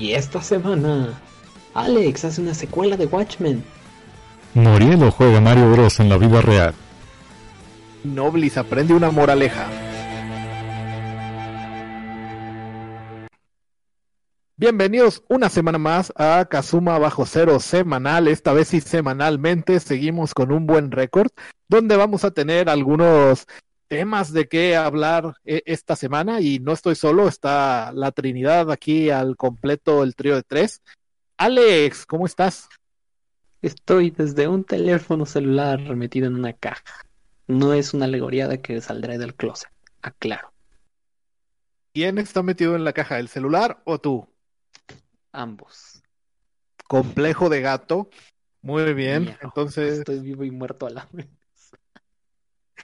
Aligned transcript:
Y 0.00 0.14
esta 0.14 0.40
semana, 0.40 1.20
Alex 1.74 2.24
hace 2.24 2.40
una 2.40 2.54
secuela 2.54 2.96
de 2.96 3.04
Watchmen. 3.04 3.62
Morielo 4.54 5.10
juega 5.10 5.42
Mario 5.42 5.70
Bros 5.72 6.00
en 6.00 6.08
la 6.08 6.16
vida 6.16 6.40
real. 6.40 6.72
Noblis 8.02 8.56
aprende 8.56 8.94
una 8.94 9.10
moraleja. 9.10 9.66
Bienvenidos 14.56 15.22
una 15.28 15.50
semana 15.50 15.76
más 15.76 16.14
a 16.16 16.46
Kazuma 16.48 16.98
Bajo 16.98 17.26
Cero 17.26 17.60
semanal. 17.60 18.26
Esta 18.26 18.54
vez 18.54 18.68
sí 18.68 18.80
semanalmente 18.80 19.80
seguimos 19.80 20.32
con 20.32 20.50
un 20.50 20.64
buen 20.64 20.92
récord, 20.92 21.28
donde 21.68 21.98
vamos 21.98 22.24
a 22.24 22.30
tener 22.30 22.70
algunos 22.70 23.46
temas 23.90 24.32
de 24.32 24.46
qué 24.46 24.76
hablar 24.76 25.34
eh, 25.44 25.62
esta 25.66 25.96
semana 25.96 26.40
y 26.40 26.60
no 26.60 26.72
estoy 26.72 26.94
solo, 26.94 27.26
está 27.26 27.90
la 27.92 28.12
Trinidad 28.12 28.70
aquí 28.70 29.10
al 29.10 29.36
completo, 29.36 30.04
el 30.04 30.14
trío 30.14 30.36
de 30.36 30.44
tres. 30.44 30.80
Alex, 31.36 32.06
¿cómo 32.06 32.24
estás? 32.24 32.68
Estoy 33.62 34.12
desde 34.12 34.46
un 34.46 34.62
teléfono 34.62 35.26
celular 35.26 35.80
metido 35.96 36.28
en 36.28 36.36
una 36.36 36.52
caja. 36.52 36.84
No 37.48 37.72
es 37.72 37.92
una 37.92 38.04
alegoría 38.04 38.46
de 38.46 38.60
que 38.60 38.80
saldré 38.80 39.18
del 39.18 39.34
closet, 39.34 39.72
aclaro. 40.02 40.52
¿Quién 41.92 42.18
está 42.18 42.44
metido 42.44 42.76
en 42.76 42.84
la 42.84 42.92
caja, 42.92 43.18
el 43.18 43.26
celular 43.26 43.82
o 43.84 44.00
tú? 44.00 44.28
Ambos. 45.32 46.00
Complejo 46.86 47.48
de 47.48 47.60
gato. 47.60 48.08
Muy 48.62 48.94
bien, 48.94 49.36
entonces 49.42 49.98
Estoy 49.98 50.20
vivo 50.20 50.44
y 50.44 50.52
muerto 50.52 50.86
a 50.86 50.90
la 50.90 51.08
vez. 51.10 51.26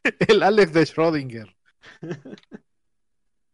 el 0.29 0.43
Alex 0.43 0.73
de 0.73 0.83
Schrödinger. 0.83 1.55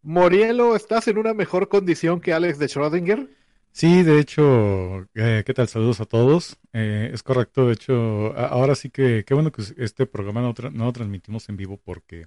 Morielo, 0.03 0.75
¿estás 0.75 1.07
en 1.09 1.19
una 1.19 1.35
mejor 1.35 1.69
condición 1.69 2.21
que 2.21 2.33
Alex 2.33 2.59
de 2.59 2.67
Schrödinger? 2.67 3.29
Sí, 3.75 4.03
de 4.03 4.21
hecho, 4.21 5.07
eh, 5.15 5.43
¿qué 5.47 5.55
tal? 5.55 5.67
Saludos 5.67 6.01
a 6.01 6.05
todos. 6.05 6.59
Eh, 6.75 7.11
es 7.13 7.23
correcto, 7.23 7.67
de 7.69 7.73
hecho, 7.75 8.37
ahora 8.37 8.75
sí 8.75 8.91
que 8.91 9.25
qué 9.27 9.33
bueno 9.35 9.51
que 9.51 9.63
este 9.79 10.07
programa 10.07 10.43
no, 10.43 10.55
tra- 10.55 10.71
no 10.73 10.85
lo 10.87 10.93
transmitimos 10.93 11.49
en 11.49 11.57
vivo 11.57 11.79
porque 11.83 12.27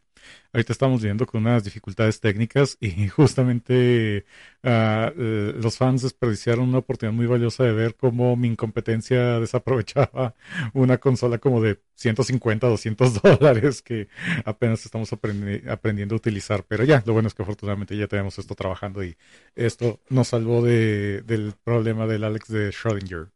ahorita 0.53 0.73
estamos 0.73 1.03
viendo 1.03 1.25
con 1.27 1.41
unas 1.41 1.63
dificultades 1.63 2.19
técnicas 2.19 2.77
y 2.79 3.07
justamente 3.09 4.25
eh, 4.63 5.53
los 5.61 5.77
fans 5.77 6.01
desperdiciaron 6.01 6.67
una 6.69 6.79
oportunidad 6.79 7.15
muy 7.15 7.27
valiosa 7.27 7.63
de 7.63 7.73
ver 7.73 7.95
cómo 7.95 8.35
mi 8.35 8.47
incompetencia 8.49 9.39
desaprovechaba 9.39 10.35
una 10.73 10.97
consola 10.97 11.37
como 11.37 11.61
de 11.61 11.79
150, 11.95 12.67
200 12.67 13.21
dólares 13.21 13.81
que 13.81 14.07
apenas 14.45 14.85
estamos 14.85 15.11
aprendi- 15.13 15.67
aprendiendo 15.69 16.15
a 16.15 16.17
utilizar. 16.17 16.63
Pero 16.67 16.83
ya, 16.83 17.03
lo 17.05 17.13
bueno 17.13 17.27
es 17.27 17.33
que 17.35 17.43
afortunadamente 17.43 17.95
ya 17.97 18.07
tenemos 18.07 18.37
esto 18.39 18.55
trabajando 18.55 19.03
y 19.03 19.15
esto 19.55 19.99
nos 20.09 20.29
salvó 20.29 20.61
de, 20.63 21.21
del 21.35 21.53
problema 21.63 22.07
del 22.07 22.23
Alex 22.23 22.47
de 22.49 22.69
Schrödinger. 22.69 23.29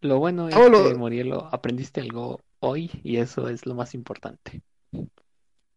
Lo 0.00 0.18
bueno 0.18 0.48
es 0.48 0.54
lo- 0.54 0.88
que, 0.88 0.94
Morielo, 0.94 1.48
aprendiste 1.52 2.00
algo 2.00 2.40
hoy 2.60 2.90
y 3.02 3.16
eso 3.16 3.48
es 3.48 3.66
lo 3.66 3.74
más 3.74 3.94
importante. 3.94 4.62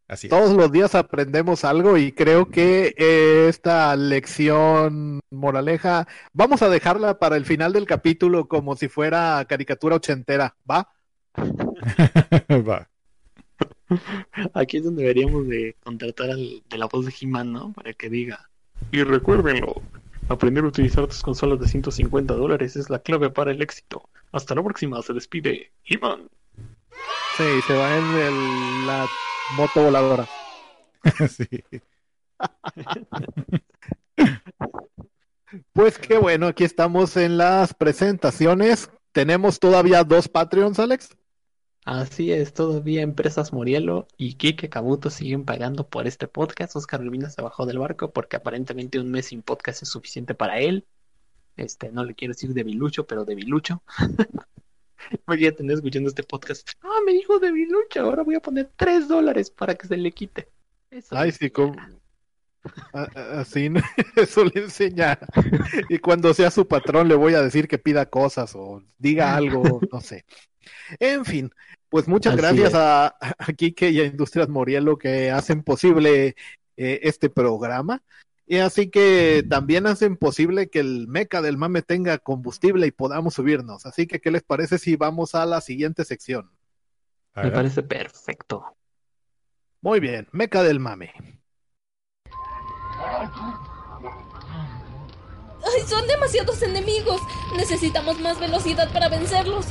Así 0.07 0.25
es. 0.27 0.31
Todos 0.31 0.55
los 0.55 0.71
días 0.71 0.95
aprendemos 0.95 1.63
algo 1.63 1.97
y 1.97 2.11
creo 2.11 2.49
que 2.49 2.95
eh, 2.97 3.47
esta 3.47 3.95
lección 3.95 5.19
moraleja 5.29 6.07
vamos 6.33 6.61
a 6.63 6.69
dejarla 6.69 7.19
para 7.19 7.37
el 7.37 7.45
final 7.45 7.73
del 7.73 7.85
capítulo 7.85 8.47
como 8.47 8.75
si 8.75 8.87
fuera 8.87 9.45
caricatura 9.47 9.97
ochentera, 9.97 10.55
¿va? 10.69 10.89
Va. 12.67 12.89
Aquí 14.53 14.77
es 14.77 14.83
donde 14.83 15.01
deberíamos 15.03 15.47
de 15.47 15.75
contratar 15.83 16.31
al 16.31 16.63
de 16.69 16.77
la 16.77 16.85
voz 16.87 17.05
de 17.05 17.13
He-Man, 17.19 17.51
¿no? 17.53 17.73
Para 17.73 17.93
que 17.93 18.09
diga. 18.09 18.49
Y 18.91 19.03
recuérdenlo, 19.03 19.75
aprender 20.29 20.63
a 20.63 20.67
utilizar 20.67 21.05
tus 21.07 21.21
consolas 21.21 21.59
de 21.59 21.67
150 21.67 22.33
dólares 22.33 22.75
es 22.75 22.89
la 22.89 22.99
clave 22.99 23.29
para 23.29 23.51
el 23.51 23.61
éxito. 23.61 24.09
Hasta 24.31 24.55
la 24.55 24.63
próxima, 24.63 25.01
se 25.01 25.13
despide 25.13 25.71
He-Man. 25.85 26.29
Sí, 27.37 27.43
se 27.67 27.77
va 27.77 27.97
en 27.97 28.05
el- 28.15 28.87
la 28.87 29.07
moto 29.57 29.83
voladora. 29.83 30.27
Sí. 31.29 31.47
Pues 35.73 35.97
qué 35.97 36.17
bueno, 36.19 36.47
aquí 36.47 36.63
estamos 36.63 37.17
en 37.17 37.37
las 37.37 37.73
presentaciones. 37.73 38.91
Tenemos 39.11 39.59
todavía 39.59 40.03
dos 40.03 40.27
Patreons, 40.27 40.77
Alex. 40.77 41.09
Así 41.85 42.31
es, 42.31 42.53
todavía 42.53 43.01
Empresas 43.01 43.51
Morielo 43.51 44.07
y 44.17 44.35
Kike 44.35 44.69
Kabuto 44.69 45.09
siguen 45.09 45.43
pagando 45.45 45.87
por 45.87 46.05
este 46.07 46.27
podcast. 46.27 46.75
Oscar 46.75 47.01
Urbina 47.01 47.29
se 47.29 47.41
bajó 47.41 47.65
del 47.65 47.79
barco 47.79 48.11
porque 48.11 48.35
aparentemente 48.35 48.99
un 48.99 49.09
mes 49.09 49.27
sin 49.27 49.41
podcast 49.41 49.81
es 49.83 49.89
suficiente 49.89 50.35
para 50.35 50.59
él. 50.59 50.85
Este, 51.57 51.91
no 51.91 52.03
le 52.03 52.13
quiero 52.15 52.33
decir 52.33 52.53
debilucho, 52.53 53.07
pero 53.07 53.25
debilucho. 53.25 53.81
Imagínate 55.27 55.57
tener 55.57 55.75
escuchando 55.77 56.09
este 56.09 56.23
podcast. 56.23 56.69
Ah, 56.81 56.99
me 57.05 57.13
dijo 57.13 57.39
debilucho, 57.39 58.01
ahora 58.01 58.23
voy 58.23 58.35
a 58.35 58.39
poner 58.41 58.69
tres 58.75 59.07
dólares 59.07 59.49
para 59.49 59.73
que 59.75 59.87
se 59.87 59.97
le 59.97 60.11
quite. 60.11 60.49
Eso 60.91 61.15
Ay, 61.17 61.31
sí, 61.31 61.49
como... 61.49 61.75
a- 62.93 63.01
a- 63.15 63.39
Así, 63.39 63.69
¿no? 63.69 63.79
eso 64.15 64.43
le 64.45 64.61
enseña. 64.61 65.17
Y 65.87 65.97
cuando 65.99 66.33
sea 66.33 66.51
su 66.51 66.67
patrón 66.67 67.07
le 67.07 67.15
voy 67.15 67.33
a 67.33 67.41
decir 67.41 67.67
que 67.67 67.79
pida 67.79 68.05
cosas 68.07 68.53
o 68.55 68.83
diga 68.97 69.35
algo, 69.35 69.79
no 69.91 70.01
sé. 70.01 70.25
En 70.99 71.25
fin, 71.25 71.51
pues 71.89 72.07
muchas 72.07 72.33
Así 72.33 72.41
gracias 72.41 72.69
es. 72.69 72.75
a, 72.75 73.07
a 73.07 73.53
Quique 73.55 73.89
y 73.89 73.99
a 73.99 74.05
Industrias 74.05 74.49
Morielo 74.49 74.97
que 74.97 75.31
hacen 75.31 75.63
posible 75.63 76.35
eh, 76.77 76.99
este 77.03 77.29
programa. 77.29 78.03
Y 78.45 78.57
así 78.57 78.89
que 78.89 79.45
también 79.47 79.85
hacen 79.85 80.17
posible 80.17 80.69
que 80.71 80.79
el 80.79 81.07
meca 81.07 81.41
del 81.41 81.57
mame 81.57 81.83
tenga 81.83 82.17
combustible 82.17 82.87
y 82.87 82.91
podamos 82.91 83.35
subirnos. 83.35 83.85
Así 83.85 84.07
que, 84.07 84.19
¿qué 84.19 84.31
les 84.31 84.41
parece 84.41 84.79
si 84.79 84.95
vamos 84.95 85.35
a 85.35 85.45
la 85.45 85.61
siguiente 85.61 86.03
sección? 86.03 86.49
Me 87.35 87.51
parece 87.51 87.83
perfecto. 87.83 88.75
Muy 89.81 89.99
bien, 89.99 90.27
meca 90.31 90.63
del 90.63 90.79
mame. 90.79 91.13
¡Ay, 95.63 95.81
son 95.87 96.07
demasiados 96.07 96.61
enemigos! 96.63 97.21
Necesitamos 97.55 98.19
más 98.19 98.39
velocidad 98.39 98.91
para 98.91 99.09
vencerlos. 99.09 99.67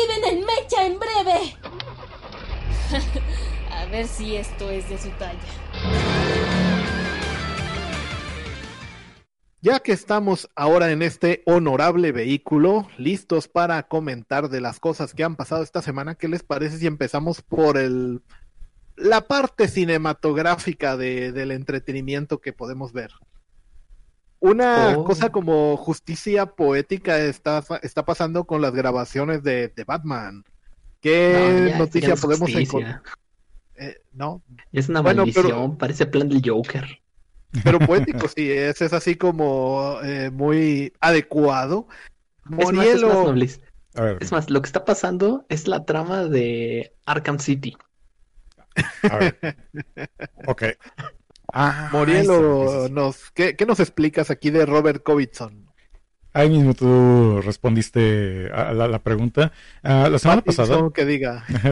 ¡Activen 0.00 0.38
el 0.38 0.46
mecha 0.46 0.86
en 0.86 0.98
breve! 0.98 1.56
A 3.70 3.84
ver 3.86 4.06
si 4.06 4.36
esto 4.36 4.70
es 4.70 4.88
de 4.88 4.98
su 4.98 5.10
talla. 5.10 5.38
Ya 9.60 9.80
que 9.80 9.92
estamos 9.92 10.48
ahora 10.54 10.90
en 10.90 11.02
este 11.02 11.42
honorable 11.44 12.12
vehículo, 12.12 12.88
listos 12.96 13.48
para 13.48 13.82
comentar 13.88 14.48
de 14.48 14.60
las 14.60 14.80
cosas 14.80 15.12
que 15.12 15.24
han 15.24 15.36
pasado 15.36 15.62
esta 15.62 15.82
semana, 15.82 16.14
¿qué 16.14 16.28
les 16.28 16.42
parece 16.42 16.78
si 16.78 16.86
empezamos 16.86 17.42
por 17.42 17.76
el 17.76 18.22
la 18.96 19.22
parte 19.22 19.68
cinematográfica 19.68 20.96
de, 20.96 21.32
del 21.32 21.52
entretenimiento 21.52 22.40
que 22.40 22.52
podemos 22.52 22.92
ver? 22.92 23.10
Una 24.40 24.96
Oh. 24.96 25.04
cosa 25.04 25.30
como 25.30 25.76
justicia 25.76 26.46
poética 26.46 27.18
está, 27.18 27.62
está 27.82 28.04
pasando 28.04 28.44
con 28.44 28.62
las 28.62 28.72
grabaciones 28.74 29.42
de, 29.42 29.68
de 29.68 29.84
Batman. 29.84 30.44
¿Qué 31.00 31.32
No, 31.32 31.38
ya, 31.40 31.54
esto 31.54 31.68
ya 31.70 31.78
noticia 31.78 32.08
no 32.08 32.14
es 32.14 32.20
podemos 32.20 32.50
encontrar? 32.54 33.02
eh, 33.76 33.96
no. 34.12 34.42
Es 34.72 34.88
una 34.88 35.00
Bueno, 35.02 35.22
maldición, 35.22 35.46
pero- 35.46 35.78
parece 35.78 36.06
plan 36.06 36.28
del 36.28 36.42
Joker. 36.44 37.00
Pero 37.64 37.78
poético, 37.80 38.28
sí, 38.28 38.50
ese 38.50 38.86
es 38.86 38.92
así 38.92 39.14
como 39.16 39.98
eh, 40.02 40.30
muy 40.30 40.92
adecuado. 41.00 41.88
Es 42.44 42.50
más, 42.50 42.58
es 42.60 42.64
más, 42.64 42.74
Morielo, 42.74 43.12
Noblis. 43.24 43.60
A 43.94 44.02
ver, 44.02 44.18
Es 44.20 44.30
más, 44.32 44.48
lo 44.50 44.62
que 44.62 44.66
está 44.66 44.84
pasando 44.84 45.44
es 45.48 45.66
la 45.68 45.84
trama 45.84 46.24
de 46.24 46.94
Arkham 47.06 47.38
City. 47.40 47.76
a 49.02 49.16
ver. 49.16 49.56
Ok. 50.46 50.62
Ah, 51.52 51.88
Morielo, 51.92 52.88
nos, 52.90 53.30
¿qué, 53.32 53.56
qué 53.56 53.66
nos 53.66 53.80
explicas 53.80 54.30
aquí 54.30 54.50
de 54.50 54.66
Robert 54.66 55.02
Covington? 55.02 55.70
Ahí 56.32 56.48
mismo 56.48 56.74
tú 56.74 57.40
respondiste 57.42 58.50
a 58.52 58.72
la, 58.72 58.86
la 58.86 59.02
pregunta. 59.02 59.52
Ah, 59.82 60.08
la 60.08 60.18
semana 60.20 60.42
pasada. 60.42 60.68
Pattinson, 60.68 60.92
que 60.92 61.04
diga. 61.04 61.44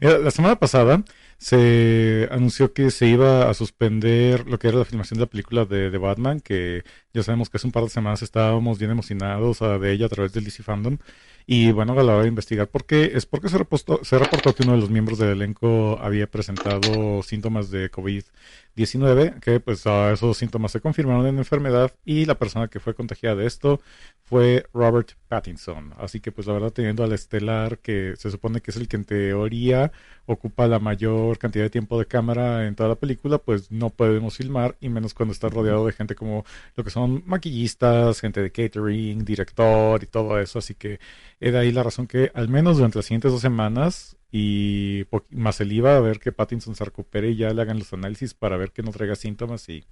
La 0.00 0.30
semana 0.30 0.56
pasada 0.56 1.02
se 1.38 2.28
anunció 2.30 2.72
que 2.72 2.90
se 2.92 3.08
iba 3.08 3.50
a 3.50 3.54
suspender 3.54 4.46
lo 4.46 4.58
que 4.58 4.68
era 4.68 4.78
la 4.78 4.84
filmación 4.84 5.18
de 5.18 5.24
la 5.24 5.30
película 5.30 5.64
de, 5.64 5.90
de 5.90 5.98
Batman, 5.98 6.38
que 6.40 6.84
ya 7.16 7.22
sabemos 7.22 7.48
que 7.48 7.56
hace 7.56 7.66
un 7.66 7.72
par 7.72 7.82
de 7.84 7.88
semanas 7.88 8.20
estábamos 8.20 8.78
bien 8.78 8.90
emocionados 8.90 9.62
ah, 9.62 9.78
de 9.78 9.90
ella 9.90 10.06
a 10.06 10.08
través 10.10 10.32
del 10.34 10.44
DC 10.44 10.62
Fandom. 10.62 10.98
Y 11.46 11.70
bueno, 11.70 11.92
a 11.92 12.02
la 12.02 12.14
hora 12.14 12.22
de 12.22 12.28
investigar 12.28 12.66
por 12.68 12.86
qué, 12.86 13.12
es 13.14 13.24
porque 13.24 13.48
se 13.48 13.56
reportó, 13.56 14.00
se 14.04 14.18
reportó 14.18 14.52
que 14.52 14.64
uno 14.64 14.72
de 14.72 14.80
los 14.80 14.90
miembros 14.90 15.18
del 15.18 15.30
elenco 15.30 15.96
había 16.00 16.26
presentado 16.28 17.22
síntomas 17.22 17.70
de 17.70 17.90
COVID-19, 17.90 19.38
que 19.40 19.60
pues 19.60 19.86
ah, 19.86 20.10
esos 20.12 20.36
síntomas 20.36 20.72
se 20.72 20.80
confirmaron 20.80 21.26
en 21.26 21.38
enfermedad 21.38 21.92
y 22.04 22.24
la 22.26 22.34
persona 22.36 22.68
que 22.68 22.80
fue 22.80 22.94
contagiada 22.94 23.36
de 23.36 23.46
esto 23.46 23.80
fue 24.24 24.66
Robert 24.74 25.12
Pattinson. 25.28 25.94
Así 25.98 26.20
que 26.20 26.32
pues 26.32 26.48
la 26.48 26.54
verdad 26.54 26.72
teniendo 26.72 27.04
al 27.04 27.12
estelar 27.12 27.78
que 27.78 28.14
se 28.16 28.30
supone 28.30 28.60
que 28.60 28.72
es 28.72 28.76
el 28.76 28.88
que 28.88 28.96
en 28.96 29.04
teoría 29.04 29.92
ocupa 30.26 30.66
la 30.66 30.80
mayor 30.80 31.38
cantidad 31.38 31.64
de 31.64 31.70
tiempo 31.70 31.98
de 31.98 32.06
cámara 32.06 32.66
en 32.66 32.74
toda 32.74 32.88
la 32.88 32.96
película, 32.96 33.38
pues 33.38 33.70
no 33.70 33.90
podemos 33.90 34.36
filmar 34.36 34.76
y 34.80 34.88
menos 34.88 35.14
cuando 35.14 35.32
está 35.32 35.48
rodeado 35.48 35.86
de 35.86 35.92
gente 35.92 36.16
como 36.16 36.44
lo 36.74 36.82
que 36.82 36.90
son 36.90 37.05
maquillistas, 37.08 38.20
gente 38.20 38.42
de 38.42 38.50
catering, 38.50 39.24
director 39.24 40.02
y 40.02 40.06
todo 40.06 40.38
eso. 40.38 40.58
Así 40.58 40.74
que 40.74 41.00
era 41.40 41.60
ahí 41.60 41.72
la 41.72 41.82
razón 41.82 42.06
que 42.06 42.30
al 42.34 42.48
menos 42.48 42.76
durante 42.76 42.98
las 42.98 43.06
siguientes 43.06 43.32
dos 43.32 43.40
semanas 43.40 44.16
y 44.32 45.06
más 45.30 45.60
el 45.60 45.72
IVA 45.72 45.96
a 45.96 46.00
ver 46.00 46.18
que 46.18 46.32
Pattinson 46.32 46.74
se 46.74 46.84
recupere 46.84 47.30
y 47.30 47.36
ya 47.36 47.52
le 47.54 47.62
hagan 47.62 47.78
los 47.78 47.92
análisis 47.92 48.34
para 48.34 48.56
ver 48.56 48.72
que 48.72 48.82
no 48.82 48.90
traiga 48.90 49.14
síntomas 49.14 49.68
y 49.68 49.84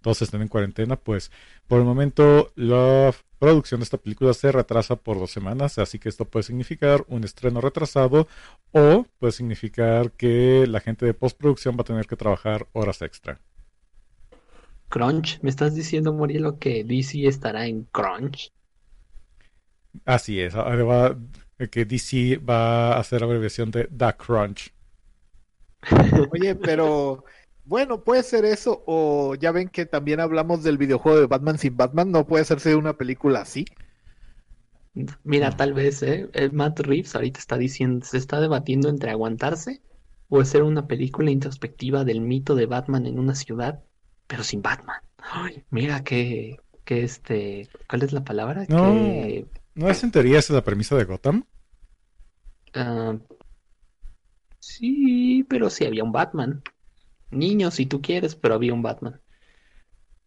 todos 0.00 0.22
estén 0.22 0.42
en 0.42 0.48
cuarentena, 0.48 0.96
pues 0.96 1.30
por 1.66 1.78
el 1.78 1.84
momento 1.84 2.52
la 2.56 3.14
producción 3.38 3.80
de 3.80 3.84
esta 3.84 3.98
película 3.98 4.34
se 4.34 4.52
retrasa 4.52 4.96
por 4.96 5.18
dos 5.18 5.30
semanas, 5.30 5.78
así 5.78 5.98
que 5.98 6.08
esto 6.08 6.24
puede 6.24 6.42
significar 6.44 7.04
un 7.08 7.24
estreno 7.24 7.60
retrasado 7.60 8.26
o 8.72 9.06
puede 9.18 9.32
significar 9.32 10.12
que 10.12 10.66
la 10.66 10.80
gente 10.80 11.06
de 11.06 11.14
postproducción 11.14 11.76
va 11.76 11.82
a 11.82 11.84
tener 11.84 12.06
que 12.06 12.16
trabajar 12.16 12.66
horas 12.72 13.00
extra. 13.02 13.40
Crunch, 14.88 15.40
¿me 15.42 15.50
estás 15.50 15.74
diciendo, 15.74 16.14
Morielo, 16.14 16.58
que 16.58 16.84
DC 16.84 17.26
estará 17.26 17.66
en 17.66 17.84
Crunch? 17.92 18.50
Así 20.04 20.40
es, 20.40 20.54
ahora 20.54 20.84
va- 20.84 21.18
que 21.70 21.84
DC 21.84 22.36
va 22.38 22.94
a 22.96 22.98
hacer 23.00 23.22
abreviación 23.22 23.70
de 23.70 23.84
The 23.86 24.14
Crunch. 24.16 24.72
Oye, 26.32 26.54
pero 26.56 27.24
bueno, 27.64 28.04
puede 28.04 28.22
ser 28.22 28.44
eso, 28.44 28.82
o 28.86 29.34
ya 29.34 29.52
ven 29.52 29.68
que 29.68 29.86
también 29.86 30.20
hablamos 30.20 30.62
del 30.62 30.78
videojuego 30.78 31.20
de 31.20 31.26
Batman 31.26 31.58
sin 31.58 31.76
Batman, 31.76 32.10
no 32.10 32.26
puede 32.26 32.42
hacerse 32.42 32.74
una 32.76 32.96
película 32.96 33.40
así. 33.42 33.64
Mira, 35.24 35.56
tal 35.56 35.72
vez, 35.74 36.02
¿eh? 36.02 36.28
El 36.34 36.52
Matt 36.52 36.80
Reeves 36.80 37.14
ahorita 37.14 37.38
está 37.40 37.56
diciendo, 37.58 38.04
se 38.06 38.16
está 38.18 38.40
debatiendo 38.40 38.88
entre 38.88 39.10
aguantarse 39.10 39.82
o 40.28 40.40
hacer 40.40 40.62
una 40.62 40.86
película 40.86 41.30
introspectiva 41.30 42.04
del 42.04 42.20
mito 42.20 42.54
de 42.54 42.66
Batman 42.66 43.06
en 43.06 43.18
una 43.18 43.34
ciudad, 43.34 43.82
pero 44.26 44.42
sin 44.44 44.62
Batman. 44.62 45.00
Ay, 45.18 45.64
mira 45.70 46.04
que, 46.04 46.58
que 46.84 47.02
este, 47.04 47.68
¿cuál 47.88 48.02
es 48.02 48.12
la 48.12 48.24
palabra? 48.24 48.66
No. 48.68 48.76
Que, 48.76 49.46
¿No 49.74 49.88
es 49.90 50.02
en 50.04 50.10
teoría 50.12 50.38
esa 50.38 50.54
la 50.54 50.64
premisa 50.64 50.96
de 50.96 51.04
Gotham? 51.04 51.44
ah, 52.74 53.16
sí, 54.58 55.44
pero 55.48 55.70
sí 55.70 55.84
había 55.84 56.02
un 56.04 56.12
Batman. 56.12 56.62
Niño, 57.30 57.70
si 57.72 57.86
tú 57.86 58.02
quieres, 58.02 58.36
pero 58.36 58.54
había 58.56 58.74
un 58.74 58.82
Batman. 58.82 59.20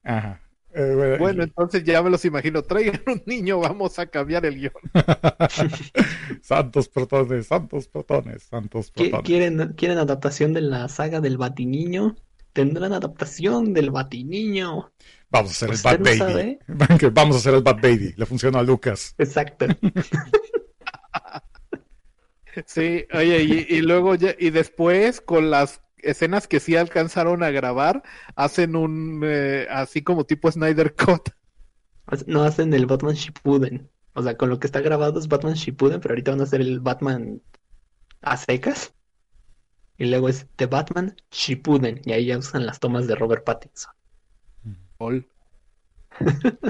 Ajá. 0.04 0.42
Eh, 0.74 0.94
bueno, 0.96 1.18
Bueno, 1.18 1.44
entonces 1.44 1.84
ya 1.84 2.02
me 2.04 2.10
los 2.10 2.24
imagino, 2.26 2.64
traigan 2.64 3.02
un 3.08 3.24
niño, 3.26 3.60
vamos 3.60 3.98
a 4.00 4.08
cambiar 4.08 4.46
el 4.46 4.56
guion. 4.60 4.74
santos 6.42 6.90
protones, 6.90 7.48
santos 7.48 7.88
protones, 7.88 8.44
santos 8.44 8.94
¿Qui- 8.96 9.12
protones. 9.12 9.24
¿Quieren, 9.24 9.74
quieren 9.78 9.98
adaptación 9.98 10.52
de 10.54 10.60
la 10.62 10.90
saga 10.90 11.22
del 11.22 11.38
Batiniño? 11.38 12.18
Tendrán 12.58 12.92
adaptación 12.92 13.72
del 13.72 13.92
Batiniño. 13.92 14.92
Vamos 15.30 15.52
a 15.52 15.54
hacer 15.54 15.70
el 15.70 15.76
¿Usted 15.76 15.90
Bat 15.92 16.02
Baby. 16.02 16.18
sabe? 16.18 16.60
Vamos 17.14 17.36
a 17.36 17.40
hacer 17.40 17.54
el 17.54 17.62
Bat 17.62 17.80
Baby. 17.80 18.16
Le 18.18 18.26
funcionó 18.26 18.58
a 18.58 18.64
Lucas. 18.64 19.14
Exacto. 19.20 19.68
Sí, 22.66 23.06
oye, 23.14 23.44
y, 23.44 23.76
y 23.76 23.82
luego 23.82 24.16
ya, 24.16 24.34
y 24.40 24.50
después 24.50 25.22
con 25.22 25.52
las 25.52 25.84
escenas 25.98 26.48
que 26.48 26.60
sí 26.60 26.76
alcanzaron 26.76 27.44
a 27.44 27.52
grabar, 27.52 28.02
hacen 28.36 28.76
un 28.76 29.22
eh, 29.24 29.68
así 29.70 30.02
como 30.02 30.26
tipo 30.26 30.52
Snyder 30.52 30.96
Cut. 30.96 31.30
No 32.26 32.42
hacen 32.42 32.74
el 32.74 32.88
Batman 32.88 33.14
Shippuden. 33.14 33.92
O 34.14 34.24
sea, 34.24 34.36
con 34.38 34.50
lo 34.50 34.60
que 34.60 34.66
está 34.66 34.82
grabado 34.82 35.20
es 35.20 35.28
Batman 35.28 35.54
Shippuden, 35.54 36.02
pero 36.02 36.14
ahorita 36.14 36.32
van 36.32 36.40
a 36.40 36.46
hacer 36.46 36.62
el 36.62 36.80
Batman 36.80 37.44
a 38.22 38.38
secas. 38.38 38.92
Y 39.98 40.06
luego 40.06 40.30
es 40.30 40.46
The 40.58 40.68
Batman 40.68 41.16
Shippuden. 41.32 42.02
Y 42.06 42.12
ahí 42.12 42.26
ya 42.28 42.38
usan 42.38 42.66
las 42.66 42.80
tomas 42.80 43.08
de 43.08 43.16
Robert 43.16 43.44
Pattinson. 43.44 43.92
Ol. 45.00 45.28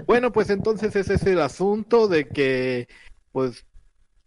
Bueno, 0.05 0.31
pues 0.31 0.49
entonces 0.49 0.95
ese 0.95 1.13
es 1.15 1.23
el 1.23 1.39
asunto 1.41 2.07
de 2.07 2.27
que, 2.27 2.87
pues, 3.31 3.65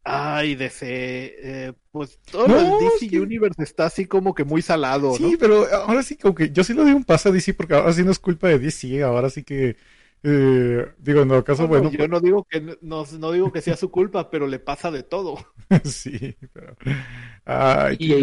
ay, 0.05 0.55
DC, 0.55 0.87
eh, 0.89 1.73
pues 1.93 2.19
todo 2.31 2.49
No, 2.49 2.59
el 2.59 2.85
DC 2.85 3.05
es 3.07 3.11
que- 3.11 3.21
Universe 3.21 3.63
está 3.63 3.87
así 3.87 4.07
como 4.07 4.35
que 4.35 4.45
muy 4.45 4.63
salado, 4.63 5.15
Sí, 5.15 5.33
¿no? 5.33 5.39
pero 5.39 5.67
ahora 5.73 6.03
sí, 6.03 6.17
como 6.17 6.35
que 6.35 6.51
yo 6.51 6.65
sí 6.65 6.73
le 6.73 6.83
doy 6.83 6.93
un 6.93 7.05
paso 7.05 7.29
a 7.29 7.33
DC 7.33 7.53
porque 7.55 7.75
ahora 7.75 7.93
sí 7.93 8.03
no 8.03 8.11
es 8.11 8.19
culpa 8.19 8.49
de 8.49 8.59
DC. 8.59 9.03
Ahora 9.03 9.29
sí 9.31 9.43
que. 9.45 9.77
Eh, 10.23 10.93
digo, 10.99 11.23
en 11.23 11.29
todo 11.29 11.45
caso, 11.45 11.67
Bueno, 11.67 11.91
bueno. 11.91 11.91
yo 11.91 12.09
no 12.09 12.21
digo 12.21 12.45
que 12.45 12.61
no, 12.83 13.05
no 13.19 13.33
digo 13.33 13.53
que 13.53 13.63
sea 13.63 13.77
su 13.77 13.91
culpa, 13.91 14.31
pero 14.31 14.47
le 14.47 14.59
pasa 14.59 14.91
de 14.91 15.03
todo. 15.03 15.37
sí, 15.85 16.37
pero. 16.53 16.77
Ay, 17.45 17.97
Y, 17.99 18.09
qué 18.09 18.19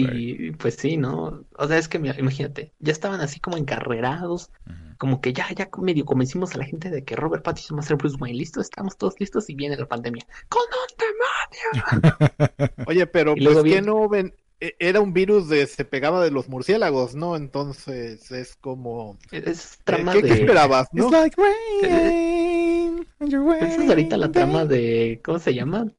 y, 0.47 0.51
pues 0.51 0.75
sí, 0.75 0.97
¿no? 0.97 1.45
O 1.57 1.67
sea, 1.67 1.77
es 1.77 1.87
que 1.87 1.99
mira, 1.99 2.15
imagínate, 2.19 2.73
ya 2.79 2.91
estaban 2.91 3.21
así 3.21 3.39
como 3.39 3.57
encarrerados, 3.57 4.51
como 4.97 5.21
que 5.21 5.33
ya, 5.33 5.47
ya 5.53 5.69
medio 5.79 6.05
convencimos 6.05 6.55
a 6.55 6.59
la 6.59 6.65
gente 6.65 6.89
de 6.89 7.03
que 7.03 7.15
Robert 7.15 7.43
Pattinson 7.43 7.77
va 7.77 7.81
a 7.81 7.83
ser 7.83 7.97
Bruce 7.97 8.17
Wayne. 8.19 8.37
Listo, 8.37 8.61
estamos 8.61 8.97
todos 8.97 9.15
listos 9.19 9.49
y 9.49 9.55
viene 9.55 9.77
la 9.77 9.87
pandemia. 9.87 10.25
¡Con 10.49 10.63
un 10.63 10.97
demonio! 10.97 12.71
Oye, 12.87 13.07
pero 13.07 13.37
pues 13.41 13.61
que 13.63 13.63
viene- 13.63 13.81
no 13.81 14.07
ven, 14.09 14.35
era 14.59 15.01
un 15.01 15.13
virus 15.13 15.49
de 15.49 15.65
se 15.67 15.85
pegaba 15.85 16.23
de 16.23 16.31
los 16.31 16.49
murciélagos, 16.49 17.15
¿no? 17.15 17.35
Entonces 17.35 18.31
es 18.31 18.55
como 18.55 19.17
Es 19.31 19.77
¿qué, 19.77 19.83
trama 19.83 20.13
qué 20.13 20.21
de... 20.21 20.33
esperabas, 20.33 20.87
no? 20.91 21.05
It's 21.05 21.11
like 21.11 21.35
rain 21.41 23.07
Esa 23.19 23.83
es 23.83 23.89
ahorita 23.89 24.17
la 24.17 24.31
trama 24.31 24.65
de, 24.65 25.21
¿cómo 25.23 25.39
se 25.39 25.53
llama? 25.53 25.91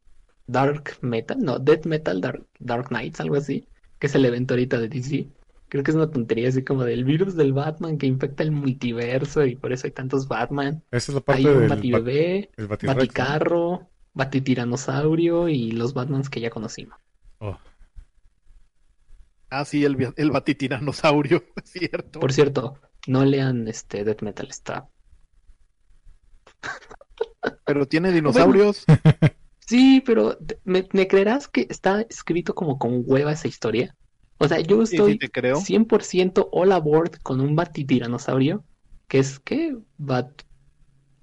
Dark 0.47 0.97
Metal, 1.03 1.39
no, 1.39 1.59
Death 1.59 1.85
Metal, 1.87 2.21
Dark, 2.21 2.47
Dark 2.59 2.89
Knights, 2.89 3.21
algo 3.21 3.37
así, 3.37 3.67
que 3.99 4.07
es 4.07 4.15
el 4.15 4.25
evento 4.25 4.55
ahorita 4.55 4.81
de 4.81 4.89
DC. 4.89 5.29
Creo 5.69 5.85
que 5.85 5.91
es 5.91 5.97
una 5.97 6.11
tontería 6.11 6.49
así 6.49 6.65
como 6.65 6.85
del 6.85 7.05
virus 7.05 7.37
del 7.37 7.53
Batman 7.53 7.99
que 7.99 8.07
infecta 8.07 8.43
el 8.43 8.53
multiverso 8.53 9.45
y 9.45 9.55
por 9.55 9.73
eso 9.73 9.87
hay 9.87 9.91
tantos 9.91 10.27
Batman. 10.27 10.83
Esa 10.91 11.13
es 11.13 11.15
la 11.15 11.23
Hay 11.27 11.45
parte 11.45 11.55
un 11.55 11.61
del 11.61 11.69
Batibebé, 11.69 12.51
el 12.57 12.67
Batirrex, 12.67 12.95
¿no? 12.95 13.01
Baticarro, 13.01 13.89
Batitiranosaurio 14.15 15.49
y 15.51 15.73
los 15.73 15.93
Batmans 15.93 16.31
que 16.31 16.41
ya 16.41 16.49
conocimos. 16.49 16.99
Oh, 17.41 17.59
Ah, 19.51 19.65
sí, 19.65 19.85
el, 19.85 20.13
el 20.17 20.31
batitiranosaurio, 20.31 21.43
es 21.65 21.71
cierto. 21.71 22.21
Por 22.21 22.33
cierto, 22.33 22.79
no 23.09 23.25
lean 23.25 23.67
este 23.67 24.05
Death 24.05 24.23
Metal, 24.23 24.47
está. 24.51 24.89
Pero 27.65 27.87
tiene 27.87 28.13
dinosaurios. 28.13 28.85
Sí, 29.61 30.03
pero 30.05 30.39
¿me, 30.65 30.89
me 30.93 31.07
creerás 31.09 31.49
que 31.49 31.67
está 31.69 32.01
escrito 32.03 32.55
como 32.55 32.79
con 32.79 33.03
hueva 33.07 33.33
esa 33.33 33.49
historia? 33.49 33.95
O 34.39 34.49
sea, 34.49 34.61
yo 34.61 34.83
Sí, 34.85 34.97
estoy 34.97 35.13
sí 35.13 35.19
te 35.19 35.29
creo. 35.31 35.59
100% 35.61 36.49
all 36.53 36.73
aboard 36.73 37.13
con 37.23 37.41
un 37.41 37.55
batitiranosaurio, 37.55 38.65
que 39.09 39.19
es, 39.19 39.41
¿qué? 39.41 39.77
Bat... 39.99 40.43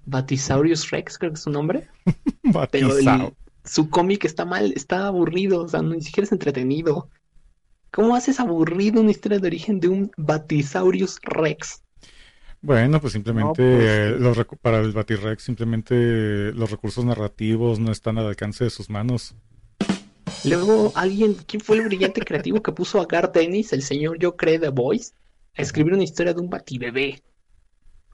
Batisaurus 0.04 0.90
Rex, 0.90 1.18
creo 1.18 1.32
que 1.32 1.36
es 1.36 1.42
su 1.42 1.50
nombre. 1.50 1.88
Pero 2.70 2.96
el- 2.98 3.34
su 3.64 3.90
cómic 3.90 4.24
está 4.24 4.44
mal, 4.44 4.72
está 4.76 5.06
aburrido, 5.08 5.62
o 5.64 5.68
sea, 5.68 5.82
ni 5.82 6.00
siquiera 6.02 6.26
es 6.26 6.32
entretenido. 6.32 7.10
¿Cómo 7.90 8.14
haces 8.14 8.40
aburrido 8.40 9.00
una 9.00 9.10
historia 9.10 9.38
de 9.38 9.46
origen 9.46 9.80
de 9.80 9.88
un 9.88 10.10
Batisaurus 10.16 11.18
Rex? 11.22 11.82
Bueno, 12.60 13.00
pues 13.00 13.12
simplemente 13.12 13.62
No, 13.62 13.76
pues, 13.76 13.84
eh, 13.88 14.16
los 14.18 14.36
recu- 14.36 14.58
para 14.60 14.80
el 14.80 14.92
Batirrex 14.92 15.42
simplemente 15.42 16.52
los 16.52 16.70
recursos 16.70 17.04
narrativos 17.04 17.78
no 17.78 17.92
están 17.92 18.18
al 18.18 18.26
alcance 18.26 18.64
de 18.64 18.70
sus 18.70 18.90
manos. 18.90 19.34
Luego 20.44 20.92
alguien, 20.94 21.34
¿quién 21.46 21.60
fue 21.60 21.76
el 21.78 21.84
brillante 21.84 22.20
creativo 22.22 22.62
que 22.62 22.72
puso 22.72 23.00
a 23.00 23.06
Gar 23.06 23.32
Dennis, 23.32 23.72
el 23.72 23.82
señor 23.82 24.18
Yo 24.18 24.36
Cree 24.36 24.58
The 24.58 24.68
Voice, 24.70 25.12
a 25.56 25.62
escribir 25.62 25.94
una 25.94 26.02
historia 26.04 26.34
de 26.34 26.40
un 26.40 26.50
batibebé? 26.50 27.22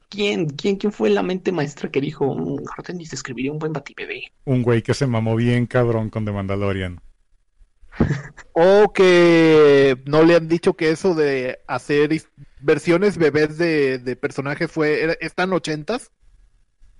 ¿Quién, 0.08 0.46
quién, 0.50 0.76
quién 0.76 0.92
fue 0.92 1.08
la 1.08 1.22
mente 1.22 1.52
maestra 1.52 1.90
que 1.90 2.00
dijo, 2.00 2.34
"Mm, 2.34 2.56
Gar 2.64 2.86
Dennis 2.86 3.12
escribiría 3.14 3.52
un 3.52 3.58
buen 3.58 3.72
batibebé? 3.72 4.32
Un 4.44 4.62
güey 4.62 4.82
que 4.82 4.92
se 4.94 5.06
mamó 5.06 5.34
bien 5.36 5.66
cabrón 5.66 6.10
con 6.10 6.24
The 6.24 6.32
Mandalorian. 6.32 7.00
O 8.54 8.92
que 8.92 10.02
no 10.06 10.22
le 10.22 10.36
han 10.36 10.48
dicho 10.48 10.74
que 10.74 10.90
eso 10.90 11.14
de 11.14 11.60
hacer 11.66 12.10
versiones 12.60 13.16
bebés 13.18 13.58
de, 13.58 13.98
de 13.98 14.16
personajes 14.16 14.70
fue. 14.70 15.16
¿Están 15.20 15.52
ochentas? 15.52 16.12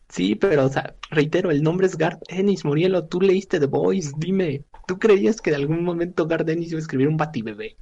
Sí, 0.09 0.35
pero, 0.35 0.67
o 0.67 0.69
sea, 0.69 0.95
reitero, 1.11 1.51
el 1.51 1.63
nombre 1.63 1.87
es 1.87 1.97
Gar 1.97 2.19
Dennis, 2.29 2.65
Murielo, 2.65 3.07
tú 3.09 3.21
leíste 3.21 3.59
The 3.59 3.67
Voice, 3.67 4.13
dime, 4.19 4.65
¿tú 4.87 4.99
creías 4.99 5.41
que 5.41 5.51
de 5.51 5.57
algún 5.57 5.85
momento 5.85 6.27
Gar 6.27 6.45
Dennis 6.45 6.71
iba 6.71 6.79
a 6.79 6.83
escribir 6.83 7.09
un 7.09 7.17
batibebé? 7.17 7.79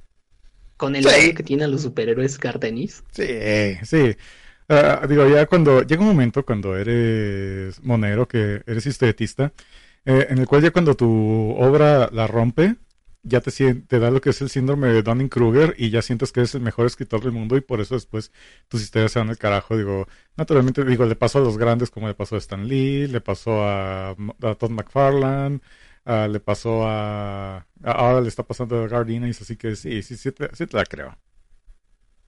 Con 0.77 0.95
el 0.95 1.07
Sí. 1.07 1.09
odio 1.09 1.33
que 1.33 1.43
tienen 1.43 1.71
los 1.71 1.83
superhéroes 1.83 2.39
Gar 2.39 2.59
Dennis. 2.59 3.03
Sí, 3.11 3.25
sí. 3.83 4.15
Ah, 4.69 5.05
digo, 5.07 5.27
ya 5.27 5.45
cuando 5.47 5.81
llega 5.83 6.01
un 6.01 6.07
momento 6.07 6.45
cuando 6.45 6.77
eres 6.77 7.81
monero, 7.83 8.27
que 8.27 8.63
eres 8.65 8.85
historietista, 8.85 9.53
eh, 10.05 10.27
en 10.29 10.37
el 10.39 10.47
cual 10.47 10.61
ya 10.63 10.71
cuando 10.71 10.95
tu 10.95 11.07
obra 11.57 12.09
la 12.11 12.27
rompe, 12.27 12.77
ya 13.23 13.41
te, 13.41 13.51
te 13.75 13.99
da 13.99 14.11
lo 14.11 14.21
que 14.21 14.31
es 14.31 14.41
el 14.41 14.49
síndrome 14.49 14.87
de 14.89 15.03
Dunning-Kruger 15.03 15.75
y 15.77 15.89
ya 15.91 16.01
sientes 16.01 16.31
que 16.31 16.41
eres 16.41 16.55
el 16.55 16.61
mejor 16.61 16.85
escritor 16.87 17.21
del 17.21 17.31
mundo 17.33 17.57
y 17.57 17.61
por 17.61 17.81
eso 17.81 17.95
después 17.95 18.31
tus 18.67 18.81
historias 18.81 19.11
se 19.11 19.19
van 19.19 19.29
al 19.29 19.37
carajo. 19.37 19.77
Digo, 19.77 20.07
naturalmente, 20.37 20.83
digo, 20.85 21.05
le 21.05 21.15
pasó 21.15 21.39
a 21.39 21.41
los 21.41 21.57
grandes 21.57 21.91
como 21.91 22.07
le 22.07 22.13
pasó 22.15 22.35
a 22.35 22.39
Stan 22.39 22.67
Lee, 22.67 23.07
le 23.07 23.21
pasó 23.21 23.63
a, 23.63 24.11
a 24.11 24.55
Todd 24.55 24.71
McFarlane, 24.71 25.61
le 26.05 26.39
pasó 26.39 26.85
a... 26.87 27.57
a- 27.57 27.65
Ahora 27.83 28.21
le 28.21 28.27
está 28.29 28.43
pasando 28.43 28.83
a 28.83 28.87
Gardinis, 28.87 29.41
así 29.41 29.55
que 29.57 29.75
sí, 29.75 30.01
sí, 30.03 30.17
sí 30.17 30.31
te, 30.31 30.49
sí 30.55 30.67
te 30.67 30.77
la 30.77 30.85
creo. 30.85 31.17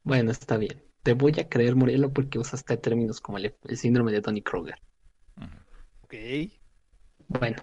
Bueno, 0.04 0.32
está 0.32 0.56
bien. 0.58 0.82
Te 1.04 1.12
voy 1.14 1.34
a 1.42 1.50
creer, 1.50 1.76
Murielo, 1.76 2.14
porque 2.14 2.40
usaste 2.40 2.78
términos 2.78 3.20
como 3.20 3.38
el, 3.38 3.54
el 3.64 3.78
síndrome 3.78 4.14
de 4.14 4.22
Tony 4.22 4.42
Kruger. 4.42 4.76
Ok. 6.04 6.14
Bueno, 7.28 7.58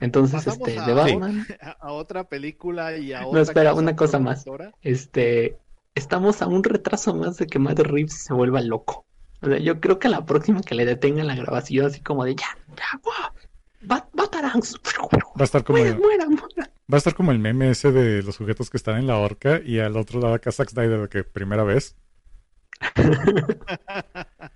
entonces, 0.00 0.44
Pasamos 0.44 0.68
este, 0.68 0.80
a- 0.80 0.86
de 0.86 0.92
Batman, 0.94 1.46
A, 1.60 1.70
a 1.70 1.92
otra 1.92 2.24
película 2.28 2.96
y 2.96 3.12
a 3.12 3.20
No, 3.22 3.28
otra. 3.28 3.42
espera, 3.42 3.70
casa 3.70 3.80
una 3.80 3.96
cosa 3.96 4.18
más. 4.18 4.44
este, 4.82 5.56
estamos 5.94 6.42
a 6.42 6.46
un 6.46 6.62
retraso 6.64 7.14
más 7.14 7.36
de 7.38 7.46
que 7.46 7.58
Matt 7.58 7.78
Reeves 7.80 8.14
se 8.24 8.34
vuelva 8.34 8.60
loco. 8.60 9.06
O 9.42 9.46
sea, 9.48 9.58
yo 9.58 9.80
creo 9.80 9.98
que 9.98 10.08
a 10.08 10.10
la 10.10 10.24
próxima 10.26 10.60
que 10.62 10.74
le 10.74 10.84
detengan 10.86 11.26
la 11.26 11.34
grabación, 11.34 11.86
así 11.86 12.00
como 12.00 12.24
de 12.24 12.34
ya, 12.34 12.46
ya, 12.76 13.00
wow, 13.02 14.00
Batarangs, 14.12 14.80
Va 15.38 15.40
a 15.40 15.44
estar 15.44 15.62
como 15.64 15.78
muera, 15.78 15.94
el- 15.94 16.00
muera, 16.00 16.26
muera. 16.26 16.70
Va 16.92 16.96
a 16.96 16.98
estar 16.98 17.14
como 17.14 17.32
el 17.32 17.38
meme 17.38 17.70
ese 17.70 17.92
de 17.92 18.22
los 18.22 18.36
sujetos 18.36 18.70
que 18.70 18.76
están 18.76 18.96
en 18.98 19.06
la 19.06 19.18
horca 19.18 19.60
y 19.64 19.78
al 19.80 19.96
otro 19.96 20.20
lado 20.20 20.34
acá 20.34 20.52
Zack 20.52 20.70
Snyder 20.70 21.08
que 21.08 21.24
primera 21.24 21.64
vez. 21.64 21.96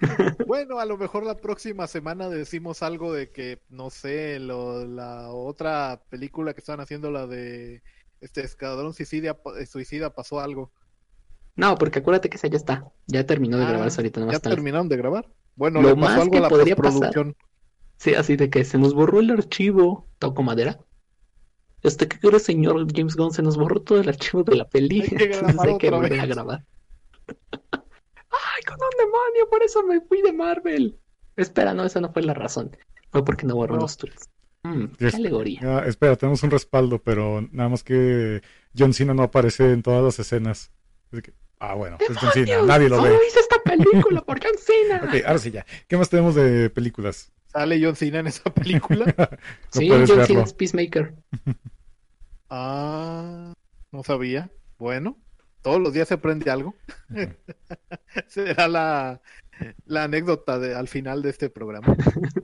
Bueno, 0.46 0.78
a 0.78 0.84
lo 0.86 0.96
mejor 0.98 1.24
la 1.24 1.36
próxima 1.36 1.86
semana 1.86 2.28
decimos 2.28 2.82
algo 2.82 3.12
de 3.12 3.30
que, 3.30 3.60
no 3.68 3.90
sé, 3.90 4.38
lo- 4.38 4.84
la 4.86 5.30
otra 5.30 6.02
película 6.08 6.54
que 6.54 6.60
están 6.60 6.80
haciendo, 6.80 7.10
la 7.10 7.26
de 7.26 7.82
este 8.20 8.42
Escuadrón 8.42 8.94
Suicida, 8.94 9.38
Suicida 9.70 10.14
pasó 10.14 10.40
algo. 10.40 10.72
No, 11.54 11.76
porque 11.76 11.98
acuérdate 11.98 12.30
que 12.30 12.36
esa 12.36 12.48
ya 12.48 12.56
está, 12.56 12.90
ya 13.06 13.26
terminó 13.26 13.58
de 13.58 13.64
Ah, 13.64 13.70
grabarse 13.70 14.00
ahorita, 14.00 14.20
¿Ya 14.26 14.32
está 14.32 14.50
terminaron 14.50 14.88
de 14.88 14.96
grabar? 14.96 15.28
Bueno, 15.54 15.82
Lo 15.82 15.88
le 15.90 15.94
pasó 15.94 16.06
más 16.06 16.18
algo 16.20 16.32
que 16.32 16.38
a 16.38 16.40
la 16.42 16.48
podría 16.48 16.76
postproducción. 16.76 17.36
Sí, 17.98 18.14
así 18.14 18.36
de 18.36 18.50
que 18.50 18.64
se 18.64 18.78
nos 18.78 18.94
borró 18.94 19.20
el 19.20 19.30
archivo, 19.30 20.08
toco 20.18 20.42
madera. 20.42 20.78
Este, 21.82 22.08
¿qué 22.08 22.18
crees, 22.18 22.44
señor 22.44 22.86
James 22.94 23.16
Gunn? 23.16 23.32
Se 23.32 23.42
nos 23.42 23.56
borró 23.56 23.82
todo 23.82 24.00
el 24.00 24.08
archivo 24.08 24.42
de 24.44 24.56
la 24.56 24.68
peli. 24.68 25.02
Hay 25.02 25.08
que 25.08 25.14
Entonces 25.24 25.40
grabar 25.40 25.68
hay 25.68 25.78
que 25.78 25.86
a 26.20 26.26
grabar. 26.26 26.64
¡Ay, 28.32 28.62
con 28.64 28.76
un 28.80 28.90
demonio! 28.98 29.48
Por 29.50 29.62
eso 29.62 29.82
me 29.84 30.00
fui 30.00 30.22
de 30.22 30.32
Marvel. 30.32 30.98
Espera, 31.36 31.74
no, 31.74 31.84
esa 31.84 32.00
no 32.00 32.12
fue 32.12 32.22
la 32.22 32.34
razón. 32.34 32.76
Fue 33.10 33.24
porque 33.24 33.46
no 33.46 33.54
borró 33.56 33.76
No. 33.76 33.82
los 33.82 33.96
tweets. 33.96 34.28
Mm, 34.64 34.84
qué 34.98 35.04
Yes. 35.06 35.14
alegoría. 35.16 35.60
Ah, 35.62 35.84
espera, 35.86 36.16
tenemos 36.16 36.42
un 36.42 36.50
respaldo, 36.50 37.00
pero 37.02 37.46
nada 37.52 37.68
más 37.68 37.82
que 37.82 38.42
John 38.76 38.94
Cena 38.94 39.12
no 39.14 39.22
aparece 39.24 39.72
en 39.72 39.82
todas 39.82 40.02
las 40.04 40.18
escenas. 40.18 40.70
Así 41.12 41.22
que- 41.22 41.34
ah, 41.58 41.74
bueno, 41.74 41.96
es 42.00 42.16
John 42.16 42.30
Cena, 42.32 42.62
nadie 42.62 42.88
lo 42.88 43.02
ve. 43.02 43.08
¡Solo 43.10 43.20
hice 43.26 43.40
esta 43.40 43.58
película 43.62 44.22
por 44.22 44.40
John 44.42 44.52
Cena! 44.58 45.02
Ok, 45.04 45.24
ahora 45.26 45.38
sí 45.38 45.50
ya. 45.50 45.66
¿Qué 45.88 45.96
más 45.96 46.08
tenemos 46.10 46.34
de 46.34 46.70
películas? 46.70 47.32
¿Sale 47.48 47.78
John 47.84 47.96
Cena 47.96 48.20
en 48.20 48.28
esa 48.28 48.44
película? 48.54 49.04
No 49.16 49.80
sí, 49.80 49.88
John 49.88 50.00
verlo. 50.06 50.26
Cena 50.26 50.42
es 50.44 50.54
Peacemaker. 50.54 51.14
ah, 52.50 53.52
no 53.90 54.02
sabía. 54.04 54.50
Bueno, 54.78 55.18
todos 55.62 55.80
los 55.80 55.92
días 55.92 56.08
se 56.08 56.14
aprende 56.14 56.50
algo. 56.50 56.74
Será 58.26 58.68
la, 58.68 59.22
la 59.86 60.04
anécdota 60.04 60.58
de, 60.58 60.74
al 60.74 60.88
final 60.88 61.22
de 61.22 61.30
este 61.30 61.50
programa. 61.50 61.96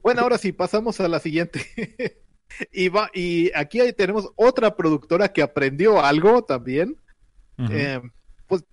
Bueno, 0.03 0.23
ahora 0.23 0.39
sí, 0.39 0.53
pasamos 0.53 1.01
a 1.01 1.09
la 1.09 1.19
siguiente. 1.19 1.61
y, 2.73 2.89
va, 2.89 3.11
y 3.13 3.51
aquí 3.55 3.81
ahí 3.81 3.93
tenemos 3.93 4.31
otra 4.37 4.77
productora 4.77 5.33
que 5.33 5.43
aprendió 5.43 6.03
algo 6.03 6.43
también. 6.45 6.97
Eh, 7.71 8.01
pues 8.47 8.65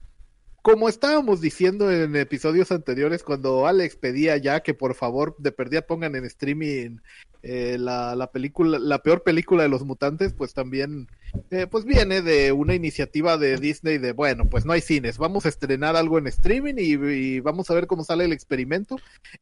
como 0.62 0.88
estábamos 0.88 1.42
diciendo 1.42 1.92
en 1.92 2.16
episodios 2.16 2.72
anteriores, 2.72 3.24
cuando 3.24 3.66
Alex 3.66 3.96
pedía 3.96 4.38
ya 4.38 4.62
que 4.62 4.76
por 4.76 4.94
favor 4.94 5.36
de 5.40 5.52
perdida 5.52 5.82
pongan 5.82 6.16
en 6.16 6.24
streaming 6.26 6.98
eh, 7.42 7.78
la, 7.80 8.16
la 8.16 8.32
película, 8.32 8.78
la 8.78 9.00
peor 9.00 9.24
película 9.24 9.64
de 9.64 9.70
los 9.70 9.84
mutantes, 9.84 10.34
pues 10.34 10.54
también 10.54 11.08
eh, 11.52 11.68
pues 11.70 11.86
viene 11.86 12.22
de 12.22 12.52
una 12.52 12.74
iniciativa 12.76 13.38
de 13.38 13.58
Disney 13.58 13.98
de 13.98 14.12
bueno, 14.12 14.46
pues 14.50 14.66
no 14.66 14.74
hay 14.74 14.82
cines, 14.82 15.18
vamos 15.18 15.46
a 15.46 15.50
estrenar 15.50 15.96
algo 15.96 16.18
en 16.18 16.28
streaming 16.28 16.76
y, 16.78 16.94
y 16.94 17.40
vamos 17.40 17.70
a 17.70 17.74
ver 17.74 17.88
cómo 17.88 18.04
sale 18.04 18.26
el 18.26 18.34
experimento. 18.34 18.98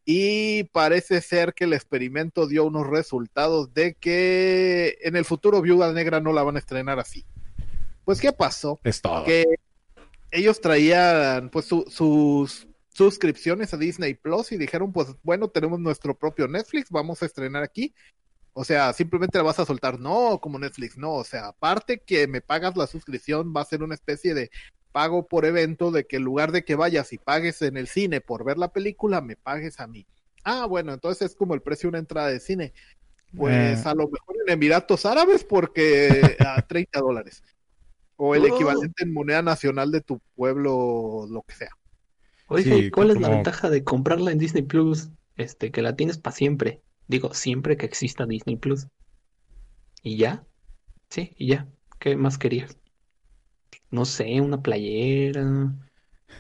Y 0.06 0.64
parece 0.66 1.22
ser 1.22 1.54
que 1.54 1.64
el 1.66 1.74
experimento 1.74 2.48
dio 2.48 2.66
unos 2.66 2.88
resultados 2.88 3.74
de 3.74 3.94
que 3.96 4.98
en 5.02 5.16
el 5.16 5.26
futuro 5.26 5.62
Viuda 5.62 5.92
Negra 5.94 6.20
no 6.20 6.34
la 6.34 6.44
van 6.44 6.56
a 6.56 6.60
estrenar 6.60 7.00
así. 7.00 7.26
Pues, 8.06 8.20
¿qué 8.20 8.32
pasó? 8.34 8.80
Es 8.84 9.02
todo. 9.02 9.24
que 9.24 9.46
ellos 10.32 10.60
traían 10.62 11.50
pues 11.50 11.66
su- 11.66 11.86
sus 11.90 12.68
suscripciones 12.90 13.74
a 13.74 13.78
Disney 13.78 14.14
Plus 14.14 14.52
y 14.52 14.58
dijeron 14.58 14.92
pues 14.92 15.08
bueno 15.24 15.48
tenemos 15.48 15.80
nuestro 15.80 16.16
propio 16.16 16.48
Netflix 16.48 16.92
vamos 16.92 17.22
a 17.24 17.26
estrenar 17.26 17.64
aquí 17.64 17.94
o 18.54 18.64
sea 18.64 18.94
simplemente 18.94 19.38
la 19.38 19.44
vas 19.44 19.60
a 19.60 19.66
soltar 19.66 20.00
no 20.00 20.40
como 20.42 20.60
Netflix 20.60 20.98
no 20.98 21.14
o 21.14 21.24
sea 21.24 21.48
aparte 21.48 22.00
que 22.06 22.28
me 22.28 22.42
pagas 22.42 22.78
la 22.78 22.88
suscripción 22.88 23.54
va 23.56 23.62
a 23.62 23.66
ser 23.66 23.84
una 23.84 23.96
especie 23.96 24.34
de 24.34 24.50
pago 24.92 25.28
por 25.28 25.46
evento 25.46 25.90
de 25.92 26.06
que 26.06 26.18
en 26.18 26.24
lugar 26.24 26.52
de 26.52 26.64
que 26.64 26.76
vayas 26.76 27.12
y 27.14 27.18
pagues 27.18 27.62
en 27.64 27.78
el 27.78 27.88
cine 27.88 28.22
por 28.22 28.44
ver 28.46 28.58
la 28.58 28.72
película 28.72 29.22
me 29.22 29.36
pagues 29.36 29.80
a 29.80 29.88
mí 29.88 30.06
ah 30.44 30.66
bueno 30.68 30.94
entonces 30.94 31.32
es 31.32 31.36
como 31.36 31.54
el 31.56 31.62
precio 31.62 31.88
de 31.88 31.90
una 31.90 32.00
entrada 32.00 32.28
de 32.28 32.40
cine 32.40 32.74
pues 33.36 33.80
Eh. 33.80 33.90
a 33.90 33.96
lo 33.96 34.08
mejor 34.08 34.36
en 34.46 34.54
Emiratos 34.54 35.06
Árabes 35.08 35.44
porque 35.44 36.38
a 36.40 36.62
30 36.68 37.00
dólares 37.00 37.42
o 38.16 38.36
el 38.36 38.44
Oh. 38.44 38.56
equivalente 38.56 39.04
en 39.04 39.12
moneda 39.12 39.42
nacional 39.42 39.92
de 39.92 40.02
tu 40.02 40.20
pueblo, 40.36 41.26
lo 41.28 41.42
que 41.42 41.56
sea. 41.56 41.72
Sí, 42.58 42.72
¿y 42.72 42.92
cuál 42.92 43.10
es 43.10 43.20
la 43.20 43.30
ventaja 43.30 43.72
de 43.72 43.84
comprarla 43.84 44.32
en 44.32 44.38
Disney 44.38 44.62
Plus? 44.62 45.10
Este, 45.36 45.72
que 45.72 45.82
la 45.82 45.96
tienes 45.96 46.20
para 46.20 46.36
siempre. 46.36 46.82
Digo, 47.08 47.34
siempre 47.34 47.78
que 47.78 47.86
exista 47.86 48.26
Disney 48.26 48.58
Plus. 48.58 48.88
¿Y 50.02 50.18
ya? 50.18 50.46
Sí, 51.10 51.34
y 51.38 51.48
ya. 51.48 51.68
¿Qué 52.00 52.16
más 52.16 52.38
querías? 52.38 52.78
No 53.92 54.06
sé, 54.06 54.42
una 54.42 54.62
playera, 54.62 55.74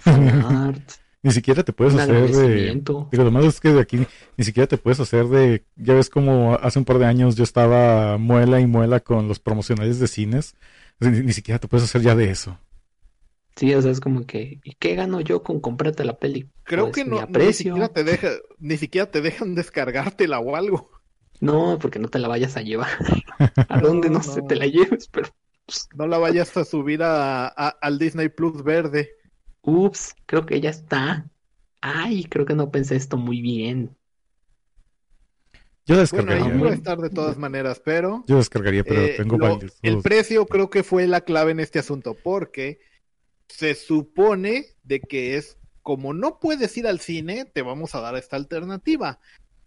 art, 0.05 0.91
Ni 1.21 1.31
siquiera 1.31 1.63
te 1.63 1.71
puedes 1.71 1.93
un 1.93 1.99
hacer 1.99 2.29
de... 2.31 2.73
Digo, 2.73 3.23
lo 3.23 3.31
malo 3.31 3.47
es 3.47 3.59
que 3.59 3.71
de 3.71 3.81
aquí 3.81 4.05
ni 4.37 4.43
siquiera 4.43 4.67
te 4.67 4.77
puedes 4.77 4.99
hacer 4.99 5.27
de... 5.27 5.63
Ya 5.75 5.93
ves 5.93 6.09
como 6.09 6.55
hace 6.55 6.79
un 6.79 6.85
par 6.85 6.97
de 6.97 7.05
años 7.05 7.35
yo 7.35 7.43
estaba 7.43 8.17
muela 8.17 8.59
y 8.59 8.67
muela 8.67 8.99
con 8.99 9.27
los 9.27 9.39
promocionales 9.39 9.99
de 9.99 10.07
cines. 10.07 10.55
Ni, 10.99 11.21
ni 11.21 11.33
siquiera 11.33 11.59
te 11.59 11.67
puedes 11.67 11.85
hacer 11.85 12.01
ya 12.01 12.15
de 12.15 12.29
eso. 12.31 12.57
Sí, 13.55 13.73
o 13.73 13.81
sea, 13.81 13.91
es 13.91 13.99
como 13.99 14.25
que, 14.25 14.59
¿y 14.63 14.73
qué 14.75 14.95
gano 14.95 15.21
yo 15.21 15.43
con 15.43 15.59
comprarte 15.61 16.03
la 16.05 16.17
peli? 16.17 16.49
Creo 16.63 16.85
Pues 16.85 16.95
que 16.95 17.05
no, 17.05 17.25
ni 17.27 17.53
siquiera 17.53 17.89
te 17.89 18.03
deja, 18.03 18.29
ni 18.59 18.77
siquiera 18.77 19.11
te 19.11 19.21
dejan 19.21 19.55
descargártela 19.55 20.39
o 20.39 20.55
algo. 20.55 20.89
No, 21.41 21.77
porque 21.79 21.99
no 21.99 22.07
te 22.07 22.19
la 22.19 22.27
vayas 22.27 22.57
a 22.57 22.61
llevar. 22.61 22.89
A 23.69 23.79
dónde 23.79 24.09
no, 24.09 24.19
no. 24.19 24.47
te 24.47 24.55
la 24.55 24.65
lleves, 24.67 25.07
pero 25.09 25.29
No 25.95 26.07
la 26.07 26.17
vayas 26.17 26.55
a 26.57 26.65
subir 26.65 27.01
a, 27.03 27.47
a- 27.47 27.69
al 27.81 27.97
Disney 27.99 28.29
Plus 28.29 28.63
verde. 28.63 29.09
ups, 29.61 30.15
creo 30.25 30.45
que 30.45 30.61
ya 30.61 30.69
está. 30.69 31.29
Ay, 31.81 32.25
creo 32.25 32.45
que 32.45 32.55
no 32.55 32.71
pensé 32.71 32.95
esto 32.95 33.17
muy 33.17 33.41
bien. 33.41 33.97
Yo 35.85 35.95
Bueno, 35.95 36.01
descargaría. 36.01 36.45
ahí 36.53 36.59
iba 36.59 36.69
a 36.69 36.73
estar 36.73 36.97
de 36.99 37.09
todas 37.09 37.37
maneras, 37.37 37.81
pero 37.83 38.23
Yo 38.27 38.37
descargaría, 38.37 38.83
pero 38.83 39.01
eh, 39.01 39.17
tengo 39.17 39.37
lo- 39.37 39.47
varios. 39.49 39.77
el 39.81 40.01
precio 40.01 40.45
creo 40.45 40.69
que 40.69 40.83
fue 40.83 41.07
la 41.07 41.21
clave 41.21 41.51
en 41.51 41.59
este 41.59 41.79
asunto, 41.79 42.15
porque 42.23 42.79
se 43.47 43.75
supone 43.75 44.65
de 44.83 44.99
que 44.99 45.37
es 45.37 45.57
como 45.81 46.13
no 46.13 46.39
puedes 46.39 46.75
ir 46.77 46.87
al 46.87 46.99
cine, 46.99 47.45
te 47.45 47.61
vamos 47.61 47.93
a 47.93 48.01
dar 48.01 48.15
esta 48.15 48.37
alternativa. 48.37 49.19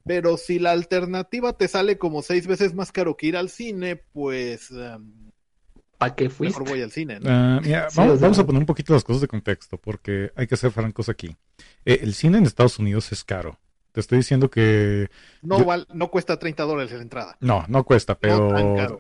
Pero 0.05 0.37
si 0.37 0.59
la 0.59 0.71
alternativa 0.71 1.53
te 1.53 1.69
sale 1.69 1.99
como 1.99 2.23
seis 2.23 2.47
veces 2.47 2.75
más 2.75 2.93
caro 2.93 3.17
que 3.17 3.27
ir 3.27 3.37
al 3.37 3.51
cine, 3.51 3.97
pues 3.97 4.71
em, 4.71 5.31
¿Para 5.99 6.15
qué 6.15 6.31
fuiste? 6.31 6.59
mejor 6.59 6.73
voy 6.73 6.83
al 6.83 6.93
cine. 6.93 7.19
¿no? 7.21 7.29
Ah, 7.29 7.61
mira, 7.63 7.91
Sí, 7.91 8.01
vamos 8.01 8.39
a 8.39 8.47
poner 8.47 8.61
un 8.61 8.67
poquito 8.67 8.95
las 8.95 9.05
cosas 9.05 9.23
de 9.23 9.29
contexto, 9.29 9.79
porque 9.79 10.31
hay 10.37 10.47
que 10.47 10.57
ser 10.57 10.71
francos 10.71 11.09
aquí. 11.09 11.37
Eh, 11.85 12.01
el 12.03 12.15
cine 12.15 12.39
en 12.39 12.45
Estados 12.45 12.79
Unidos 12.79 13.11
es 13.13 13.25
caro. 13.25 13.59
Te 13.97 14.01
estoy 14.01 14.19
diciendo 14.19 14.51
que 14.51 15.09
No, 15.41 15.59
yo- 15.59 15.65
val- 15.65 15.87
no 15.95 16.11
cuesta 16.11 16.39
30 16.39 16.65
dólares 16.65 16.93
la 16.93 17.01
entrada. 17.01 17.39
no, 17.41 17.65
no 17.67 17.83
cuesta, 17.83 18.15
pero 18.19 18.47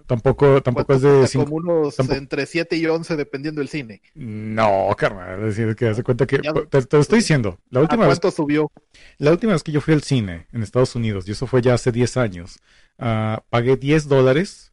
tampoco, 0.06 0.62
tampoco 0.62 0.94
es 0.94 1.02
¿Cuánto 1.02 1.20
de 1.20 1.26
cinco. 1.26 1.44
Como 1.44 1.56
unos 1.56 1.96
tampoco- 1.96 2.16
entre 2.16 2.46
7 2.46 2.76
y 2.76 2.86
11 2.86 3.14
dependiendo 3.14 3.58
del 3.60 3.68
cine. 3.68 4.00
No, 4.14 4.88
carnal, 4.96 5.40
es 5.46 5.54
decir, 5.54 5.76
que 5.76 5.88
haz 5.88 5.98
de 5.98 6.02
cuenta 6.02 6.26
que 6.26 6.40
Ya- 6.42 6.54
te, 6.54 6.80
te 6.80 6.96
lo 6.96 7.02
estoy 7.02 7.18
diciendo. 7.18 7.58
La 7.68 7.80
¿A 7.80 7.82
última 7.82 8.06
vez 8.08 8.18
subió? 8.34 8.72
La 9.18 9.32
última 9.32 9.52
vez 9.52 9.62
que 9.62 9.70
yo 9.72 9.82
fui 9.82 9.92
al 9.92 10.02
cine 10.02 10.46
en 10.50 10.62
Estados 10.62 10.94
Unidos, 10.96 11.28
y 11.28 11.32
eso 11.32 11.46
fue 11.46 11.60
ya 11.60 11.74
hace 11.74 11.92
10 11.92 12.16
años, 12.16 12.58
ah, 12.98 13.42
pagué 13.50 13.76
10 13.76 14.08
dólares 14.08 14.72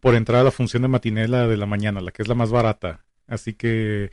por 0.00 0.14
entrar 0.16 0.42
a 0.42 0.44
la 0.44 0.50
función 0.50 0.82
de 0.82 0.88
matinela 0.88 1.48
de 1.48 1.56
la 1.56 1.64
mañana, 1.64 2.02
la 2.02 2.10
que 2.10 2.20
es 2.20 2.28
la 2.28 2.34
más 2.34 2.50
barata. 2.50 3.06
Así 3.26 3.54
que 3.54 4.10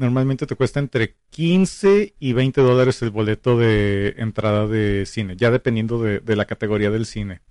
normalmente 0.00 0.46
te 0.46 0.56
cuesta 0.56 0.80
entre 0.80 1.16
15 1.30 2.14
y 2.18 2.32
20 2.34 2.60
dólares 2.62 3.02
el 3.02 3.10
boleto 3.10 3.58
de 3.58 4.14
entrada 4.18 4.66
de 4.66 5.06
cine, 5.06 5.36
ya 5.36 5.50
dependiendo 5.52 6.02
de, 6.02 6.20
de 6.20 6.36
la 6.36 6.46
categoría 6.46 6.90
del 6.90 7.06
cine. 7.06 7.42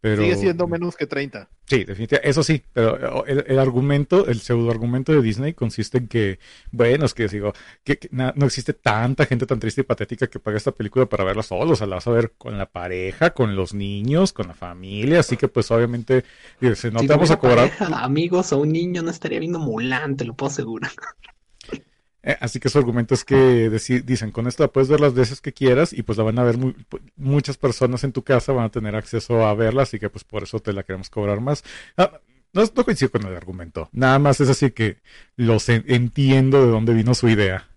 Pero, 0.00 0.24
Sigue 0.24 0.36
siendo 0.36 0.66
menos 0.66 0.96
que 0.96 1.06
30. 1.06 1.48
Sí, 1.66 1.84
definitivamente, 1.84 2.28
eso 2.28 2.42
sí, 2.42 2.62
pero 2.74 3.24
el, 3.24 3.42
el 3.48 3.58
argumento, 3.58 4.26
el 4.26 4.40
pseudo 4.40 4.70
argumento 4.70 5.12
de 5.12 5.22
Disney 5.22 5.54
consiste 5.54 5.96
en 5.96 6.08
que, 6.08 6.38
bueno, 6.70 7.06
es 7.06 7.14
que 7.14 7.26
digo, 7.26 7.54
que, 7.82 7.98
que 7.98 8.08
na- 8.12 8.34
no 8.36 8.44
existe 8.44 8.74
tanta 8.74 9.24
gente 9.24 9.46
tan 9.46 9.60
triste 9.60 9.80
y 9.80 9.84
patética 9.84 10.26
que 10.26 10.38
paga 10.38 10.58
esta 10.58 10.72
película 10.72 11.06
para 11.06 11.24
verla 11.24 11.42
solo, 11.42 11.72
o 11.72 11.76
sea, 11.76 11.86
la 11.86 11.96
vas 11.96 12.06
a 12.06 12.10
ver 12.10 12.34
con 12.36 12.58
la 12.58 12.66
pareja, 12.70 13.30
con 13.32 13.56
los 13.56 13.72
niños, 13.72 14.34
con 14.34 14.48
la 14.48 14.54
familia, 14.54 15.20
así 15.20 15.38
que 15.38 15.48
pues 15.48 15.70
obviamente, 15.70 16.24
dice, 16.60 16.90
no 16.90 17.00
si 17.00 17.06
te 17.06 17.14
vamos 17.14 17.30
a 17.30 17.38
cobrar, 17.38 17.70
pareja, 17.76 17.86
amigos 18.04 18.52
o 18.52 18.58
un 18.58 18.72
niño, 18.72 19.02
no 19.02 19.10
estaría 19.10 19.38
viendo 19.38 19.58
Mulan, 19.60 20.16
te 20.16 20.24
lo 20.24 20.34
puedo 20.34 20.50
asegurar. 20.50 20.90
Eh, 22.24 22.36
así 22.40 22.58
que 22.60 22.68
su 22.70 22.78
argumento 22.78 23.14
es 23.14 23.24
que 23.24 23.68
dicen, 24.04 24.30
con 24.32 24.46
esto 24.46 24.62
la 24.64 24.68
puedes 24.72 24.88
ver 24.88 25.00
las 25.00 25.14
veces 25.14 25.40
que 25.42 25.52
quieras 25.52 25.92
y 25.92 26.02
pues 26.02 26.18
la 26.18 26.24
van 26.24 26.38
a 26.38 26.44
ver 26.44 26.56
mu- 26.58 26.72
muchas 27.16 27.58
personas 27.58 28.02
en 28.04 28.12
tu 28.12 28.22
casa, 28.24 28.52
van 28.52 28.64
a 28.66 28.70
tener 28.70 28.96
acceso 28.96 29.46
a 29.46 29.54
verla, 29.54 29.82
así 29.82 29.98
que 29.98 30.10
pues 30.10 30.24
por 30.24 30.42
eso 30.44 30.60
te 30.60 30.72
la 30.72 30.84
queremos 30.84 31.10
cobrar 31.10 31.40
más. 31.40 31.64
Ah, 31.96 32.20
no, 32.54 32.62
coincido 32.84 33.10
con 33.10 33.26
el 33.26 33.36
argumento, 33.36 33.88
nada 33.92 34.18
más 34.18 34.40
es 34.40 34.48
así 34.48 34.70
que 34.70 34.98
los 35.36 35.68
en- 35.68 35.84
entiendo 35.88 36.64
de 36.64 36.70
dónde 36.72 36.94
vino 36.94 37.14
su 37.14 37.28
idea. 37.28 37.68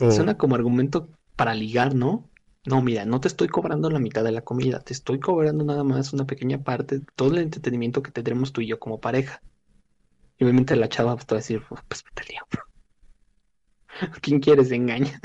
O- 0.00 0.08
Suena 0.08 0.38
como 0.38 0.54
argumento 0.54 1.10
para 1.36 1.54
ligar, 1.54 1.94
¿no? 1.94 2.30
No, 2.66 2.80
mira, 2.82 3.04
no 3.04 3.20
te 3.20 3.28
estoy 3.28 3.48
cobrando 3.48 3.90
la 3.90 3.98
mitad 3.98 4.24
de 4.24 4.32
la 4.32 4.40
comida, 4.42 4.80
te 4.80 4.94
estoy 4.94 5.20
cobrando 5.20 5.62
nada 5.64 5.84
más 5.84 6.12
una 6.14 6.26
pequeña 6.26 6.62
parte 6.64 7.00
de 7.00 7.06
todo 7.14 7.32
el 7.32 7.38
entretenimiento 7.38 8.02
que 8.02 8.10
tendremos 8.10 8.52
tú 8.52 8.62
y 8.62 8.66
yo 8.68 8.78
como 8.78 9.00
pareja. 9.00 9.42
Y 10.38 10.44
obviamente 10.44 10.76
la 10.76 10.88
chava 10.88 11.14
va 11.16 11.22
a 11.28 11.34
decir, 11.34 11.62
pues 11.88 12.04
vete 12.04 12.22
al 12.22 12.28
diablo. 12.28 12.62
¿Quién 14.22 14.40
quieres 14.40 14.70
engaña? 14.72 15.20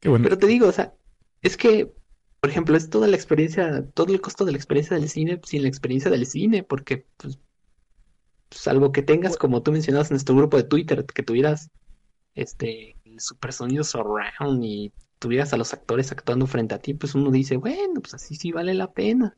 qué 0.00 0.08
bueno. 0.08 0.24
Pero 0.24 0.38
te 0.38 0.46
digo, 0.46 0.68
o 0.68 0.72
sea, 0.72 0.94
es 1.42 1.56
que, 1.56 1.92
por 2.40 2.50
ejemplo, 2.50 2.76
es 2.76 2.90
toda 2.90 3.08
la 3.08 3.16
experiencia, 3.16 3.86
todo 3.94 4.12
el 4.12 4.20
costo 4.20 4.44
de 4.44 4.52
la 4.52 4.58
experiencia 4.58 4.96
del 4.96 5.08
cine 5.08 5.40
sin 5.44 5.62
la 5.62 5.68
experiencia 5.68 6.10
del 6.10 6.26
cine, 6.26 6.62
porque, 6.62 7.06
pues, 7.16 7.38
salvo 8.50 8.92
que 8.92 9.02
tengas, 9.02 9.36
como 9.36 9.62
tú 9.62 9.72
mencionabas 9.72 10.10
en 10.10 10.14
nuestro 10.14 10.36
grupo 10.36 10.56
de 10.56 10.64
Twitter, 10.64 11.04
que 11.06 11.22
tuvieras 11.22 11.70
este 12.34 12.96
el 13.04 13.20
super 13.20 13.52
sonido 13.52 13.84
surround 13.84 14.64
y 14.64 14.92
tuvieras 15.18 15.52
a 15.52 15.56
los 15.58 15.72
actores 15.74 16.12
actuando 16.12 16.46
frente 16.46 16.74
a 16.74 16.80
ti, 16.80 16.94
pues 16.94 17.14
uno 17.14 17.30
dice, 17.30 17.56
bueno, 17.56 18.00
pues 18.00 18.14
así 18.14 18.36
sí 18.36 18.52
vale 18.52 18.74
la 18.74 18.92
pena. 18.92 19.36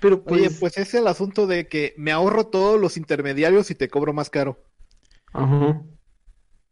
Pero 0.00 0.24
Oye, 0.24 0.50
pues, 0.50 0.58
pues 0.58 0.78
es 0.78 0.94
el 0.94 1.06
asunto 1.06 1.46
de 1.46 1.68
que 1.68 1.94
me 1.96 2.10
ahorro 2.12 2.46
todos 2.48 2.80
los 2.80 2.96
intermediarios 2.96 3.70
y 3.70 3.74
te 3.76 3.88
cobro 3.88 4.12
más 4.12 4.30
caro. 4.30 4.58
ajá. 5.32 5.82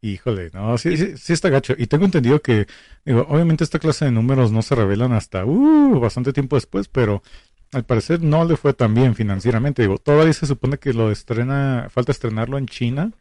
Híjole, 0.01 0.51
no, 0.55 0.79
sí, 0.79 0.97
sí, 0.97 1.17
sí 1.17 1.33
está 1.33 1.49
gacho. 1.49 1.75
Y 1.77 1.89
tengo 1.89 2.05
entendido 2.05 2.41
que, 2.41 2.67
digo, 3.05 3.27
obviamente 3.29 3.65
esta 3.65 3.81
clase 3.81 4.05
de 4.05 4.13
números 4.13 4.53
no 4.53 4.63
se 4.63 4.77
revelan 4.77 5.13
hasta 5.13 5.45
uh, 5.45 5.99
bastante 5.99 6.33
tiempo 6.33 6.55
después, 6.57 6.87
pero 6.87 7.23
al 7.73 7.85
parecer 7.85 8.23
no 8.23 8.45
le 8.45 8.57
fue 8.57 8.75
tan 8.75 8.95
bien 8.95 9.17
financieramente. 9.17 9.83
Digo, 9.83 9.99
todavía 9.99 10.33
se 10.33 10.47
supone 10.47 10.79
que 10.79 10.93
lo 10.93 11.11
estrena, 11.11 11.89
falta 11.91 12.13
estrenarlo 12.13 12.59
en 12.59 12.67
China, 12.67 13.13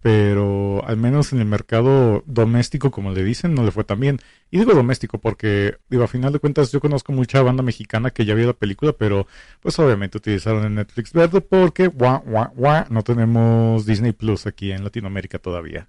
pero 0.00 0.84
al 0.86 0.96
menos 0.96 1.32
en 1.32 1.40
el 1.40 1.46
mercado 1.46 2.24
doméstico, 2.26 2.90
como 2.90 3.12
le 3.12 3.24
dicen, 3.24 3.54
no 3.54 3.64
le 3.64 3.70
fue 3.70 3.84
tan 3.84 4.00
bien. 4.00 4.18
Y 4.50 4.58
digo 4.58 4.74
doméstico 4.74 5.18
porque, 5.18 5.78
digo, 5.88 6.04
a 6.04 6.08
final 6.08 6.32
de 6.32 6.40
cuentas 6.40 6.72
yo 6.72 6.80
conozco 6.80 7.12
mucha 7.12 7.42
banda 7.42 7.62
mexicana 7.62 8.10
que 8.10 8.24
ya 8.24 8.34
vio 8.34 8.46
la 8.46 8.52
película, 8.54 8.92
pero 8.92 9.28
pues 9.60 9.78
obviamente 9.78 10.18
utilizaron 10.18 10.64
el 10.64 10.74
Netflix 10.74 11.12
verde 11.12 11.40
porque, 11.40 11.88
guau, 11.88 12.22
guau, 12.24 12.50
guau, 12.54 12.84
no 12.90 13.02
tenemos 13.02 13.86
Disney 13.86 14.12
Plus 14.12 14.46
aquí 14.46 14.72
en 14.72 14.84
Latinoamérica 14.84 15.38
todavía. 15.38 15.88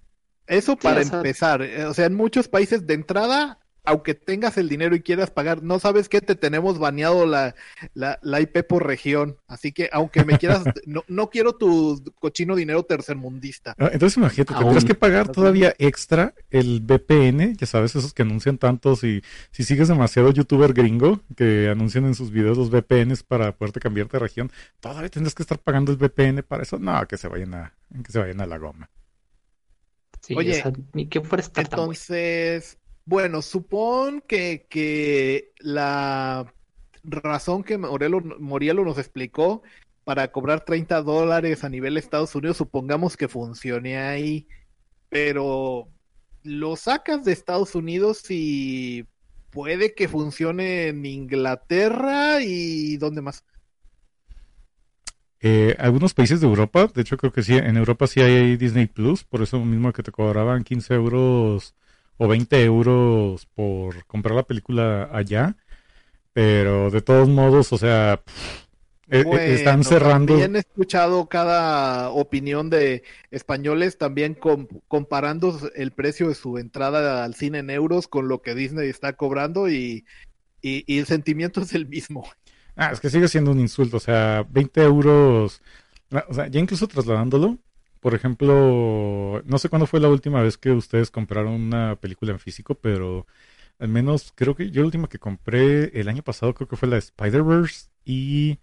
Eso 0.49 0.75
para 0.75 1.01
o 1.01 1.03
sea- 1.05 1.17
empezar. 1.17 1.61
eh, 1.61 1.85
O 1.85 1.93
sea, 1.93 2.05
en 2.07 2.15
muchos 2.15 2.47
países 2.49 2.85
de 2.85 2.95
entrada, 2.95 3.59
aunque 3.85 4.13
tengas 4.13 4.57
el 4.57 4.67
dinero 4.69 4.93
y 4.95 5.01
quieras 5.01 5.31
pagar, 5.31 5.63
no 5.63 5.79
sabes 5.79 6.09
qué, 6.09 6.21
te 6.21 6.35
tenemos 6.35 6.77
baneado 6.77 7.25
la, 7.25 7.55
la, 7.95 8.19
la 8.21 8.39
IP 8.41 8.61
por 8.67 8.85
región. 8.85 9.37
Así 9.47 9.71
que 9.71 9.89
aunque 9.91 10.23
me 10.25 10.37
quieras, 10.37 10.63
no, 10.85 11.03
no 11.07 11.29
quiero 11.31 11.53
tu 11.55 12.03
cochino 12.19 12.55
dinero 12.55 12.83
tercermundista. 12.83 13.73
Ah, 13.79 13.89
Entonces 13.91 14.17
imagínate, 14.17 14.53
Aún. 14.53 14.63
tendrás 14.65 14.85
que 14.85 14.93
pagar 14.95 15.29
todavía 15.31 15.73
extra 15.79 16.35
el 16.51 16.81
VPN, 16.81 17.55
ya 17.57 17.65
sabes, 17.65 17.95
esos 17.95 18.13
que 18.13 18.21
anuncian 18.21 18.57
tantos 18.59 19.03
y 19.03 19.23
si 19.51 19.63
sigues 19.63 19.87
demasiado 19.87 20.31
youtuber 20.31 20.73
gringo 20.73 21.21
que 21.35 21.69
anuncian 21.69 22.05
en 22.05 22.13
sus 22.15 22.29
videos 22.31 22.57
los 22.59 22.69
VPNs 22.69 23.23
para 23.23 23.53
poderte 23.55 23.79
cambiarte 23.79 24.17
de 24.17 24.19
región, 24.19 24.51
todavía 24.81 25.09
tendrás 25.09 25.33
que 25.33 25.41
estar 25.43 25.57
pagando 25.57 25.91
el 25.91 25.97
VPN 25.97 26.43
para 26.43 26.61
eso. 26.63 26.77
No, 26.77 27.07
que 27.07 27.17
se 27.17 27.27
vayan 27.27 27.53
a, 27.55 27.73
que 28.03 28.11
se 28.11 28.19
vayan 28.19 28.41
a 28.41 28.45
la 28.45 28.57
goma. 28.57 28.89
Sí, 30.29 30.35
Oye, 30.35 30.51
o 30.51 30.61
sea, 30.61 30.73
ni 30.93 31.07
que 31.07 31.21
fuera 31.21 31.41
estar 31.41 31.67
tan 31.67 31.77
bueno. 31.77 31.91
Entonces, 31.91 32.77
bueno, 33.03 33.41
supón 33.41 34.21
que, 34.21 34.67
que 34.69 35.53
la 35.57 36.53
razón 37.01 37.63
que 37.63 37.79
Morelo, 37.79 38.21
Morielo 38.21 38.85
nos 38.85 38.99
explicó 38.99 39.63
para 40.03 40.31
cobrar 40.31 40.63
30 40.65 41.01
dólares 41.01 41.63
a 41.63 41.69
nivel 41.69 41.97
Estados 41.97 42.35
Unidos, 42.35 42.57
supongamos 42.57 43.17
que 43.17 43.27
funcione 43.27 43.97
ahí, 43.97 44.47
pero 45.09 45.87
lo 46.43 46.75
sacas 46.75 47.25
de 47.25 47.31
Estados 47.31 47.73
Unidos 47.73 48.23
y 48.29 49.07
puede 49.49 49.95
que 49.95 50.07
funcione 50.07 50.89
en 50.89 51.03
Inglaterra 51.07 52.43
y 52.43 52.97
¿dónde 52.97 53.23
más? 53.23 53.43
Eh, 55.41 55.75
algunos 55.79 56.13
países 56.13 56.41
de 56.41 56.47
Europa, 56.47 56.87
de 56.93 57.01
hecho 57.01 57.17
creo 57.17 57.31
que 57.31 57.43
sí, 57.43 57.55
en 57.55 57.77
Europa 57.77 58.07
sí 58.07 58.19
hay 58.21 58.57
Disney 58.57 58.87
Plus, 58.87 59.23
por 59.23 59.41
eso 59.41 59.59
mismo 59.63 59.93
que 59.93 60.03
te 60.03 60.11
cobraban 60.11 60.63
15 60.65 60.93
euros 60.95 61.75
o 62.17 62.27
20 62.27 62.63
euros 62.65 63.45
por 63.55 64.05
comprar 64.05 64.35
la 64.35 64.43
película 64.43 65.09
allá, 65.13 65.55
pero 66.33 66.91
de 66.91 67.01
todos 67.01 67.29
modos, 67.29 67.73
o 67.73 67.77
sea, 67.79 68.21
pff, 68.25 68.65
eh, 69.11 69.27
eh, 69.31 69.53
están 69.55 69.83
Bueno, 69.83 69.83
cerrando. 69.85 70.35
También 70.35 70.55
he 70.55 70.59
escuchado 70.59 71.27
cada 71.29 72.11
opinión 72.11 72.69
de 72.69 73.03
españoles 73.31 73.97
también 73.97 74.35
com- 74.35 74.67
comparando 74.87 75.57
el 75.75 75.91
precio 75.91 76.27
de 76.29 76.35
su 76.35 76.57
entrada 76.59 77.23
al 77.23 77.33
cine 77.33 77.59
en 77.59 77.71
euros 77.71 78.07
con 78.07 78.27
lo 78.27 78.41
que 78.43 78.53
Disney 78.53 78.87
está 78.89 79.13
cobrando 79.13 79.67
y, 79.69 80.05
y, 80.61 80.83
y 80.93 80.99
el 80.99 81.07
sentimiento 81.07 81.61
es 81.61 81.73
el 81.73 81.87
mismo. 81.87 82.25
Ah, 82.81 82.91
es 82.93 83.01
que 83.01 83.09
sigue 83.09 83.27
siendo 83.27 83.51
un 83.51 83.59
insulto, 83.59 83.97
o 83.97 83.99
sea, 83.99 84.45
20 84.49 84.81
euros, 84.83 85.61
o 86.29 86.33
sea, 86.33 86.47
ya 86.47 86.61
incluso 86.61 86.87
trasladándolo, 86.87 87.57
por 87.99 88.15
ejemplo, 88.15 89.41
no 89.45 89.57
sé 89.57 89.67
cuándo 89.67 89.85
fue 89.85 89.99
la 89.99 90.07
última 90.07 90.41
vez 90.41 90.57
que 90.57 90.71
ustedes 90.71 91.11
compraron 91.11 91.53
una 91.55 91.97
película 91.97 92.31
en 92.31 92.39
físico, 92.39 92.75
pero 92.75 93.27
al 93.79 93.89
menos 93.89 94.31
creo 94.33 94.55
que 94.55 94.71
yo 94.71 94.81
la 94.81 94.85
última 94.85 95.09
que 95.09 95.19
compré 95.19 95.99
el 95.99 96.07
año 96.07 96.23
pasado 96.23 96.53
creo 96.53 96.69
que 96.69 96.77
fue 96.77 96.87
la 96.87 96.95
de 96.95 96.99
Spider-Verse 96.99 97.89
y 98.05 98.59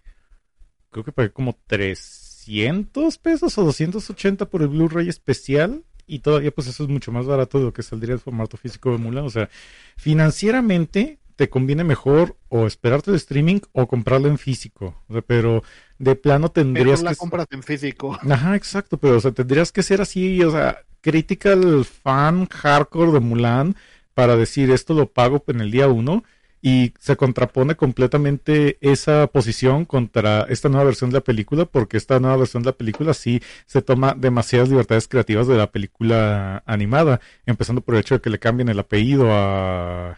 creo 0.89 1.03
que 1.05 1.11
pagué 1.11 1.29
como 1.31 1.55
300 1.67 3.19
pesos 3.19 3.55
o 3.59 3.65
280 3.65 4.49
por 4.49 4.63
el 4.63 4.69
Blu-ray 4.69 5.09
especial 5.09 5.83
y 6.07 6.19
todavía 6.19 6.49
pues 6.49 6.65
eso 6.65 6.83
es 6.85 6.89
mucho 6.89 7.11
más 7.11 7.27
barato 7.27 7.59
de 7.59 7.65
lo 7.65 7.73
que 7.73 7.83
saldría 7.83 8.15
el 8.15 8.19
formato 8.19 8.57
físico 8.57 8.91
de 8.91 8.97
Mulan, 8.97 9.25
o 9.25 9.29
sea, 9.29 9.47
financieramente 9.95 11.19
te 11.37 11.49
conviene 11.49 11.83
mejor 11.83 12.35
o 12.49 12.65
esperarte 12.65 13.11
el 13.11 13.15
streaming 13.15 13.59
o 13.71 13.87
comprarlo 13.87 14.27
en 14.27 14.39
físico, 14.39 15.01
o 15.07 15.13
sea, 15.13 15.21
pero 15.21 15.63
de 15.99 16.15
plano 16.15 16.49
tendrías 16.49 17.03
la 17.03 17.11
que 17.11 17.15
compras 17.15 17.47
en 17.51 17.63
físico. 17.63 18.17
Ajá, 18.29 18.55
exacto, 18.55 18.97
pero 18.97 19.17
o 19.17 19.19
sea, 19.21 19.31
tendrías 19.31 19.71
que 19.71 19.83
ser 19.83 20.01
así, 20.01 20.43
o 20.43 20.51
sea, 20.51 20.81
critical 21.01 21.85
fan 21.85 22.47
hardcore 22.47 23.11
de 23.11 23.19
Mulan 23.19 23.75
para 24.15 24.35
decir 24.35 24.71
esto 24.71 24.95
lo 24.95 25.11
pago 25.11 25.43
en 25.47 25.61
el 25.61 25.69
día 25.69 25.87
uno 25.87 26.23
y 26.59 26.95
se 26.99 27.15
contrapone 27.15 27.75
completamente 27.75 28.79
esa 28.81 29.27
posición 29.27 29.85
contra 29.85 30.47
esta 30.49 30.69
nueva 30.69 30.85
versión 30.85 31.11
de 31.11 31.17
la 31.17 31.23
película 31.23 31.65
porque 31.65 31.97
esta 31.97 32.19
nueva 32.19 32.37
versión 32.37 32.63
de 32.63 32.71
la 32.71 32.77
película 32.77 33.13
sí 33.13 33.43
se 33.67 33.83
toma 33.83 34.15
demasiadas 34.17 34.69
libertades 34.69 35.07
creativas 35.07 35.47
de 35.47 35.55
la 35.55 35.71
película 35.71 36.63
animada, 36.65 37.21
empezando 37.45 37.81
por 37.81 37.93
el 37.93 38.01
hecho 38.01 38.15
de 38.15 38.21
que 38.21 38.31
le 38.31 38.39
cambien 38.39 38.69
el 38.69 38.79
apellido 38.79 39.27
a 39.31 40.17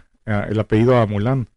el 0.49 0.59
apellido 0.59 0.97
a 0.97 1.05
Mulan. 1.05 1.47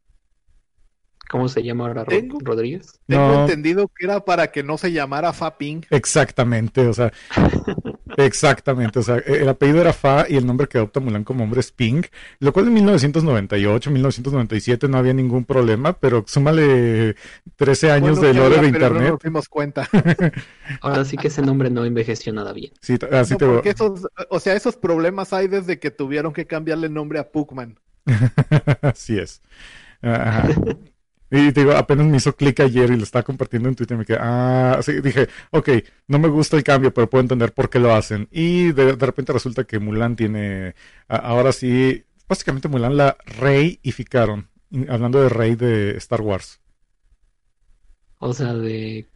¿Cómo 1.30 1.48
se 1.48 1.62
llama 1.62 1.86
ahora 1.86 2.04
Tengo- 2.04 2.38
Rodríguez? 2.42 3.00
Tengo 3.06 3.26
No. 3.28 3.40
entendido 3.42 3.88
que 3.88 4.04
era 4.04 4.22
para 4.22 4.48
que 4.52 4.62
no 4.62 4.76
se 4.76 4.92
llamara 4.92 5.32
Fa 5.32 5.56
Ping. 5.56 5.80
Exactamente, 5.88 6.86
o 6.86 6.92
sea, 6.92 7.10
exactamente, 8.18 8.98
o 8.98 9.02
sea, 9.02 9.16
el 9.16 9.48
apellido 9.48 9.80
era 9.80 9.94
Fa 9.94 10.26
y 10.28 10.36
el 10.36 10.46
nombre 10.46 10.66
que 10.66 10.76
adopta 10.76 11.00
Mulan 11.00 11.24
como 11.24 11.44
hombre 11.44 11.60
es 11.60 11.72
Ping, 11.72 12.02
lo 12.40 12.52
cual 12.52 12.66
en 12.66 12.74
1998, 12.74 13.90
1997 13.90 14.88
no 14.88 14.98
había 14.98 15.14
ningún 15.14 15.46
problema, 15.46 15.94
pero 15.94 16.22
súmale 16.26 17.16
13 17.56 17.90
años 17.92 18.18
Bueno, 18.18 18.34
de 18.34 18.34
lore 18.38 18.54
de 18.56 18.56
pero 18.60 18.68
internet. 18.86 19.02
No 19.04 19.10
nos 19.12 19.20
dimos 19.20 19.48
cuenta. 19.48 19.88
Ahora 20.82 21.04
sí 21.06 21.16
que 21.16 21.28
ese 21.28 21.40
nombre 21.40 21.70
no 21.70 21.86
envejeció 21.86 22.32
nada 22.34 22.52
bien. 22.52 22.72
Sí, 22.82 22.98
así 23.10 23.32
No, 23.34 23.38
te 23.38 23.46
porque 23.46 23.70
esos, 23.70 24.06
o 24.28 24.38
sea, 24.38 24.54
esos 24.54 24.76
problemas 24.76 25.32
hay 25.32 25.48
desde 25.48 25.78
que 25.78 25.90
tuvieron 25.90 26.34
que 26.34 26.46
cambiarle 26.46 26.88
el 26.88 26.92
nombre 26.94 27.18
a 27.18 27.30
Pugman. 27.32 27.78
Así 28.82 29.18
es. 29.18 29.42
Y 31.34 31.50
digo, 31.52 31.72
apenas 31.72 32.06
me 32.06 32.18
hizo 32.18 32.36
clic 32.36 32.60
ayer 32.60 32.90
y 32.90 32.96
lo 32.96 33.04
estaba 33.04 33.22
compartiendo 33.22 33.66
en 33.66 33.74
Twitter 33.74 33.96
me 33.96 34.04
ah, 34.18 34.78
sí, 34.82 35.00
dije, 35.00 35.28
ok, 35.50 35.70
no 36.08 36.18
me 36.18 36.28
gusta 36.28 36.58
el 36.58 36.62
cambio, 36.62 36.92
pero 36.92 37.08
puedo 37.08 37.22
entender 37.22 37.52
por 37.54 37.70
qué 37.70 37.78
lo 37.78 37.94
hacen. 37.94 38.28
Y 38.30 38.72
de, 38.72 38.92
repente 38.96 39.32
resulta 39.32 39.64
que 39.64 39.78
Mulan 39.78 40.14
tiene, 40.14 40.74
ahora 41.08 41.52
sí, 41.52 42.04
básicamente 42.28 42.68
Mulan 42.68 42.98
la 42.98 43.16
reificaron, 43.24 44.50
hablando 44.88 45.22
de 45.22 45.30
rey 45.30 45.54
de 45.54 45.96
Star 45.96 46.20
Wars. 46.20 46.60
O 48.18 48.34
sea, 48.34 48.52
de 48.52 49.08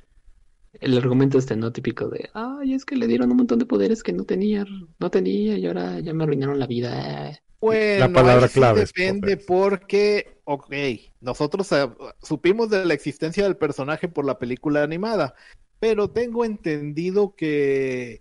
el 0.81 0.97
argumento 0.97 1.37
este 1.37 1.55
no 1.55 1.71
típico 1.71 2.09
de, 2.09 2.31
ay, 2.33 2.73
es 2.73 2.87
que 2.87 2.97
le 2.97 3.07
dieron 3.07 3.31
un 3.31 3.37
montón 3.37 3.59
de 3.59 3.67
poderes 3.67 4.03
que 4.03 4.15
no 4.15 4.25
tenía, 4.25 4.65
no 4.99 5.11
tenía 5.11 5.59
y 5.59 5.67
ahora 5.67 6.01
ya 6.01 6.15
me 6.15 6.25
arruinaron 6.25 6.59
la 6.59 6.67
vida. 6.67 7.43
Bueno, 7.61 8.13
palabra 8.13 8.45
ahí 8.45 8.49
sí 8.49 8.55
clave 8.61 8.83
es 8.83 8.93
depende 8.93 9.37
porque, 9.37 10.41
ok, 10.45 10.73
nosotros 11.21 11.71
eh, 11.73 11.89
supimos 12.23 12.71
de 12.71 12.85
la 12.85 12.95
existencia 12.95 13.45
del 13.45 13.57
personaje 13.57 14.09
por 14.09 14.25
la 14.25 14.39
película 14.39 14.83
animada, 14.83 15.35
pero 15.81 16.11
tengo 16.11 16.45
entendido 16.45 17.35
que 17.35 18.21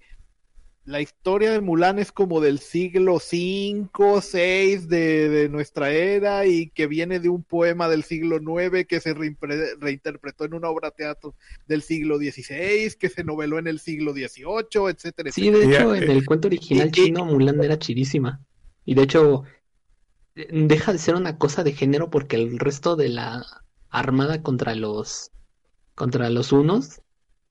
la 0.86 1.02
historia 1.02 1.52
de 1.52 1.62
Mulan 1.62 1.98
es 1.98 2.12
como 2.12 2.42
del 2.42 2.60
siglo 2.60 3.16
V, 3.16 3.90
VI 3.92 4.86
de, 4.88 5.30
de 5.30 5.50
nuestra 5.50 5.92
era 5.92 6.46
y 6.46 6.70
que 6.70 6.86
viene 6.86 7.20
de 7.20 7.28
un 7.30 7.44
poema 7.44 7.90
del 7.90 8.04
siglo 8.04 8.38
IX 8.38 8.86
que 8.86 9.00
se 9.00 9.16
reimpre- 9.16 9.78
reinterpretó 9.80 10.46
en 10.46 10.54
una 10.54 10.70
obra 10.70 10.90
de 10.92 10.96
teatro 10.98 11.36
del 11.66 11.82
siglo 11.82 12.18
XVI, 12.20 12.94
que 13.00 13.10
se 13.10 13.24
noveló 13.24 13.58
en 13.58 13.66
el 13.66 13.80
siglo 13.80 14.14
XVIII, 14.14 14.90
etcétera, 14.92 15.32
Sí, 15.32 15.50
de 15.50 15.64
hecho, 15.64 15.96
en 15.96 16.08
el 16.08 16.24
cuento 16.26 16.48
original 16.48 16.88
y- 16.96 17.00
y- 17.00 17.04
chino, 17.06 17.26
Mulan 17.26 17.64
era 17.64 17.80
chidísima. 17.80 18.46
Y 18.86 18.94
de 18.96 19.04
hecho, 19.04 19.44
deja 20.36 20.92
de 20.92 21.00
ser 21.00 21.16
una 21.16 21.38
cosa 21.38 21.64
de 21.64 21.74
género 21.74 22.10
porque 22.10 22.36
el 22.36 22.60
resto 22.60 22.96
de 22.96 23.10
la 23.10 23.46
armada 23.90 24.42
contra 24.42 24.76
los 24.76 25.32
contra 25.96 26.30
los 26.30 26.52
unos, 26.52 27.02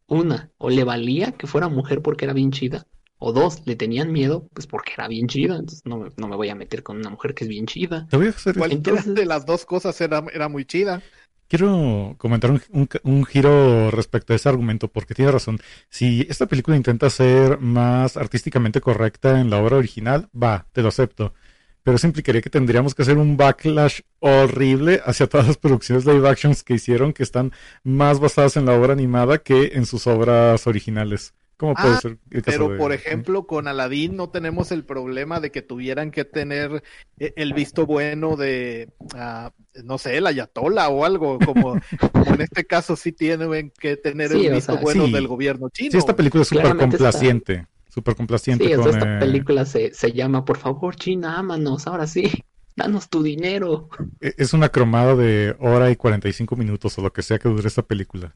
una, 0.06 0.50
o 0.58 0.68
le 0.68 0.84
valía 0.84 1.32
que 1.32 1.46
fuera 1.46 1.68
mujer 1.68 2.02
porque 2.02 2.26
era 2.26 2.34
bien 2.34 2.50
chida, 2.52 2.86
o 3.18 3.32
dos, 3.32 3.62
le 3.64 3.74
tenían 3.74 4.12
miedo, 4.12 4.46
pues 4.52 4.66
porque 4.66 4.92
era 4.92 5.08
bien 5.08 5.28
chida. 5.28 5.54
Entonces 5.54 5.80
no 5.86 5.96
me, 5.98 6.10
no 6.18 6.28
me 6.28 6.36
voy 6.36 6.50
a 6.50 6.54
meter 6.54 6.82
con 6.82 6.98
una 6.98 7.08
mujer 7.08 7.34
que 7.34 7.44
es 7.44 7.48
bien 7.48 7.64
chida. 7.66 8.06
Te 8.10 8.18
voy 8.18 8.26
a 8.26 8.30
hacer, 8.30 8.54
Cualquiera 8.54 8.98
Entonces- 8.98 9.14
de 9.14 9.24
las 9.24 9.46
dos 9.46 9.64
cosas 9.64 9.98
era, 10.02 10.22
era 10.34 10.48
muy 10.50 10.66
chida. 10.66 11.02
Quiero 11.48 12.14
comentar 12.18 12.50
un, 12.70 13.24
giro 13.26 13.90
respecto 13.90 14.32
a 14.32 14.36
ese 14.36 14.48
argumento, 14.48 14.88
porque 14.88 15.14
tiene 15.14 15.32
razón. 15.32 15.58
Si 15.88 16.26
esta 16.28 16.46
película 16.46 16.76
intenta 16.76 17.10
ser 17.10 17.58
más 17.60 18.16
artísticamente 18.16 18.80
correcta 18.80 19.40
en 19.40 19.50
la 19.50 19.58
obra 19.58 19.76
original, 19.76 20.28
va, 20.34 20.66
te 20.72 20.82
lo 20.82 20.88
acepto. 20.88 21.34
Pero 21.82 21.96
eso 21.96 22.06
implicaría 22.06 22.40
que 22.40 22.50
tendríamos 22.50 22.94
que 22.94 23.02
hacer 23.02 23.18
un 23.18 23.36
backlash 23.36 24.00
horrible 24.20 25.02
hacia 25.04 25.26
todas 25.26 25.46
las 25.46 25.58
producciones 25.58 26.06
live 26.06 26.28
actions 26.28 26.62
que 26.64 26.74
hicieron, 26.74 27.12
que 27.12 27.22
están 27.22 27.52
más 27.82 28.20
basadas 28.20 28.56
en 28.56 28.66
la 28.66 28.72
obra 28.72 28.94
animada 28.94 29.38
que 29.38 29.72
en 29.74 29.84
sus 29.84 30.06
obras 30.06 30.66
originales. 30.66 31.34
¿Cómo 31.56 31.74
puede 31.74 31.94
Ah, 31.94 32.00
ser 32.00 32.18
el 32.30 32.42
caso 32.42 32.58
Pero, 32.58 32.68
de- 32.72 32.78
por 32.78 32.92
ejemplo, 32.92 33.46
con 33.46 33.68
Aladdin 33.68 34.16
no 34.16 34.28
tenemos 34.30 34.72
el 34.72 34.84
problema 34.84 35.38
de 35.40 35.50
que 35.52 35.62
tuvieran 35.62 36.10
que 36.10 36.24
tener 36.24 36.82
eh, 37.18 37.32
el 37.36 37.52
visto 37.54 37.86
bueno 37.86 38.36
de, 38.36 38.88
ah, 39.14 39.52
no 39.84 39.98
sé, 39.98 40.16
el 40.16 40.26
ayatola 40.26 40.88
o 40.88 41.04
algo, 41.04 41.38
como, 41.38 41.78
como 42.12 42.34
en 42.34 42.40
este 42.40 42.64
caso 42.64 42.96
sí 42.96 43.12
tienen 43.12 43.72
que 43.78 43.96
tener 43.96 44.32
Sí, 44.32 44.46
el 44.46 44.52
o 44.52 44.56
visto 44.56 44.72
sea, 44.72 44.82
bueno 44.82 45.06
sí. 45.06 45.12
del 45.12 45.28
gobierno 45.28 45.68
chino. 45.70 45.92
Sí, 45.92 45.98
esta 45.98 46.16
película 46.16 46.42
es 46.42 46.48
súper 46.48 46.62
Claramente 46.62 46.96
está- 46.96 47.04
complaciente. 47.10 47.66
Súper 47.88 48.16
complaciente 48.16 48.64
Sí, 48.66 48.74
con, 48.74 48.88
esta 48.88 49.16
eh, 49.16 49.20
película 49.20 49.64
se, 49.64 49.94
se 49.94 50.10
llama 50.12 50.44
Por 50.44 50.56
favor, 50.58 50.96
China, 50.96 51.38
ámanos, 51.38 51.86
ahora 51.86 52.08
sí, 52.08 52.28
danos 52.74 53.08
tu 53.08 53.22
dinero. 53.22 53.88
e- 54.20 54.34
Es 54.36 54.52
una 54.52 54.68
cromada 54.70 55.14
de 55.14 55.54
hora 55.60 55.88
y 55.92 55.94
45 55.96 56.56
minutos 56.56 56.98
o 56.98 57.02
lo 57.02 57.12
que 57.12 57.22
sea 57.22 57.38
que 57.38 57.48
dure 57.48 57.68
esta 57.68 57.82
película. 57.82 58.34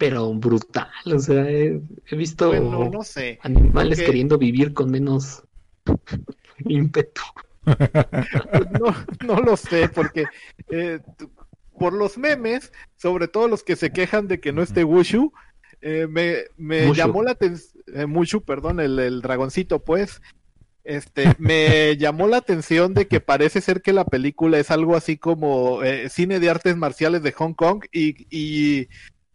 Pero 0.00 0.32
brutal, 0.34 0.88
o 1.14 1.18
sea, 1.18 1.48
he, 1.48 1.78
he 2.08 2.16
visto 2.16 2.48
Bueno, 2.48 2.88
no 2.90 3.04
sé. 3.04 3.38
animales 3.42 3.98
porque- 3.98 4.06
queriendo 4.06 4.38
vivir 4.38 4.72
con 4.72 4.90
menos 4.90 5.44
ímpetu. 6.64 7.20
No, 8.80 8.94
no 9.26 9.40
lo 9.42 9.56
sé, 9.56 9.88
porque 9.90 10.24
eh, 10.70 11.00
por 11.78 11.92
los 11.92 12.16
memes, 12.16 12.72
sobre 12.96 13.28
todo 13.28 13.46
los 13.48 13.62
que 13.62 13.76
se 13.76 13.90
quejan 13.92 14.26
de 14.26 14.40
que 14.40 14.52
no 14.52 14.62
esté 14.62 14.82
Wushu, 14.84 15.32
eh, 15.82 16.06
me, 16.08 16.36
me 16.56 16.86
Mushu. 16.86 16.94
llamó 16.94 17.22
la 17.22 17.32
atención, 17.32 17.82
Mushu, 18.08 18.40
perdón, 18.42 18.80
el, 18.80 18.98
el 18.98 19.20
dragoncito, 19.20 19.84
pues, 19.84 20.22
este, 20.84 21.24
me 21.38 21.96
llamó 21.98 22.26
la 22.26 22.38
atención 22.38 22.94
de 22.94 23.06
que 23.06 23.20
parece 23.20 23.60
ser 23.60 23.82
que 23.82 23.92
la 23.92 24.06
película 24.06 24.58
es 24.58 24.70
algo 24.70 24.96
así 24.96 25.18
como 25.18 25.82
eh, 25.82 26.08
cine 26.08 26.40
de 26.40 26.48
artes 26.50 26.76
marciales 26.76 27.22
de 27.22 27.32
Hong 27.32 27.52
Kong 27.52 27.84
y, 27.92 28.26
y 28.30 28.88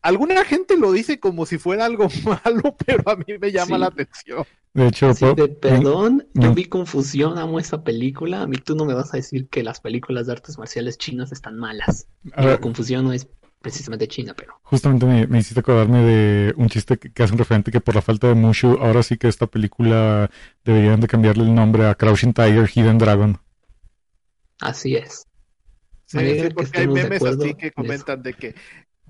alguna 0.07 0.43
gente 0.45 0.77
lo 0.77 0.91
dice 0.91 1.19
como 1.19 1.45
si 1.45 1.57
fuera 1.57 1.85
algo 1.85 2.07
malo, 2.45 2.75
pero 2.85 3.09
a 3.09 3.15
mí 3.15 3.25
me 3.39 3.51
llama 3.51 3.77
Sí. 3.77 3.79
la 3.79 3.87
atención. 3.87 4.45
De 4.73 4.87
hecho, 4.87 5.13
de 5.13 5.47
perdón, 5.47 6.27
yo 6.33 6.53
vi 6.53 6.65
confusión, 6.65 7.37
amo 7.37 7.59
esa 7.59 7.83
película. 7.83 8.41
A 8.41 8.47
mí 8.47 8.57
tú 8.57 8.75
no 8.75 8.85
me 8.85 8.93
vas 8.93 9.13
a 9.13 9.17
decir 9.17 9.47
que 9.49 9.63
las 9.63 9.79
películas 9.79 10.27
de 10.27 10.33
artes 10.33 10.57
marciales 10.57 10.97
chinas 10.97 11.31
están 11.31 11.57
malas. 11.57 12.07
a 12.33 12.41
Digo, 12.41 12.49
ver, 12.51 12.59
confusión 12.59 13.05
no 13.05 13.13
es 13.13 13.27
precisamente 13.61 14.07
china, 14.07 14.33
pero 14.35 14.61
Justamente 14.63 15.05
me, 15.05 15.27
me 15.27 15.39
hiciste 15.39 15.59
acordarme 15.61 16.03
de 16.03 16.53
un 16.57 16.67
chiste 16.69 16.97
que, 16.97 17.11
que 17.11 17.23
hace 17.23 17.33
un 17.33 17.39
referente 17.39 17.71
que 17.71 17.81
por 17.81 17.95
la 17.95 18.01
falta 18.01 18.27
de 18.27 18.35
Mushu, 18.35 18.77
ahora 18.81 19.01
sí 19.03 19.17
que 19.17 19.27
esta 19.27 19.47
película 19.47 20.29
deberían 20.65 20.99
de 20.99 21.07
cambiarle 21.07 21.43
el 21.43 21.55
nombre 21.55 21.85
a 21.87 21.95
Crouching 21.95 22.33
Tiger, 22.33 22.69
Hidden 22.73 22.97
Dragon. 22.97 23.39
así 24.59 24.95
es. 24.95 25.27
Sí, 26.05 26.19
sí, 26.19 26.47
que 26.47 26.51
porque 26.51 26.79
hay 26.81 26.87
memes 26.87 27.23
así 27.23 27.55
que 27.55 27.71
comentan 27.71 28.21
de 28.21 28.33
que 28.33 28.55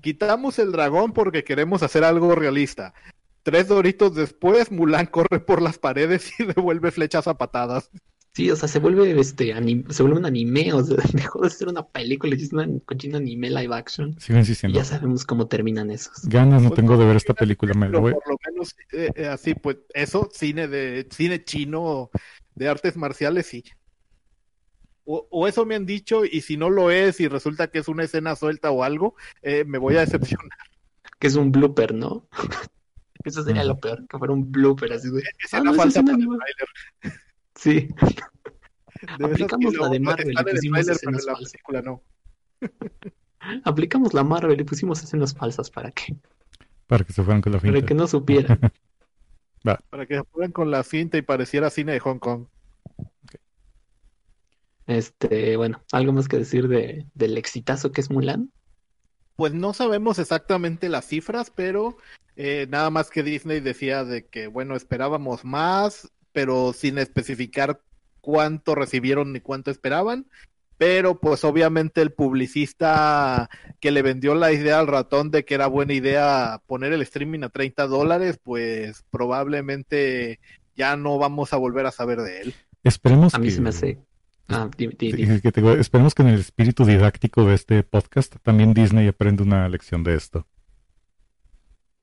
quitamos 0.06 0.60
el 0.60 0.70
dragón 0.70 1.12
porque 1.12 1.42
queremos 1.42 1.82
hacer 1.82 2.04
algo 2.04 2.32
realista. 2.36 2.94
Tres 3.42 3.66
doritos 3.66 4.14
después, 4.14 4.70
Mulan 4.70 5.06
corre 5.06 5.40
por 5.40 5.60
las 5.60 5.78
paredes 5.78 6.30
y 6.38 6.44
devuelve 6.54 6.92
flechas 6.92 7.26
a 7.26 7.36
patadas. 7.36 7.90
Sí, 8.34 8.48
o 8.52 8.54
sea, 8.54 8.68
se 8.68 8.78
vuelve 8.78 9.18
este 9.18 9.52
anim- 9.52 9.90
se 9.90 10.02
vuelve 10.04 10.18
un 10.20 10.26
anime, 10.26 10.72
o 10.74 10.84
sea, 10.84 10.96
dejó 11.12 11.40
de 11.42 11.50
ser 11.50 11.66
una 11.66 11.84
película, 11.84 12.36
es 12.36 12.52
un 12.52 12.78
cochino 12.80 13.16
anime 13.16 13.50
live 13.50 13.74
action. 13.74 14.14
Sigo 14.20 14.36
Y 14.38 14.42
insistiendo. 14.42 14.78
ya 14.78 14.84
sabemos 14.84 15.24
cómo 15.24 15.48
terminan 15.48 15.90
esos. 15.90 16.22
Ganas 16.28 16.62
no 16.62 16.68
Pues, 16.68 16.76
tengo 16.76 16.96
de 16.96 17.04
ver 17.06 17.16
esta 17.16 17.34
película, 17.34 17.74
me 17.74 17.86
Pero 17.86 18.00
voy- 18.00 18.12
por 18.12 18.28
lo 18.28 18.36
menos 18.48 18.76
eh, 18.92 19.10
eh, 19.16 19.26
así, 19.26 19.54
pues 19.56 19.78
eso, 19.92 20.28
cine 20.32 20.68
de 20.68 21.08
cine 21.10 21.42
chino 21.42 22.10
de 22.54 22.68
artes 22.68 22.96
marciales, 22.96 23.46
sí. 23.46 23.64
O, 25.06 25.26
o 25.30 25.46
eso 25.46 25.64
me 25.64 25.76
han 25.76 25.86
dicho, 25.86 26.24
y 26.24 26.40
si 26.42 26.56
no 26.56 26.68
lo 26.68 26.90
es, 26.90 27.20
y 27.20 27.28
resulta 27.28 27.68
que 27.68 27.78
es 27.78 27.88
una 27.88 28.02
escena 28.04 28.36
suelta 28.36 28.70
o 28.72 28.82
algo, 28.82 29.14
eh, 29.40 29.64
me 29.64 29.78
voy 29.78 29.96
a 29.96 30.00
decepcionar. 30.00 30.50
Que 31.18 31.28
es 31.28 31.34
un 31.36 31.50
blooper, 31.50 31.94
¿no? 31.94 32.28
Eso 33.24 33.42
sería 33.42 33.64
lo 33.64 33.78
peor, 33.78 34.06
que 34.06 34.18
fuera 34.18 34.34
un 34.34 34.52
blooper 34.52 34.92
así 34.92 35.10
de. 35.10 35.22
Ah, 35.50 35.60
no, 35.60 35.72
falsa 35.72 36.02
para 36.02 36.18
el. 36.18 36.28
Sí. 37.54 37.88
De 39.18 39.24
Aplicamos 39.24 39.74
la 39.76 39.88
de 39.88 39.98
Marvel 39.98 40.32
y 40.32 40.44
pusimos 40.44 40.80
escenas 40.88 41.20
en 41.22 41.26
la 41.26 41.32
falsas. 41.32 41.52
película 41.52 41.82
no. 41.82 42.02
Aplicamos 43.64 44.12
la 44.12 44.24
Marvel 44.24 44.60
y 44.60 44.64
pusimos 44.64 45.02
escenas 45.02 45.34
falsas 45.34 45.70
para 45.70 45.90
que, 45.90 46.16
para 46.86 47.04
que 47.04 47.12
se 47.14 47.22
fueran 47.22 47.40
con 47.40 47.52
la 47.52 47.58
para 47.58 47.72
finta. 47.72 47.86
que 47.86 47.94
no 47.94 48.06
supieran. 48.06 48.60
Para 49.90 50.06
que 50.06 50.16
se 50.16 50.24
pongan 50.24 50.52
con 50.52 50.70
la 50.70 50.82
cinta 50.82 51.16
y 51.16 51.22
pareciera 51.22 51.70
cine 51.70 51.92
de 51.92 52.00
Hong 52.00 52.18
Kong. 52.18 52.46
Este, 54.86 55.56
bueno, 55.56 55.82
algo 55.92 56.12
más 56.12 56.28
que 56.28 56.38
decir 56.38 56.68
de, 56.68 57.06
del 57.14 57.36
exitazo 57.36 57.92
que 57.92 58.00
es 58.00 58.10
Mulan. 58.10 58.50
Pues 59.36 59.52
no 59.52 59.74
sabemos 59.74 60.18
exactamente 60.18 60.88
las 60.88 61.06
cifras, 61.06 61.52
pero 61.54 61.96
eh, 62.36 62.66
nada 62.70 62.90
más 62.90 63.10
que 63.10 63.22
Disney 63.22 63.60
decía 63.60 64.04
de 64.04 64.26
que, 64.26 64.46
bueno, 64.46 64.76
esperábamos 64.76 65.44
más, 65.44 66.10
pero 66.32 66.72
sin 66.72 66.98
especificar 66.98 67.80
cuánto 68.20 68.74
recibieron 68.74 69.32
ni 69.32 69.40
cuánto 69.40 69.70
esperaban. 69.70 70.26
Pero 70.78 71.18
pues 71.20 71.42
obviamente 71.44 72.02
el 72.02 72.12
publicista 72.12 73.48
que 73.80 73.90
le 73.90 74.02
vendió 74.02 74.34
la 74.34 74.52
idea 74.52 74.78
al 74.78 74.86
ratón 74.86 75.30
de 75.30 75.46
que 75.46 75.54
era 75.54 75.68
buena 75.68 75.94
idea 75.94 76.60
poner 76.66 76.92
el 76.92 77.00
streaming 77.00 77.44
a 77.44 77.48
30 77.48 77.86
dólares, 77.86 78.38
pues 78.42 79.02
probablemente 79.10 80.38
ya 80.74 80.96
no 80.96 81.16
vamos 81.16 81.54
a 81.54 81.56
volver 81.56 81.86
a 81.86 81.92
saber 81.92 82.20
de 82.20 82.42
él. 82.42 82.54
Esperemos 82.84 83.34
A 83.34 83.38
mí 83.38 83.46
que, 83.46 83.52
se 83.52 83.60
me 83.62 83.70
hace. 83.70 83.98
Ah, 84.48 84.70
di- 84.76 84.86
di- 84.88 85.12
di- 85.12 85.26
Sí, 85.26 85.40
que 85.40 85.50
te 85.52 85.60
digo, 85.60 85.72
esperemos 85.74 86.14
que 86.14 86.22
en 86.22 86.28
el 86.28 86.40
espíritu 86.40 86.84
didáctico 86.84 87.44
de 87.44 87.54
este 87.54 87.82
podcast 87.82 88.36
también 88.42 88.74
Disney 88.74 89.08
aprenda 89.08 89.42
una 89.42 89.68
lección 89.68 90.04
de 90.04 90.14
esto. 90.14 90.46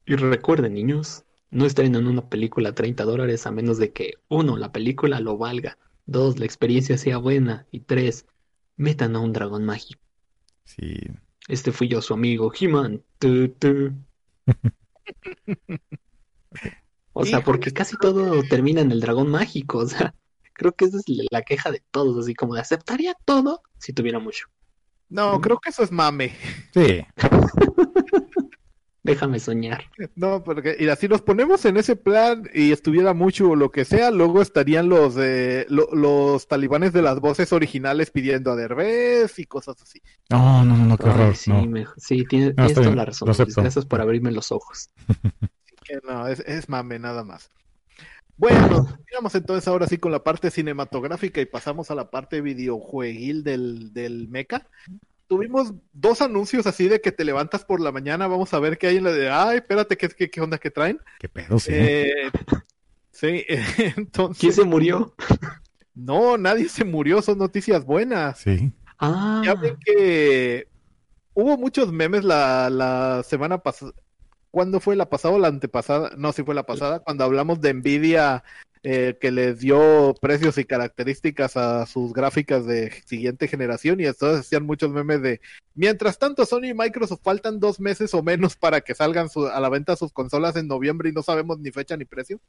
Y 0.05 0.15
recuerden, 0.15 0.73
niños, 0.73 1.23
no 1.51 1.65
estrenan 1.65 2.07
una 2.07 2.27
película 2.27 2.69
a 2.69 2.75
30 2.75 3.05
dólares 3.05 3.47
a 3.47 3.51
menos 3.51 3.77
de 3.77 3.93
que, 3.93 4.15
uno, 4.27 4.57
la 4.57 4.71
película 4.73 5.19
lo 5.21 5.37
valga, 5.37 5.77
dos, 6.05 6.37
la 6.39 6.45
experiencia 6.45 6.97
sea 6.97 7.17
buena, 7.17 7.65
y 7.71 7.79
tres, 7.81 8.25
metan 8.75 9.15
a 9.15 9.19
un 9.19 9.31
dragón 9.31 9.63
mágico. 9.63 10.01
Sí. 10.65 10.97
Este 11.47 11.71
fui 11.71 11.87
yo, 11.87 12.01
su 12.01 12.13
amigo 12.13 12.51
He-Man. 12.57 13.03
Tu, 13.19 13.49
tu. 13.49 13.93
O 17.15 17.25
sea, 17.25 17.41
porque 17.43 17.71
casi 17.71 17.95
todo 17.97 18.41
termina 18.49 18.81
en 18.81 18.91
el 18.91 18.99
dragón 18.99 19.29
mágico. 19.29 19.77
O 19.79 19.85
sea, 19.87 20.15
creo 20.53 20.71
que 20.73 20.85
esa 20.85 20.97
es 20.97 21.03
la 21.31 21.41
queja 21.41 21.71
de 21.71 21.81
todos, 21.91 22.17
así 22.23 22.33
como 22.33 22.55
de 22.55 22.61
aceptaría 22.61 23.15
todo 23.25 23.61
si 23.79 23.93
tuviera 23.93 24.19
mucho. 24.19 24.47
No, 25.09 25.39
creo 25.41 25.59
que 25.59 25.69
eso 25.69 25.83
es 25.83 25.91
mame. 25.91 26.35
Sí. 26.73 27.05
Déjame 29.05 29.37
soñar. 29.41 29.83
No, 30.15 30.45
porque 30.45 30.77
y 30.79 30.87
así 30.87 31.09
nos 31.09 31.21
ponemos 31.21 31.65
en 31.65 31.75
ese 31.75 31.97
plan 31.97 32.49
y 32.53 32.71
estuviera 32.71 33.13
mucho 33.13 33.49
o 33.49 33.55
lo 33.57 33.69
que 33.69 33.83
sea, 33.83 34.11
luego 34.11 34.41
estarían 34.41 34.87
los 34.87 35.15
eh, 35.17 35.65
lo- 35.67 35.89
los 35.93 36.47
talibanes 36.47 36.93
de 36.93 37.01
las 37.01 37.19
voces 37.19 37.51
originales 37.51 38.11
pidiendo 38.11 38.49
a 38.51 38.55
Derbez 38.55 39.37
y 39.39 39.45
cosas 39.45 39.75
así. 39.81 40.01
No, 40.29 40.63
no, 40.63 40.77
no, 40.77 40.85
no, 40.85 40.97
qué 40.97 41.03
Ay, 41.07 41.11
horror. 41.11 41.35
sí, 41.35 41.51
no. 41.51 41.65
me- 41.65 41.85
sí, 41.97 42.23
tiene- 42.29 42.47
No, 42.47 42.53
tienes 42.53 42.73
toda 42.75 42.85
bien, 42.87 42.95
la 42.97 43.05
razón. 43.05 43.27
Gracias 43.57 43.85
por 43.85 43.99
abrirme 44.01 44.31
los 44.31 44.51
ojos. 44.51 44.89
Que 45.85 45.99
no, 46.07 46.25
es, 46.29 46.39
es 46.47 46.69
mame 46.69 46.97
nada 46.97 47.25
más. 47.25 47.49
Bueno, 48.37 48.87
sigamos 49.07 49.35
entonces 49.35 49.67
ahora 49.67 49.87
sí 49.87 49.97
con 49.97 50.11
la 50.11 50.23
parte 50.23 50.51
cinematográfica 50.51 51.41
y 51.41 51.45
pasamos 51.45 51.91
a 51.91 51.95
la 51.95 52.09
parte 52.09 52.41
videojueguil 52.41 53.43
del, 53.43 53.93
del 53.93 54.27
mecha. 54.29 54.67
Tuvimos 55.27 55.73
dos 55.93 56.21
anuncios 56.21 56.67
así 56.67 56.87
de 56.87 57.01
que 57.01 57.11
te 57.11 57.23
levantas 57.23 57.65
por 57.65 57.79
la 57.79 57.91
mañana, 57.91 58.27
vamos 58.27 58.53
a 58.53 58.59
ver 58.59 58.77
qué 58.77 58.87
hay 58.87 58.97
en 58.97 59.05
la 59.05 59.11
de, 59.11 59.29
ay, 59.29 59.57
espérate, 59.57 59.97
¿qué, 59.97 60.09
qué, 60.09 60.29
qué 60.29 60.41
onda 60.41 60.57
que 60.57 60.69
traen? 60.69 60.99
Qué 61.19 61.29
pedo, 61.29 61.57
sí. 61.59 61.71
Eh, 61.73 62.31
sí, 63.11 63.45
entonces... 63.97 64.39
¿Quién 64.39 64.53
se 64.53 64.63
murió? 64.63 65.15
No, 65.95 66.37
nadie 66.37 66.69
se 66.69 66.83
murió, 66.83 67.21
son 67.21 67.37
noticias 67.37 67.85
buenas. 67.85 68.39
Sí. 68.39 68.71
Ah, 68.99 69.41
Ya 69.45 69.55
ven 69.55 69.77
que 69.83 70.67
hubo 71.33 71.57
muchos 71.57 71.91
memes 71.91 72.23
la, 72.23 72.69
la 72.69 73.23
semana 73.23 73.57
pasada. 73.59 73.93
¿Cuándo 74.53 74.79
fue 74.79 74.95
la 74.95 75.09
pasada 75.09 75.33
o 75.33 75.39
la 75.39 75.47
antepasada? 75.47 76.11
No, 76.15 76.31
sí 76.31 76.43
fue 76.43 76.53
la 76.53 76.61
pasada, 76.63 76.99
cuando 76.99 77.23
hablamos 77.23 77.59
de 77.59 77.73
Nvidia 77.73 78.43
eh, 78.83 79.17
que 79.19 79.31
les 79.31 79.57
dio 79.61 80.13
precios 80.21 80.59
y 80.59 80.63
características 80.63 81.57
a 81.57 81.87
sus 81.87 82.13
gráficas 82.13 82.67
de 82.67 82.91
siguiente 83.03 83.47
generación 83.47 83.99
y 83.99 84.05
entonces 84.05 84.41
hacían 84.41 84.67
muchos 84.67 84.91
memes 84.91 85.23
de 85.23 85.41
mientras 85.73 86.19
tanto 86.19 86.45
Sony 86.45 86.65
y 86.65 86.73
Microsoft 86.75 87.21
faltan 87.23 87.59
dos 87.59 87.79
meses 87.79 88.13
o 88.13 88.21
menos 88.21 88.55
para 88.55 88.81
que 88.81 88.93
salgan 88.93 89.27
su- 89.27 89.47
a 89.47 89.59
la 89.59 89.69
venta 89.69 89.95
sus 89.95 90.11
consolas 90.13 90.55
en 90.55 90.67
noviembre 90.67 91.09
y 91.09 91.13
no 91.13 91.23
sabemos 91.23 91.57
ni 91.57 91.71
fecha 91.71 91.97
ni 91.97 92.05
precio. 92.05 92.39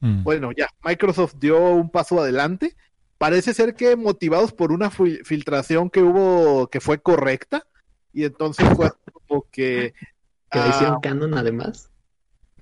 Mm. 0.00 0.22
Bueno, 0.22 0.52
ya, 0.56 0.68
Microsoft 0.82 1.34
dio 1.38 1.60
un 1.72 1.90
paso 1.90 2.18
adelante. 2.18 2.74
Parece 3.18 3.52
ser 3.52 3.74
que 3.74 3.94
motivados 3.94 4.52
por 4.54 4.72
una 4.72 4.90
fil- 4.90 5.22
filtración 5.22 5.90
que 5.90 6.00
hubo 6.00 6.68
que 6.68 6.80
fue 6.80 7.02
correcta. 7.02 7.66
Y 8.14 8.24
entonces 8.24 8.66
fue 8.74 8.90
como 9.28 9.46
que. 9.50 9.94
Que 10.52 10.58
ah, 10.60 10.68
hicieron 10.70 11.00
canon 11.00 11.34
además. 11.34 11.90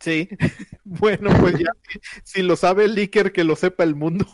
sí. 0.01 0.29
bueno, 0.85 1.31
pues 1.41 1.59
ya, 1.59 1.71
si, 2.25 2.43
lo 2.43 2.57
sabe 2.57 2.85
el 2.87 2.95
leaker, 2.95 3.33
que 3.33 3.45
lo 3.45 3.57
sepa 3.57 3.85
el 3.85 3.95
mundo. 3.95 4.27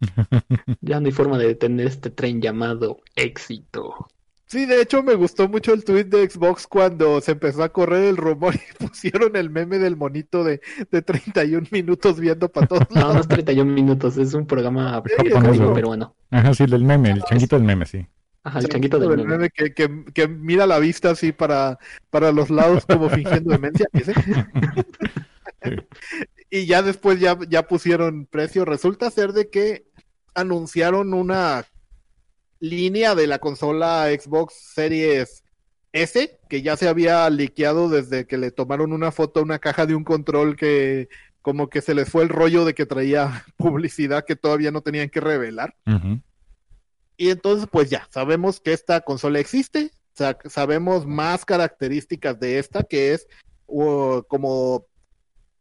Ya 0.80 0.98
no 1.00 1.06
hay 1.06 1.12
forma 1.12 1.38
de 1.38 1.46
detener 1.48 1.86
este 1.86 2.10
tren 2.10 2.40
llamado 2.42 3.00
éxito. 3.14 4.08
Sí, 4.46 4.66
de 4.66 4.82
hecho 4.82 5.02
me 5.02 5.14
gustó 5.14 5.48
mucho 5.48 5.72
el 5.72 5.84
tweet 5.84 6.04
de 6.04 6.28
Xbox 6.28 6.66
cuando 6.66 7.20
se 7.22 7.32
empezó 7.32 7.62
a 7.62 7.70
correr 7.72 8.04
el 8.04 8.16
rumor 8.18 8.54
y 8.80 8.84
pusieron 8.84 9.36
el 9.36 9.48
meme 9.48 9.78
del 9.78 9.96
monito 9.96 10.44
de, 10.44 10.60
de 10.90 11.02
31 11.02 11.68
minutos 11.70 12.20
viendo 12.20 12.50
para 12.50 12.66
todos 12.66 12.90
No, 12.90 13.00
no 13.08 13.14
lados. 13.14 13.20
es 13.20 13.28
31 13.28 13.72
minutos, 13.72 14.16
es 14.18 14.34
un 14.34 14.46
programa 14.46 15.02
Sí, 15.06 15.30
peruano. 15.74 16.14
Ajá, 16.30 16.52
sí, 16.54 16.64
el 16.64 16.84
meme, 16.84 17.12
el 17.12 17.22
changuito 17.24 17.56
del 17.56 17.64
meme, 17.64 17.86
sí. 17.86 18.06
Ajá, 18.44 18.58
el 18.58 18.68
changuito 18.68 18.98
del 18.98 19.10
meme. 19.10 19.24
meme 19.24 19.50
que, 19.50 19.72
que, 19.72 20.04
que 20.12 20.28
mira 20.28 20.66
la 20.66 20.78
vista 20.78 21.10
así 21.10 21.32
para, 21.32 21.78
para 22.10 22.32
los 22.32 22.50
lados 22.50 22.84
como 22.86 23.08
fingiendo 23.08 23.50
demencia. 23.52 23.86
ese. 23.92 24.14
y 26.50 26.66
ya 26.66 26.82
después 26.82 27.20
ya, 27.20 27.38
ya 27.48 27.66
pusieron 27.68 28.26
precio. 28.26 28.64
Resulta 28.64 29.10
ser 29.10 29.32
de 29.32 29.48
que 29.48 29.86
anunciaron 30.34 31.14
una 31.14 31.64
línea 32.58 33.14
de 33.14 33.26
la 33.26 33.38
consola 33.38 34.06
Xbox 34.08 34.54
Series 34.74 35.44
S, 35.92 36.38
que 36.48 36.62
ya 36.62 36.76
se 36.76 36.88
había 36.88 37.28
liqueado 37.30 37.88
desde 37.88 38.26
que 38.26 38.38
le 38.38 38.50
tomaron 38.50 38.92
una 38.92 39.12
foto 39.12 39.40
a 39.40 39.42
una 39.42 39.58
caja 39.58 39.86
de 39.86 39.94
un 39.94 40.04
control 40.04 40.56
que 40.56 41.08
como 41.42 41.68
que 41.68 41.80
se 41.80 41.94
les 41.94 42.08
fue 42.08 42.22
el 42.22 42.28
rollo 42.28 42.64
de 42.64 42.74
que 42.74 42.86
traía 42.86 43.44
publicidad 43.56 44.24
que 44.24 44.36
todavía 44.36 44.70
no 44.70 44.80
tenían 44.80 45.10
que 45.10 45.20
revelar. 45.20 45.74
Ujú. 45.86 46.20
Y 47.22 47.30
entonces, 47.30 47.68
pues 47.70 47.88
ya, 47.88 48.08
sabemos 48.10 48.58
que 48.58 48.72
esta 48.72 49.00
consola 49.02 49.38
existe, 49.38 49.92
sa- 50.12 50.36
sabemos 50.46 51.06
más 51.06 51.44
características 51.44 52.40
de 52.40 52.58
esta, 52.58 52.82
que 52.82 53.12
es 53.14 53.28
uh, 53.68 54.22
como 54.26 54.86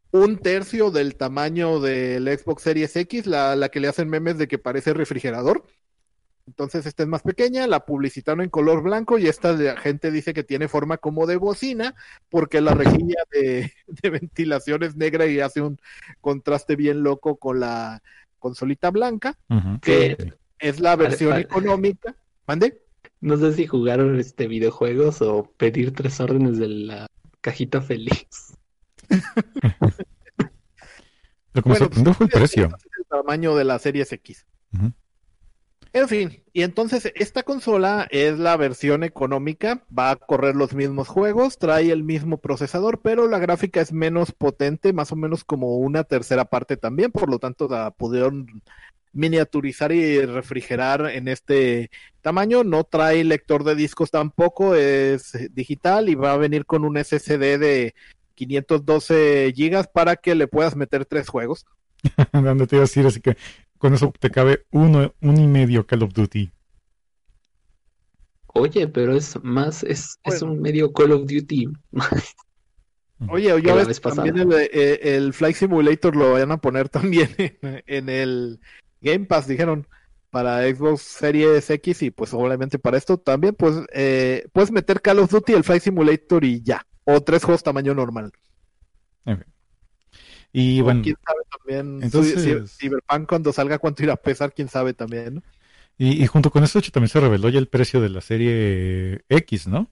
un 0.10 0.39
tercio 0.39 0.89
del 0.89 1.17
tamaño 1.17 1.80
del 1.80 2.28
Xbox 2.36 2.63
Series 2.63 2.95
X, 2.95 3.28
la, 3.28 3.56
la 3.56 3.69
que 3.69 3.80
le 3.80 3.89
hacen 3.89 4.10
memes 4.10 4.39
de 4.39 4.47
que 4.47 4.58
parece 4.58 4.95
refrigerador. 4.95 5.63
Entonces, 6.47 6.88
esta 6.88 7.04
es 7.04 7.10
más 7.10 7.21
pequeña, 7.21 7.67
la 7.67 7.86
publicitaron 7.86 8.41
en 8.41 8.50
color 8.50 8.82
blanco 8.82 9.19
y 9.19 9.28
esta 9.28 9.52
la 9.54 9.78
gente 9.78 10.10
dice 10.10 10.34
que 10.34 10.43
tiene 10.43 10.67
forma 10.67 10.97
como 10.97 11.28
de 11.28 11.36
bocina, 11.36 11.93
porque 12.30 12.60
la 12.60 12.74
rejilla 12.74 13.21
de, 13.32 13.71
de 13.86 14.10
ventilación 14.10 14.82
es 14.82 14.95
negra 14.95 15.28
y 15.28 15.39
hace 15.41 15.62
un 15.62 15.78
contraste 16.21 16.76
bien 16.76 17.04
loco 17.04 17.36
con 17.36 17.60
la 17.60 18.02
consolita 18.39 18.89
blanca. 18.89 19.38
Ujú. 19.47 19.80
Que 19.80 20.17
Sí. 20.19 20.34
Es 20.62 20.80
la 20.80 20.95
versión 20.95 21.32
vale. 21.32 21.43
económica. 21.43 22.15
¿Mande? 22.47 22.82
no 23.19 23.38
sé 23.38 23.54
si 23.54 23.67
jugar 23.67 24.00
este 24.17 24.47
videojuegos 24.47 25.21
o 25.21 25.43
pedir 25.58 25.93
tres 25.93 26.19
órdenes 26.19 26.58
de 26.58 26.67
la 26.67 27.08
cajita 27.41 27.80
feliz. 27.82 28.58
Lo 31.54 31.62
que 31.62 31.69
me 31.69 31.76
Bueno, 31.78 31.86
sorprendió 31.86 32.13
fue 32.13 32.26
el 32.26 32.32
pues, 32.32 32.39
precio. 32.41 32.65
el 32.65 33.06
tamaño 33.08 33.56
de 33.56 33.63
la 33.65 33.78
Series 33.80 34.12
X. 34.12 34.45
En 35.93 36.08
fin, 36.08 36.41
y 36.54 36.62
entonces 36.63 37.12
esta 37.15 37.43
consola 37.43 38.08
es 38.12 38.39
la 38.39 38.56
versión 38.56 39.04
económica, 39.04 39.86
va 39.97 40.12
a 40.12 40.15
correr 40.15 40.56
los 40.56 40.74
mismos 40.74 41.10
juegos, 41.10 41.58
trae 41.58 41.91
el 41.91 42.04
mismo 42.04 42.38
procesador, 42.38 43.02
pero 43.02 43.28
la 43.28 43.39
gráfica 43.39 43.82
es 43.82 43.91
menos 43.91 44.32
potente, 44.32 44.93
más 44.93 45.12
o 45.12 45.17
menos 45.17 45.43
como 45.43 45.76
una 45.78 46.06
tercera 46.06 46.45
parte 46.45 46.78
también, 46.78 47.12
por 47.12 47.30
lo 47.30 47.39
tanto 47.39 47.67
la 47.67 47.91
pudieron 47.91 48.63
miniaturizar 49.13 49.91
y 49.91 50.26
refrigerar 50.26 51.10
en 51.10 51.28
este 51.28 51.91
tamaño. 52.21 52.63
No 52.63 52.84
trae 52.84 53.24
lector 53.24 53.63
de 53.63 53.76
discos 53.76 54.12
tampoco, 54.12 54.76
es 54.76 55.34
digital 55.54 56.10
y 56.10 56.15
va 56.15 56.34
a 56.34 56.38
venir 56.38 56.65
con 56.65 56.86
un 56.86 56.97
SSD 56.97 57.60
de 57.60 57.95
512 58.36 59.54
gigas 59.56 59.88
para 59.88 60.15
que 60.15 60.36
le 60.36 60.47
puedas 60.47 60.76
meter 60.76 61.06
tres 61.06 61.28
juegos. 61.28 61.65
Dando 62.32 62.67
te 62.67 62.78
iba 62.78 62.84
a 62.84 62.88
decir, 62.88 63.06
así 63.06 63.21
que 63.21 63.38
con 63.78 63.93
eso 63.93 64.13
te 64.19 64.30
cabe 64.30 64.65
uno, 64.71 65.13
un 65.21 65.38
y 65.38 65.47
medio 65.47 65.86
Call 65.86 66.04
of 66.04 66.13
Duty. 66.13 66.52
Oye, 68.54 68.88
pero 68.88 69.15
es 69.15 69.41
más, 69.43 69.84
es, 69.84 70.19
es 70.24 70.41
un 70.41 70.62
medio 70.62 70.91
Call 70.91 71.13
of 71.13 71.21
Duty. 71.21 71.69
Oye, 73.30 73.62
ya 73.62 73.76
ves 73.76 74.02
también 74.02 74.38
el, 74.38 74.52
eh, 74.52 75.00
el 75.15 75.34
Flight 75.34 75.56
Simulator 75.56 76.15
lo 76.15 76.34
van 76.34 76.52
a 76.52 76.58
poner 76.58 76.89
también 76.89 77.30
en, 77.38 77.84
en 77.86 78.10
el 78.10 78.60
Game 79.01 79.25
Pass, 79.25 79.47
dijeron, 79.47 79.87
para 80.29 80.63
Xbox 80.63 81.01
Series 81.01 81.69
X 81.69 82.03
y 82.03 82.11
pues 82.11 82.33
obviamente 82.33 82.79
para 82.79 82.97
esto 82.97 83.17
también, 83.17 83.53
pues 83.55 83.75
eh, 83.93 84.47
puedes 84.53 84.71
meter 84.71 85.01
Call 85.01 85.19
of 85.19 85.29
Duty, 85.31 85.53
el 85.53 85.63
Flight 85.63 85.83
Simulator 85.83 86.45
y 86.45 86.61
ya, 86.61 86.85
o 87.03 87.21
tres 87.21 87.43
juegos 87.43 87.63
tamaño 87.63 87.93
normal. 87.93 88.31
Y 90.53 90.81
O 90.81 90.83
bueno, 90.83 91.01
quién 91.01 91.15
sabe 91.25 91.39
también, 91.57 92.03
entonces- 92.03 92.43
Cy- 92.43 92.87
Cyberpunk 92.87 93.27
cuando 93.27 93.53
salga 93.53 93.79
cuánto 93.79 94.03
irá 94.03 94.13
a 94.13 94.17
pesar, 94.17 94.53
quién 94.53 94.67
sabe 94.67 94.93
también, 94.93 95.35
¿no? 95.35 95.43
y, 95.97 96.23
y 96.23 96.27
junto 96.27 96.49
con 96.51 96.63
hecho, 96.63 96.91
también 96.91 97.09
se 97.09 97.19
reveló 97.19 97.47
ya 97.49 97.59
el 97.59 97.67
precio 97.67 98.01
de 98.01 98.09
la 98.09 98.21
serie 98.21 99.23
X, 99.29 99.67
¿no? 99.67 99.89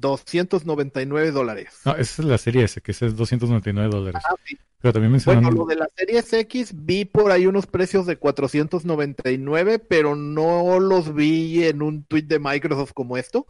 299 0.00 1.30
dólares. 1.30 1.80
No, 1.84 1.92
esa 1.92 2.22
es 2.22 2.28
la 2.28 2.38
serie 2.38 2.64
S, 2.64 2.80
que 2.80 2.92
esa 2.92 3.06
es 3.06 3.16
299 3.16 3.88
dólares. 3.90 4.22
Ah, 4.28 4.34
sí. 4.44 4.58
Pero 4.80 4.94
también 4.94 5.12
mencionan... 5.12 5.44
Bueno, 5.44 5.58
lo 5.58 5.66
de 5.66 5.76
la 5.76 5.88
Series 5.94 6.32
X 6.32 6.72
vi 6.74 7.04
por 7.04 7.30
ahí 7.30 7.46
unos 7.46 7.66
precios 7.66 8.06
de 8.06 8.16
499, 8.16 9.78
pero 9.78 10.16
no 10.16 10.80
los 10.80 11.14
vi 11.14 11.64
en 11.64 11.82
un 11.82 12.04
tweet 12.04 12.22
de 12.22 12.38
Microsoft 12.38 12.92
como 12.94 13.18
esto. 13.18 13.46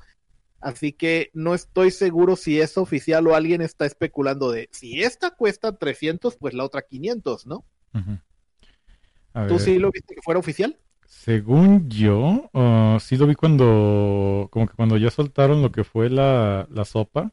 Así 0.61 0.93
que 0.93 1.31
no 1.33 1.55
estoy 1.55 1.93
seguro 1.93 2.37
si 2.37 2.61
es 2.61 2.77
oficial 2.77 3.27
o 3.29 3.35
alguien 3.35 3.63
está 3.63 3.87
especulando 3.87 4.51
de 4.51 4.69
si 4.73 5.03
esta 5.03 5.31
cuesta 5.31 5.77
300, 5.77 6.37
pues 6.37 6.53
la 6.53 6.65
otra 6.65 6.83
500, 6.83 7.47
¿no? 7.47 7.65
A 9.33 9.47
¿Tú 9.47 9.55
ver, 9.55 9.61
sí 9.61 9.79
lo 9.79 9.91
viste 9.91 10.17
que 10.17 10.23
fuera 10.23 10.41
oficial? 10.41 10.77
Según 11.13 11.89
yo, 11.91 12.51
uh, 12.53 13.01
sí 13.01 13.17
lo 13.17 13.27
vi 13.27 13.35
cuando, 13.35 14.49
como 14.53 14.69
que 14.69 14.75
cuando 14.75 14.97
ya 14.97 15.11
soltaron 15.11 15.61
lo 15.61 15.73
que 15.73 15.83
fue 15.85 16.09
la, 16.09 16.69
la 16.71 16.85
sopa 16.85 17.33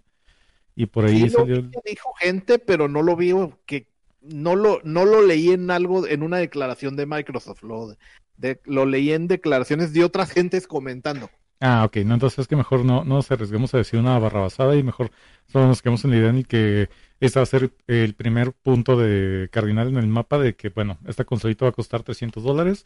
y 0.76 0.88
por 0.88 1.06
ahí 1.06 1.18
Sí, 1.18 1.30
lo 1.30 1.30
salió. 1.30 1.58
vi 1.62 1.64
que 1.72 1.80
dijo 1.86 2.14
gente, 2.20 2.60
pero 2.60 2.88
no 2.88 3.02
lo 3.04 3.16
vi 3.16 3.34
que 3.66 3.88
no 4.22 4.56
lo, 4.56 4.82
no 4.84 5.06
lo 5.06 5.22
leí 5.22 5.52
en 5.52 5.72
algo, 5.72 6.08
en 6.08 6.24
una 6.24 6.38
declaración 6.38 6.96
de 6.96 7.06
Microsoft, 7.06 7.64
lo, 7.64 7.96
de, 8.38 8.62
lo 8.66 8.86
leí 8.86 9.12
en 9.12 9.28
declaraciones 9.28 9.94
de 9.94 10.04
otras 10.04 10.32
gentes 10.32 10.68
comentando. 10.68 11.30
Ah, 11.60 11.86
ok, 11.86 11.98
no, 12.06 12.14
entonces 12.14 12.38
es 12.40 12.48
que 12.48 12.56
mejor 12.56 12.86
no, 12.86 13.04
no 13.04 13.16
nos 13.16 13.32
arriesguemos 13.32 13.74
a 13.74 13.78
decir 13.80 14.00
una 14.00 14.20
barrabasada 14.20 14.76
y 14.76 14.84
mejor 14.84 15.10
solo 15.48 15.66
nos 15.68 15.82
quedamos 15.82 16.06
en 16.06 16.12
la 16.12 16.18
idea 16.18 16.30
en 16.30 16.44
que 16.44 16.90
este 17.20 17.40
va 17.40 17.44
a 17.44 17.46
ser 17.48 17.72
el 17.88 18.14
primer 18.14 18.54
punto 18.54 18.96
de 18.96 19.50
cardinal 19.52 19.88
en 19.88 19.98
el 19.98 20.06
mapa 20.08 20.38
de 20.38 20.56
que, 20.56 20.70
bueno, 20.70 21.00
esta 21.08 21.26
consolita 21.26 21.66
va 21.66 21.70
a 21.70 21.74
costar 21.74 22.04
300 22.04 22.44
dólares, 22.44 22.86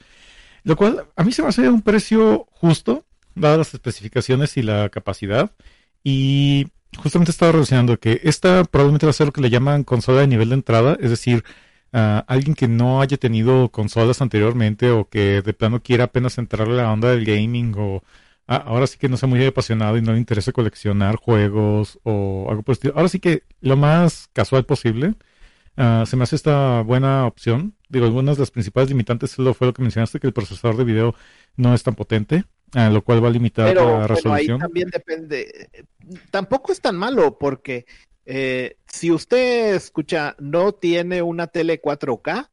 lo 0.64 0.76
cual 0.76 1.06
a 1.16 1.24
mí 1.24 1.32
se 1.32 1.42
me 1.42 1.50
hace 1.50 1.70
un 1.70 1.82
precio 1.82 2.48
justo, 2.52 3.06
dadas 3.36 3.58
las 3.58 3.74
especificaciones 3.74 4.58
y 4.58 4.62
la 4.62 4.90
capacidad, 4.90 5.52
y 6.04 6.68
justamente 6.98 7.32
estaba 7.32 7.54
relacionando 7.54 8.00
que 8.00 8.22
esta 8.24 8.64
probablemente 8.66 9.06
va 9.06 9.12
a 9.12 9.14
ser 9.14 9.28
lo 9.28 9.34
que 9.34 9.42
le 9.42 9.50
llaman 9.50 9.84
consola 9.84 10.22
de 10.22 10.28
nivel 10.28 10.50
de 10.50 10.56
entrada, 10.56 10.98
es 11.00 11.10
decir, 11.10 11.44
a 11.94 12.20
alguien 12.28 12.56
que 12.56 12.68
no 12.68 13.02
haya 13.02 13.18
tenido 13.18 13.70
consolas 13.70 14.22
anteriormente 14.22 14.92
o 14.92 15.10
que 15.10 15.42
de 15.42 15.54
plano 15.54 15.82
quiera 15.82 16.06
apenas 16.06 16.38
entrarle 16.38 16.80
a 16.80 16.84
la 16.84 16.94
onda 16.94 17.10
del 17.10 17.26
gaming 17.26 17.74
o 17.78 18.04
ah, 18.48 18.64
ahora 18.66 18.88
sí 18.88 18.98
que 18.98 19.10
no 19.10 19.18
sea 19.18 19.28
muy 19.30 19.46
apasionado 19.46 19.98
y 19.98 20.02
no 20.02 20.14
le 20.14 20.20
interese 20.20 20.54
coleccionar 20.54 21.18
juegos 21.18 22.00
o 22.04 22.48
algo 22.50 22.64
por 22.64 22.74
el 22.74 22.78
estilo. 22.78 22.94
Ahora 22.96 23.10
sí 23.10 23.20
que 23.20 23.44
lo 23.62 23.78
más 23.78 24.30
casual 24.34 24.66
posible. 24.66 25.16
Ah, 25.78 26.04
se 26.08 26.16
me 26.16 26.24
hace 26.24 26.36
esta 26.36 26.82
buena 26.82 27.26
opción. 27.26 27.76
Digo, 27.90 28.06
algunas 28.06 28.38
de 28.38 28.42
las 28.42 28.52
principales 28.52 28.90
limitantes 28.90 29.38
lo 29.38 29.54
fue 29.54 29.68
lo 29.68 29.74
que 29.74 29.82
mencionaste, 29.82 30.20
que 30.20 30.28
el 30.28 30.34
procesador 30.34 30.78
de 30.78 30.84
video 30.84 31.16
no 31.56 31.74
es 31.74 31.84
tan 31.84 31.96
potente, 31.96 32.46
ah, 32.74 32.90
lo 32.90 33.02
cual 33.02 33.24
va 33.24 33.28
a 33.28 33.32
limitar 33.32 33.68
Pero 33.68 33.82
la 33.82 33.86
bueno, 33.86 34.02
ahí 34.04 34.08
resolución. 34.08 34.60
también 34.60 34.90
depende. 34.90 35.70
Tampoco 36.30 36.72
es 36.72 36.82
tan 36.82 36.96
malo 36.96 37.38
porque 37.38 37.86
eh, 38.26 38.78
si 38.88 39.12
usted 39.12 39.76
escucha, 39.76 40.36
no 40.40 40.74
tiene 40.74 41.22
una 41.22 41.48
tele 41.48 41.82
4K, 41.82 42.51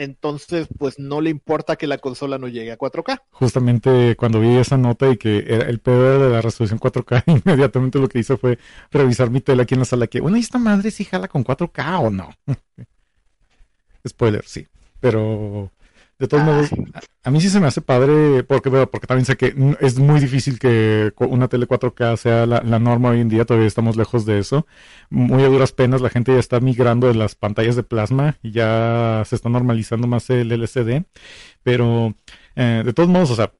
entonces 0.00 0.66
pues 0.78 0.98
no 0.98 1.20
le 1.20 1.28
importa 1.28 1.76
que 1.76 1.86
la 1.86 1.98
consola 1.98 2.38
no 2.38 2.48
llegue 2.48 2.72
a 2.72 2.78
4K. 2.78 3.22
Justamente 3.30 4.16
cuando 4.16 4.40
vi 4.40 4.56
esa 4.56 4.78
nota 4.78 5.10
y 5.10 5.18
que 5.18 5.44
era 5.46 5.68
el 5.68 5.78
pedo 5.78 6.26
de 6.26 6.30
la 6.30 6.40
resolución 6.40 6.80
4K, 6.80 7.24
inmediatamente 7.44 7.98
lo 7.98 8.08
que 8.08 8.20
hice 8.20 8.38
fue 8.38 8.58
revisar 8.90 9.30
mi 9.30 9.42
tele 9.42 9.62
aquí 9.62 9.74
en 9.74 9.80
la 9.80 9.84
sala 9.84 10.06
que, 10.06 10.20
bueno, 10.20 10.38
¿y 10.38 10.40
esta 10.40 10.58
madre 10.58 10.90
si 10.90 11.04
jala 11.04 11.28
con 11.28 11.44
4K 11.44 12.00
o 12.00 12.10
no? 12.10 12.30
Spoiler, 14.08 14.44
sí. 14.46 14.66
Pero 15.00 15.70
de 16.20 16.28
todos 16.28 16.44
modos, 16.44 16.68
a, 17.22 17.30
mí 17.30 17.40
sí 17.40 17.48
se 17.48 17.60
me 17.60 17.66
hace 17.66 17.80
padre 17.80 18.44
porque, 18.44 18.70
porque 18.70 19.06
también 19.06 19.24
sé 19.24 19.38
que 19.38 19.54
es 19.80 19.98
muy 19.98 20.20
difícil 20.20 20.58
que 20.58 21.14
una 21.16 21.48
tele 21.48 21.66
4K 21.66 22.16
sea 22.18 22.44
la, 22.44 22.60
la 22.62 22.78
norma 22.78 23.08
hoy 23.08 23.20
en 23.20 23.30
día, 23.30 23.46
todavía 23.46 23.66
estamos 23.66 23.96
lejos 23.96 24.26
de 24.26 24.38
eso. 24.38 24.66
Muy 25.08 25.42
a 25.42 25.48
duras 25.48 25.72
penas, 25.72 26.02
la 26.02 26.10
gente 26.10 26.34
ya 26.34 26.38
está 26.38 26.60
migrando 26.60 27.08
de 27.08 27.14
las 27.14 27.36
pantallas 27.36 27.74
de 27.74 27.84
plasma 27.84 28.36
y 28.42 28.50
ya 28.50 29.22
se 29.24 29.34
está 29.34 29.48
normalizando 29.48 30.06
más 30.06 30.28
el 30.28 30.52
LCD. 30.52 31.04
Pero 31.62 32.14
eh, 32.54 32.82
de 32.84 32.92
todos 32.92 33.08
modos, 33.08 33.30
o 33.30 33.36
sea, 33.36 33.52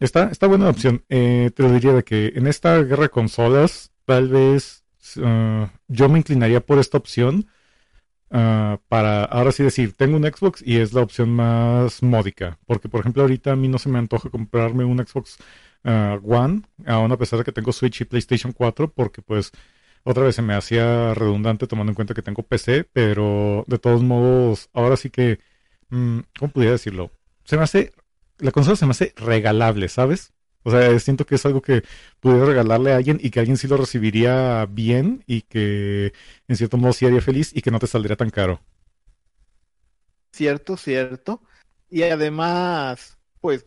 está, 0.00 0.30
está 0.30 0.46
buena 0.46 0.64
la 0.64 0.70
opción. 0.70 1.04
Eh, 1.10 1.50
te 1.54 1.62
lo 1.62 1.70
diría 1.70 1.92
de 1.92 2.04
que 2.04 2.32
en 2.36 2.46
esta 2.46 2.82
guerra 2.82 3.02
de 3.02 3.10
consolas, 3.10 3.92
tal 4.06 4.30
vez 4.30 4.82
eh, 5.16 5.68
yo 5.88 6.08
me 6.08 6.20
inclinaría 6.20 6.60
por 6.60 6.78
esta 6.78 6.96
opción. 6.96 7.48
Ah, 8.36 8.80
para 8.88 9.24
ahora 9.24 9.52
sí 9.52 9.62
decir, 9.62 9.94
tengo 9.94 10.16
un 10.16 10.24
Xbox 10.24 10.62
y 10.64 10.78
es 10.78 10.92
la 10.92 11.02
opción 11.02 11.30
más 11.30 12.02
módica. 12.02 12.58
Porque, 12.66 12.88
por 12.88 13.00
ejemplo, 13.00 13.22
ahorita 13.22 13.52
a 13.52 13.56
mí 13.56 13.68
no 13.68 13.78
se 13.78 13.88
me 13.88 13.98
antoja 13.98 14.30
comprarme 14.30 14.84
un 14.84 14.98
Xbox 14.98 15.38
ah, 15.84 16.18
One, 16.22 16.62
aún 16.86 17.12
a 17.12 17.16
pesar 17.18 17.38
de 17.38 17.44
que 17.44 17.52
tengo 17.52 17.72
Switch 17.72 18.00
y 18.02 18.04
PlayStation 18.04 18.52
4, 18.52 18.92
porque 18.92 19.22
pues 19.22 19.52
otra 20.04 20.24
vez 20.24 20.36
se 20.36 20.42
me 20.42 20.54
hacía 20.54 21.14
redundante 21.14 21.66
tomando 21.66 21.90
en 21.90 21.96
cuenta 21.96 22.14
que 22.14 22.22
tengo 22.22 22.44
PC, 22.44 22.84
pero 22.92 23.64
de 23.66 23.78
todos 23.78 24.02
modos, 24.04 24.70
ahora 24.72 24.96
sí 24.96 25.10
que, 25.10 25.40
mm, 25.90 26.20
¿cómo 26.38 26.52
pudiera 26.52 26.72
decirlo? 26.72 27.10
Se 27.44 27.56
me 27.56 27.64
hace, 27.64 27.92
la 28.38 28.52
consola 28.52 28.76
se 28.76 28.86
me 28.86 28.92
hace 28.92 29.12
regalable, 29.16 29.88
¿sabes? 29.88 30.32
O 30.66 30.70
sea, 30.72 30.98
siento 30.98 31.24
que 31.24 31.36
es 31.36 31.46
algo 31.46 31.62
que 31.62 31.84
pudiera 32.18 32.44
regalarle 32.44 32.92
a 32.92 32.96
alguien 32.96 33.20
y 33.22 33.30
que 33.30 33.38
alguien 33.38 33.56
sí 33.56 33.68
lo 33.68 33.76
recibiría 33.76 34.66
bien 34.66 35.22
y 35.24 35.42
que 35.42 36.12
en 36.48 36.56
cierto 36.56 36.76
modo 36.76 36.92
sí 36.92 37.06
haría 37.06 37.20
feliz 37.20 37.52
y 37.54 37.62
que 37.62 37.70
no 37.70 37.78
te 37.78 37.86
saldría 37.86 38.16
tan 38.16 38.30
caro. 38.30 38.60
Cierto, 40.32 40.76
cierto. 40.76 41.40
Y 41.88 42.02
además, 42.02 43.16
pues 43.40 43.64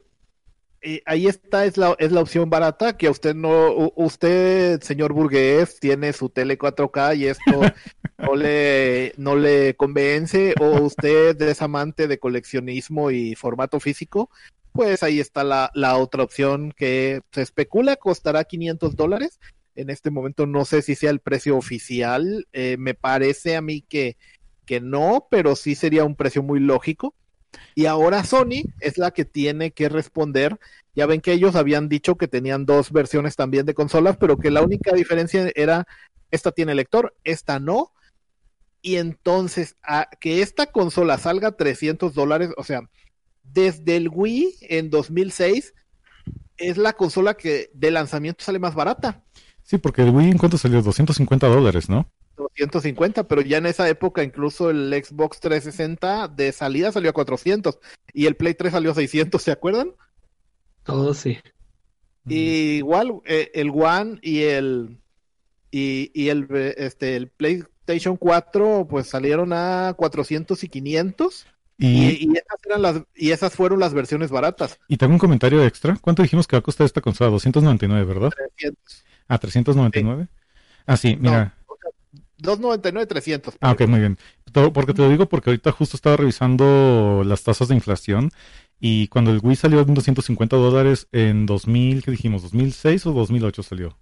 eh, 0.82 1.02
ahí 1.06 1.28
está, 1.28 1.64
es 1.64 1.78
la, 1.78 1.96
es 2.00 2.12
la 2.12 2.20
opción 2.20 2.50
barata, 2.50 2.98
que 2.98 3.08
a 3.08 3.12
usted 3.12 3.34
no, 3.34 3.94
usted, 3.96 4.82
señor 4.82 5.14
burgués, 5.14 5.80
tiene 5.80 6.12
su 6.12 6.28
tele 6.28 6.58
4K 6.58 7.16
y 7.16 7.28
esto 7.28 7.62
no 8.18 8.36
le, 8.36 9.14
no 9.16 9.38
le 9.38 9.74
convence, 9.76 10.54
o 10.60 10.82
usted 10.82 11.42
es 11.42 11.62
amante 11.62 12.10
de 12.10 12.20
coleccionismo 12.20 13.10
y 13.10 13.36
formato 13.36 13.80
físico, 13.80 14.30
pues 14.72 15.04
ahí 15.04 15.20
está 15.20 15.44
la, 15.44 15.72
la 15.74 15.98
otra 15.98 16.24
opción 16.24 16.74
que 16.76 17.22
se 17.32 17.42
especula 17.42 17.96
costará 17.96 18.44
500 18.44 18.96
dólares. 18.96 19.40
En 19.76 19.90
este 19.90 20.12
momento 20.12 20.46
no 20.46 20.66
sé 20.66 20.82
si 20.82 20.96
sea 20.96 21.10
el 21.10 21.20
precio 21.20 21.56
oficial, 21.56 22.48
eh, 22.54 22.76
me 22.78 22.94
parece 22.94 23.56
a 23.56 23.62
mí 23.62 23.82
que, 23.82 24.18
que 24.66 24.82
no, 24.82 25.28
pero 25.30 25.56
sí 25.56 25.76
sería 25.76 26.04
un 26.04 26.16
precio 26.16 26.44
muy 26.44 26.60
lógico. 26.60 27.16
Y 27.76 27.86
ahora 27.86 28.24
Sony 28.24 28.64
es 28.80 28.98
la 28.98 29.12
que 29.12 29.26
tiene 29.26 29.72
que 29.72 29.90
responder. 29.90 30.60
Ya 30.96 31.06
ven 31.06 31.22
que 31.22 31.34
ellos 31.34 31.56
habían 31.56 31.90
dicho 31.90 32.16
que 32.16 32.28
tenían 32.28 32.66
dos 32.66 32.92
versiones 32.92 33.36
también 33.36 33.66
de 33.66 33.74
consolas, 33.74 34.18
pero 34.18 34.38
que 34.38 34.52
la 34.52 34.62
única 34.62 34.94
diferencia 34.94 35.52
era 35.56 35.88
esta 36.32 36.52
tiene 36.52 36.76
lector, 36.76 37.16
esta 37.24 37.60
no. 37.60 37.94
Y 38.82 38.98
entonces, 38.98 39.76
a 39.84 40.10
que 40.20 40.42
esta 40.42 40.68
consola 40.68 41.18
salga 41.18 41.52
300 41.52 42.14
dólares, 42.14 42.52
o 42.58 42.64
sea, 42.64 42.82
desde 43.54 43.96
el 43.96 44.10
Wii 44.10 44.56
en 44.62 44.90
2006 44.90 45.74
es 46.58 46.78
la 46.78 46.94
consola 46.94 47.36
que 47.36 47.70
de 47.74 47.92
lanzamiento 47.92 48.44
sale 48.44 48.60
más 48.60 48.76
barata. 48.76 49.24
Sí, 49.64 49.78
porque 49.78 50.02
el 50.02 50.10
Wii 50.10 50.32
en 50.32 50.38
cuánto 50.38 50.58
salió, 50.58 50.82
250 50.82 51.48
dólares, 51.48 51.90
¿no? 51.90 52.10
250, 52.36 53.28
pero 53.28 53.42
ya 53.42 53.58
en 53.58 53.66
esa 53.66 53.88
época 53.90 54.24
incluso 54.24 54.70
el 54.70 54.92
Xbox 54.92 55.40
360 55.40 56.30
de 56.30 56.52
salida 56.52 56.92
salió 56.92 57.10
a 57.10 57.14
400 57.14 57.80
y 58.14 58.26
el 58.26 58.36
Play 58.36 58.54
3 58.54 58.72
salió 58.72 58.92
a 58.92 58.96
600, 58.96 59.42
¿se 59.42 59.52
acuerdan? 59.52 59.92
Todo 60.84 61.14
sí. 61.14 61.38
Y 62.28 62.78
igual 62.78 63.22
eh, 63.26 63.52
el 63.54 63.70
One 63.70 64.20
y 64.22 64.44
el 64.44 65.00
y, 65.72 66.12
y 66.14 66.30
el 66.30 66.48
este 66.78 67.16
el 67.16 67.30
PlayStation 67.30 68.18
4 68.18 68.88
pues 68.90 69.08
salieron 69.08 69.54
a 69.54 69.94
400 69.98 70.64
y 70.64 70.70
500 70.70 71.48
y, 71.80 72.30
esas 72.36 72.66
eran 72.66 72.82
las 72.82 73.02
y 73.16 73.32
esas 73.32 73.54
fueron 73.54 73.80
las 73.80 73.94
versiones 73.94 74.30
baratas. 74.30 74.80
y 74.88 74.98
tengo 74.98 75.14
un 75.14 75.20
comentario 75.20 75.64
extra. 75.64 75.98
¿Cuánto 76.02 76.24
dijimos 76.24 76.46
que 76.46 76.56
va 76.56 76.60
a 76.60 76.64
costar 76.64 76.86
esta 76.86 77.02
consola? 77.02 77.30
299, 77.32 78.06
¿verdad? 78.06 78.32
300. 78.36 79.04
Ah, 79.28 79.38
399. 79.38 80.28
Ah, 80.86 80.98
sí, 80.98 81.18
mira. 81.20 81.56
299 82.38 83.06
300. 83.06 83.58
Ah, 83.62 83.72
ok, 83.72 83.82
muy 83.88 84.00
bien. 84.00 84.18
Porque 84.74 84.94
te 84.94 85.02
lo 85.02 85.10
digo 85.10 85.28
porque 85.28 85.52
ahorita 85.52 85.72
justo 85.72 85.96
estaba 85.96 86.18
revisando 86.18 87.24
las 87.26 87.44
tasas 87.44 87.68
de 87.68 87.76
inflación 87.76 88.32
y 88.80 89.08
cuando 89.08 89.32
el 89.32 89.40
Wii 89.42 89.56
salió 89.56 89.82
en 89.82 89.94
250 89.94 90.56
dólares 90.56 91.08
en 91.12 91.46
2000, 91.46 92.04
¿qué 92.04 92.12
dijimos? 92.12 92.44
¿2006 92.52 93.06
o 93.08 93.14
2008 93.14 93.64
salió? 93.64 93.98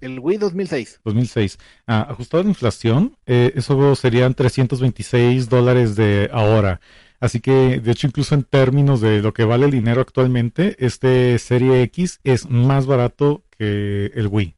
El 0.00 0.20
Wii 0.20 0.38
2006. 0.38 1.00
2006. 1.04 1.58
Ah, 1.86 2.06
ajustado 2.10 2.42
a 2.42 2.44
la 2.44 2.50
inflación, 2.50 3.16
eh, 3.26 3.52
eso 3.56 3.96
serían 3.96 4.34
326 4.34 5.48
dólares 5.48 5.96
de 5.96 6.30
ahora. 6.32 6.80
Así 7.20 7.40
que, 7.40 7.80
de 7.80 7.90
hecho, 7.90 8.06
incluso 8.06 8.34
en 8.34 8.44
términos 8.44 9.00
de 9.00 9.20
lo 9.20 9.32
que 9.32 9.44
vale 9.44 9.64
el 9.66 9.72
dinero 9.72 10.00
actualmente, 10.00 10.76
este 10.78 11.38
Serie 11.38 11.82
X 11.82 12.20
es 12.22 12.48
más 12.48 12.86
barato 12.86 13.42
que 13.56 14.12
el 14.14 14.28
Wii. 14.28 14.54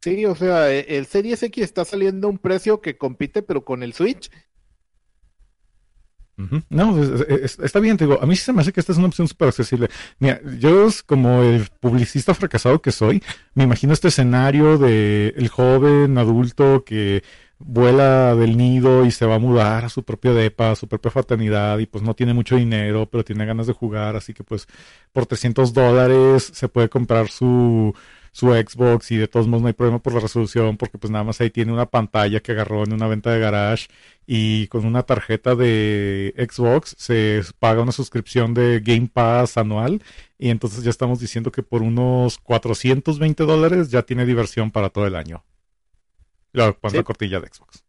Sí, 0.00 0.24
o 0.26 0.34
sea, 0.34 0.72
eh, 0.72 0.86
el 0.96 1.06
Series 1.06 1.42
X 1.42 1.64
está 1.64 1.84
saliendo 1.84 2.28
a 2.28 2.30
un 2.30 2.38
precio 2.38 2.80
que 2.80 2.96
compite 2.96 3.42
pero 3.42 3.64
con 3.64 3.82
el 3.82 3.92
Switch. 3.92 4.30
No, 6.70 7.02
es- 7.02 7.20
es- 7.28 7.58
está 7.58 7.80
bien, 7.80 7.96
te 7.96 8.04
digo, 8.06 8.22
a 8.22 8.26
mí 8.26 8.36
sí 8.36 8.44
se 8.44 8.52
me 8.52 8.60
hace 8.62 8.72
que 8.72 8.78
esta 8.80 8.92
es 8.92 8.98
una 8.98 9.08
opción 9.08 9.26
súper 9.26 9.48
accesible. 9.48 9.88
Mira, 10.20 10.40
yo 10.58 10.88
como 11.04 11.42
el 11.42 11.66
publicista 11.80 12.32
fracasado 12.34 12.80
que 12.80 12.92
soy, 12.92 13.22
me 13.54 13.64
imagino 13.64 13.92
este 13.92 14.08
escenario 14.08 14.78
de 14.78 15.34
el 15.36 15.48
joven 15.48 16.16
adulto 16.16 16.84
que 16.84 17.22
vuela 17.58 18.36
del 18.36 18.56
nido 18.56 19.04
y 19.04 19.10
se 19.10 19.26
va 19.26 19.34
a 19.34 19.38
mudar 19.40 19.84
a 19.84 19.88
su 19.88 20.04
propio 20.04 20.32
depa, 20.32 20.70
a 20.70 20.76
su 20.76 20.86
propia 20.86 21.10
fraternidad 21.10 21.78
y 21.78 21.86
pues 21.86 22.04
no 22.04 22.14
tiene 22.14 22.32
mucho 22.34 22.54
dinero, 22.54 23.06
pero 23.10 23.24
tiene 23.24 23.44
ganas 23.44 23.66
de 23.66 23.72
jugar, 23.72 24.14
así 24.14 24.32
que 24.32 24.44
pues 24.44 24.68
por 25.12 25.26
300 25.26 25.72
dólares 25.74 26.52
se 26.54 26.68
puede 26.68 26.88
comprar 26.88 27.28
su, 27.28 27.92
su 28.38 28.52
Xbox 28.52 29.10
y 29.10 29.16
de 29.16 29.26
todos 29.26 29.48
modos 29.48 29.62
no 29.62 29.66
hay 29.66 29.74
problema 29.74 29.98
por 29.98 30.14
la 30.14 30.20
resolución 30.20 30.76
porque 30.76 30.96
pues 30.96 31.10
nada 31.10 31.24
más 31.24 31.40
ahí 31.40 31.50
tiene 31.50 31.72
una 31.72 31.86
pantalla 31.86 32.38
que 32.38 32.52
agarró 32.52 32.84
en 32.84 32.92
una 32.92 33.08
venta 33.08 33.32
de 33.32 33.40
garage 33.40 33.88
y 34.28 34.68
con 34.68 34.86
una 34.86 35.02
tarjeta 35.02 35.56
de 35.56 36.32
Xbox 36.48 36.94
se 36.96 37.42
paga 37.58 37.82
una 37.82 37.90
suscripción 37.90 38.54
de 38.54 38.78
Game 38.78 39.10
Pass 39.12 39.56
anual 39.56 40.04
y 40.38 40.50
entonces 40.50 40.84
ya 40.84 40.90
estamos 40.90 41.18
diciendo 41.18 41.50
que 41.50 41.64
por 41.64 41.82
unos 41.82 42.38
420 42.38 43.42
dólares 43.42 43.90
ya 43.90 44.02
tiene 44.02 44.24
diversión 44.24 44.70
para 44.70 44.90
todo 44.90 45.08
el 45.08 45.16
año. 45.16 45.42
La, 46.52 46.76
Sí. 46.86 46.96
la 46.96 47.02
cortilla 47.02 47.40
de 47.40 47.48
Xbox. 47.48 47.82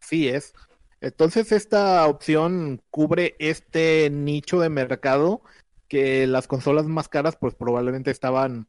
Sí 0.00 0.28
es. 0.28 0.54
Entonces 1.02 1.52
esta 1.52 2.06
opción 2.06 2.80
cubre 2.90 3.36
este 3.38 4.08
nicho 4.08 4.60
de 4.60 4.70
mercado 4.70 5.42
que 5.88 6.26
las 6.26 6.46
consolas 6.46 6.86
más 6.86 7.08
caras 7.08 7.36
pues 7.36 7.54
probablemente 7.54 8.10
estaban 8.10 8.66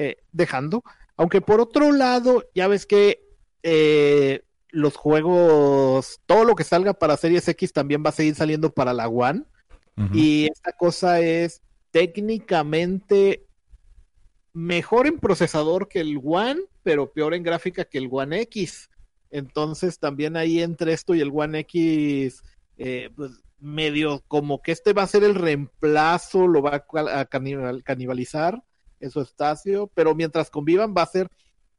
eh, 0.00 0.18
dejando. 0.30 0.84
Aunque 1.16 1.40
por 1.40 1.60
otro 1.60 1.90
lado, 1.90 2.44
ya 2.54 2.68
ves 2.68 2.86
que 2.86 3.20
eh, 3.64 4.44
los 4.68 4.94
juegos, 4.94 6.20
todo 6.24 6.44
lo 6.44 6.54
que 6.54 6.62
salga 6.62 6.94
para 6.94 7.16
Series 7.16 7.48
X 7.48 7.72
también 7.72 8.04
va 8.06 8.10
a 8.10 8.12
seguir 8.12 8.36
saliendo 8.36 8.72
para 8.72 8.92
la 8.92 9.08
One. 9.08 9.42
Y 10.12 10.48
esta 10.52 10.70
cosa 10.70 11.18
es 11.18 11.60
técnicamente 11.90 13.44
mejor 14.52 15.08
en 15.08 15.18
procesador 15.18 15.88
que 15.88 15.98
el 15.98 16.20
One, 16.22 16.60
pero 16.84 17.12
peor 17.12 17.34
en 17.34 17.42
gráfica 17.42 17.84
que 17.84 17.98
el 17.98 18.08
One 18.08 18.42
X. 18.42 18.90
Entonces 19.32 19.98
también 19.98 20.36
ahí 20.36 20.62
entre 20.62 20.92
esto 20.92 21.16
y 21.16 21.20
el 21.20 21.32
One 21.34 21.58
X, 21.58 22.44
eh, 22.76 23.10
pues 23.16 23.32
medio 23.58 24.22
como 24.28 24.62
que 24.62 24.70
este 24.70 24.92
va 24.92 25.02
a 25.02 25.08
ser 25.08 25.24
el 25.24 25.34
reemplazo, 25.34 26.46
lo 26.46 26.62
va 26.62 26.84
a 26.94 27.24
canibalizar 27.24 28.62
en 29.00 29.10
su 29.10 29.20
espacio, 29.20 29.90
pero 29.94 30.14
mientras 30.14 30.50
convivan 30.50 30.94
va 30.96 31.02
a 31.02 31.06
ser, 31.06 31.28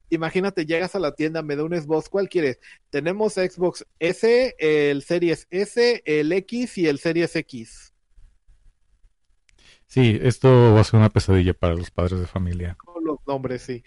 imagínate, 0.09 0.65
llegas 0.65 0.95
a 0.95 0.99
la 0.99 1.13
tienda, 1.13 1.41
me 1.41 1.55
da 1.55 1.63
un 1.63 1.79
Xbox, 1.79 2.09
¿cuál 2.09 2.29
quieres? 2.29 2.59
Tenemos 2.89 3.33
Xbox 3.33 3.85
S, 3.99 4.55
el 4.59 5.03
Series 5.03 5.47
S, 5.49 6.01
el 6.05 6.31
X 6.31 6.77
y 6.77 6.87
el 6.87 6.99
Series 6.99 7.35
X. 7.35 7.93
Sí, 9.87 10.19
esto 10.21 10.73
va 10.73 10.81
a 10.81 10.83
ser 10.83 10.99
una 10.99 11.09
pesadilla 11.09 11.53
para 11.53 11.73
los 11.73 11.89
padres 11.89 12.19
de 12.19 12.27
familia. 12.27 12.77
Con 12.85 13.03
los 13.03 13.17
nombres, 13.25 13.63
sí. 13.63 13.83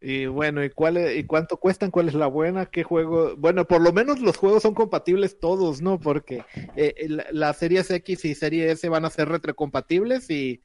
Y 0.00 0.26
bueno, 0.26 0.64
¿y 0.64 0.70
cuál 0.70 0.96
es- 0.96 1.16
y 1.18 1.24
cuánto 1.24 1.56
cuestan? 1.56 1.90
¿Cuál 1.90 2.08
es 2.08 2.14
la 2.14 2.26
buena? 2.26 2.66
¿Qué 2.66 2.82
juego? 2.82 3.36
Bueno, 3.36 3.66
por 3.66 3.80
lo 3.80 3.92
menos 3.92 4.20
los 4.20 4.36
juegos 4.36 4.62
son 4.62 4.74
compatibles 4.74 5.38
todos, 5.38 5.80
¿no? 5.82 5.98
Porque 6.00 6.44
eh, 6.76 6.94
la, 7.08 7.26
la 7.32 7.52
Series 7.52 7.90
X 7.90 8.24
y 8.24 8.34
Serie 8.34 8.70
S 8.70 8.88
van 8.88 9.04
a 9.04 9.10
ser 9.10 9.28
retrocompatibles 9.28 10.28
y, 10.30 10.60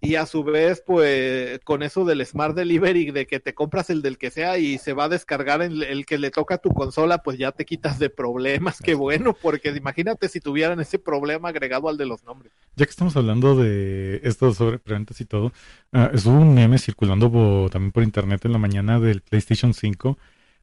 y 0.00 0.14
a 0.14 0.26
su 0.26 0.44
vez, 0.44 0.82
pues, 0.86 1.58
con 1.64 1.82
eso 1.82 2.04
del 2.04 2.24
Smart 2.24 2.54
Delivery, 2.54 3.10
de 3.10 3.26
que 3.26 3.40
te 3.40 3.52
compras 3.54 3.90
el 3.90 4.00
del 4.00 4.16
que 4.16 4.30
sea 4.30 4.56
y 4.58 4.78
se 4.78 4.92
va 4.92 5.04
a 5.04 5.08
descargar 5.08 5.60
el, 5.60 5.82
el 5.82 6.06
que 6.06 6.18
le 6.18 6.30
toca 6.30 6.54
a 6.54 6.58
tu 6.58 6.70
consola, 6.70 7.18
pues 7.18 7.36
ya 7.38 7.50
te 7.52 7.64
quitas 7.64 7.98
de 7.98 8.08
problemas. 8.08 8.78
Qué 8.80 8.94
bueno, 8.94 9.34
porque 9.34 9.70
imagínate 9.70 10.28
si 10.28 10.40
tuvieran 10.40 10.78
ese 10.80 10.98
problema 11.00 11.48
agregado 11.48 11.88
al 11.88 11.96
de 11.96 12.06
los 12.06 12.22
nombres. 12.24 12.52
Ya 12.76 12.86
que 12.86 12.90
estamos 12.90 13.16
hablando 13.16 13.56
de 13.56 14.20
esto 14.22 14.54
sobre 14.54 14.78
preventas 14.78 15.20
y 15.20 15.24
todo, 15.24 15.52
ah, 15.92 16.10
estuvo 16.14 16.38
un 16.38 16.54
meme 16.54 16.78
circulando 16.78 17.30
po- 17.30 17.68
también 17.70 17.90
por 17.90 18.04
internet 18.04 18.44
en 18.44 18.52
la 18.52 18.58
mañana 18.58 19.00
del 19.00 19.20
PlayStation 19.22 19.74
5, 19.74 20.16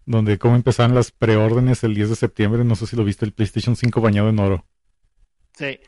donde 0.05 0.38
cómo 0.38 0.55
empezaban 0.55 0.95
las 0.95 1.11
preórdenes 1.11 1.83
el 1.83 1.93
10 1.93 2.09
de 2.09 2.15
septiembre, 2.15 2.63
no 2.63 2.75
sé 2.75 2.88
si 2.88 2.95
lo 2.95 3.03
viste, 3.03 3.25
el 3.25 3.33
PlayStation 3.33 3.75
5 3.75 3.99
bañado 3.99 4.29
en 4.29 4.39
oro, 4.39 4.65
Sí. 5.57 5.79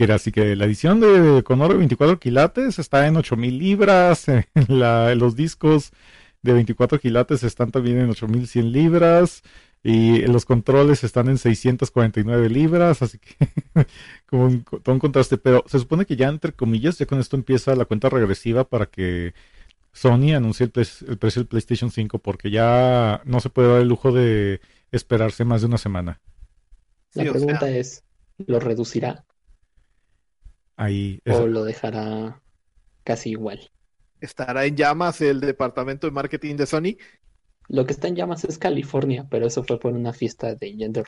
Que 0.00 0.04
era 0.04 0.14
así 0.14 0.32
que 0.32 0.56
la 0.56 0.64
edición 0.64 0.98
de 0.98 1.42
con 1.42 1.60
oro 1.60 1.74
de 1.74 1.80
24 1.80 2.18
quilates 2.18 2.78
está 2.78 3.06
en 3.06 3.18
8000 3.18 3.58
libras, 3.58 4.28
en 4.28 4.44
la, 4.66 5.14
los 5.14 5.36
discos 5.36 5.92
de 6.40 6.54
24 6.54 6.98
quilates 6.98 7.42
están 7.42 7.70
también 7.70 7.98
en 7.98 8.08
8100 8.08 8.72
libras 8.72 9.42
y 9.82 10.22
los 10.22 10.46
controles 10.46 11.04
están 11.04 11.28
en 11.28 11.36
649 11.36 12.48
libras, 12.48 13.02
así 13.02 13.18
que 13.18 13.36
como 14.26 14.46
un, 14.46 14.64
todo 14.64 14.94
un 14.94 15.00
contraste, 15.00 15.36
pero 15.36 15.64
se 15.66 15.78
supone 15.78 16.06
que 16.06 16.16
ya 16.16 16.28
entre 16.28 16.54
comillas, 16.54 16.96
ya 16.96 17.04
con 17.04 17.20
esto 17.20 17.36
empieza 17.36 17.76
la 17.76 17.84
cuenta 17.84 18.08
regresiva 18.08 18.64
para 18.64 18.86
que 18.86 19.34
Sony 19.92 20.34
anuncie 20.34 20.64
el, 20.64 20.70
precio 21.18 21.42
del 21.42 21.46
PlayStation 21.46 21.90
5 21.90 22.20
porque 22.20 22.50
ya 22.50 23.20
no 23.26 23.40
se 23.40 23.50
puede 23.50 23.68
dar 23.68 23.82
el 23.82 23.88
lujo 23.88 24.12
de 24.12 24.62
esperarse 24.92 25.44
más 25.44 25.60
de 25.60 25.66
una 25.66 25.76
semana. 25.76 26.22
La 27.12 27.24
pregunta 27.24 27.66
sea- 27.66 27.76
es, 27.76 28.02
¿lo 28.46 28.60
reducirá 28.60 29.26
Ahí 30.82 31.20
o 31.26 31.46
lo 31.46 31.64
dejará 31.64 32.40
casi 33.04 33.30
igual? 33.30 33.60
Estará 34.20 34.64
en 34.64 34.76
llamas 34.76 35.20
el 35.20 35.40
departamento 35.40 36.06
de 36.06 36.10
marketing 36.12 36.56
de 36.56 36.66
Sony. 36.66 36.96
Lo 37.68 37.84
que 37.86 37.92
está 37.92 38.08
en 38.08 38.16
llamas 38.16 38.44
es 38.44 38.56
California, 38.58 39.26
pero 39.30 39.46
eso 39.46 39.62
fue 39.62 39.78
por 39.78 39.92
una 39.92 40.12
fiesta 40.12 40.54
de 40.54 40.72
gender. 40.72 41.04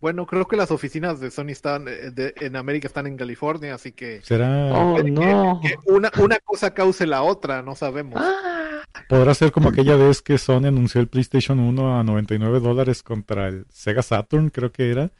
Bueno, 0.00 0.26
creo 0.26 0.48
que 0.48 0.56
las 0.56 0.70
oficinas 0.70 1.20
de 1.20 1.30
Sony 1.30 1.50
están 1.50 1.86
eh, 1.86 2.10
de- 2.10 2.34
en 2.40 2.56
América 2.56 2.88
están 2.88 3.06
en 3.06 3.16
California, 3.16 3.74
así 3.74 3.92
que, 3.92 4.20
será 4.22 4.72
Oh, 4.74 4.96
que- 4.96 5.10
no. 5.10 5.60
que 5.62 5.74
una, 5.86 6.10
una 6.18 6.38
cosa 6.40 6.74
cause 6.74 7.06
la 7.06 7.22
otra, 7.22 7.62
no 7.62 7.76
sabemos. 7.76 8.14
Ah, 8.20 8.82
podrá 9.08 9.32
ser 9.34 9.52
como 9.52 9.68
aquella 9.68 9.94
vez 9.96 10.20
que 10.22 10.38
Sony 10.38 10.66
anunció 10.66 11.00
el 11.00 11.08
PlayStation 11.08 11.60
1 11.60 12.00
a 12.00 12.02
99 12.04 12.58
dólares 12.58 13.02
contra 13.04 13.46
el 13.48 13.64
Sega 13.68 14.02
Saturn, 14.02 14.50
creo 14.50 14.72
que 14.72 14.90
era, 14.90 15.10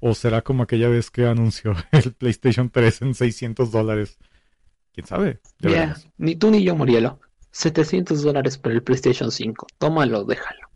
o 0.00 0.14
será 0.14 0.42
como 0.42 0.62
aquella 0.62 0.88
vez 0.88 1.10
que 1.10 1.26
anunció 1.26 1.74
el 1.92 2.12
PlayStation 2.12 2.70
3 2.70 3.02
en 3.02 3.14
600 3.14 3.70
dólares. 3.70 4.18
¿Quién 4.92 5.06
sabe? 5.06 5.40
Ni 6.18 6.36
tú 6.36 6.50
ni 6.50 6.62
yo, 6.64 6.74
Murielo. 6.74 7.20
700 7.52 8.22
dólares 8.22 8.58
por 8.58 8.72
el 8.72 8.82
PlayStation 8.82 9.30
5. 9.30 9.66
Tómalo, 9.78 10.24
déjalo. 10.24 10.70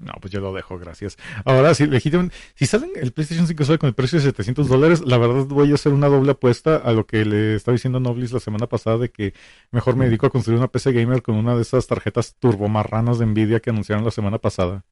No, 0.00 0.14
pues 0.18 0.32
yo 0.32 0.40
lo 0.40 0.52
dejo, 0.54 0.78
gracias. 0.78 1.18
Ahora, 1.44 1.74
si 1.74 1.86
legítimamente, 1.86 2.34
si 2.54 2.64
salen 2.64 2.90
el 2.96 3.12
PlayStation 3.12 3.46
5 3.46 3.64
sale 3.64 3.78
con 3.78 3.88
el 3.88 3.94
precio 3.94 4.18
de 4.18 4.24
700 4.24 4.66
dólares, 4.66 5.02
la 5.04 5.18
verdad 5.18 5.44
voy 5.44 5.70
a 5.72 5.74
hacer 5.74 5.92
una 5.92 6.08
doble 6.08 6.30
apuesta 6.30 6.76
a 6.76 6.92
lo 6.92 7.06
que 7.06 7.26
le 7.26 7.54
estaba 7.56 7.74
diciendo 7.74 8.00
Noblis 8.00 8.32
la 8.32 8.40
semana 8.40 8.66
pasada 8.66 8.96
de 8.96 9.10
que 9.10 9.34
mejor 9.70 9.96
me 9.96 10.06
dedico 10.06 10.26
a 10.26 10.30
construir 10.30 10.58
una 10.58 10.68
PC 10.68 10.92
gamer 10.92 11.20
con 11.22 11.34
una 11.34 11.54
de 11.54 11.62
esas 11.62 11.86
tarjetas 11.86 12.34
turbomarranas 12.38 13.18
de 13.18 13.26
Nvidia 13.26 13.60
que 13.60 13.70
anunciaron 13.70 14.04
la 14.04 14.10
semana 14.10 14.38
pasada. 14.38 14.84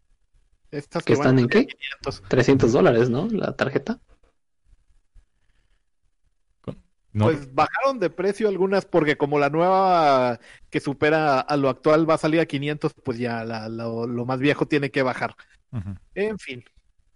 Estas 0.70 1.02
¿Que 1.04 1.14
están 1.14 1.38
en 1.38 1.48
qué? 1.48 1.66
500. 1.66 2.22
300 2.28 2.72
dólares, 2.72 3.08
¿no? 3.10 3.26
La 3.30 3.52
tarjeta. 3.56 4.00
No, 7.10 7.24
Pues 7.24 7.52
bajaron 7.54 7.98
de 7.98 8.10
precio 8.10 8.48
algunas 8.48 8.84
porque 8.84 9.16
como 9.16 9.38
la 9.38 9.48
nueva 9.48 10.38
que 10.68 10.78
supera 10.78 11.40
a 11.40 11.56
lo 11.56 11.70
actual 11.70 12.08
va 12.08 12.14
a 12.14 12.18
salir 12.18 12.38
a 12.38 12.46
500, 12.46 12.92
pues 13.02 13.18
ya 13.18 13.44
la- 13.44 13.68
lo, 13.70 14.06
lo 14.06 14.26
más 14.26 14.38
viejo 14.38 14.66
tiene 14.68 14.90
que 14.90 15.02
bajar. 15.02 15.34
En 16.14 16.38
fin, 16.38 16.62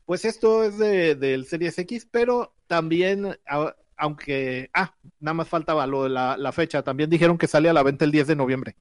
pues 0.06 0.24
esto 0.24 0.64
es 0.64 0.78
de, 0.78 1.14
del 1.14 1.44
Series 1.44 1.78
X, 1.78 2.08
pero 2.10 2.54
también, 2.66 3.36
a- 3.46 3.76
aunque, 3.96 4.70
ah, 4.72 4.94
nada 5.20 5.34
más 5.34 5.48
faltaba 5.48 5.86
lo 5.86 6.04
de 6.04 6.10
la, 6.10 6.36
la 6.38 6.52
fecha, 6.52 6.82
también 6.82 7.10
dijeron 7.10 7.36
que 7.36 7.46
sale 7.46 7.68
a 7.68 7.72
la 7.74 7.82
venta 7.82 8.04
el 8.06 8.12
10 8.12 8.26
de 8.26 8.34
noviembre. 8.36 8.76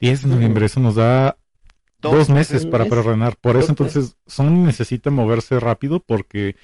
10 0.00 0.22
de 0.22 0.28
noviembre, 0.28 0.66
eso 0.66 0.80
nos 0.80 0.96
da 0.96 1.38
dos 2.10 2.30
meses 2.30 2.66
para 2.66 2.84
mes. 2.84 2.92
preordenar. 2.92 3.36
Por 3.36 3.56
eso 3.56 3.70
entonces 3.70 4.16
Sony 4.26 4.50
necesita 4.50 5.10
moverse 5.10 5.58
rápido 5.60 6.00
porque 6.00 6.56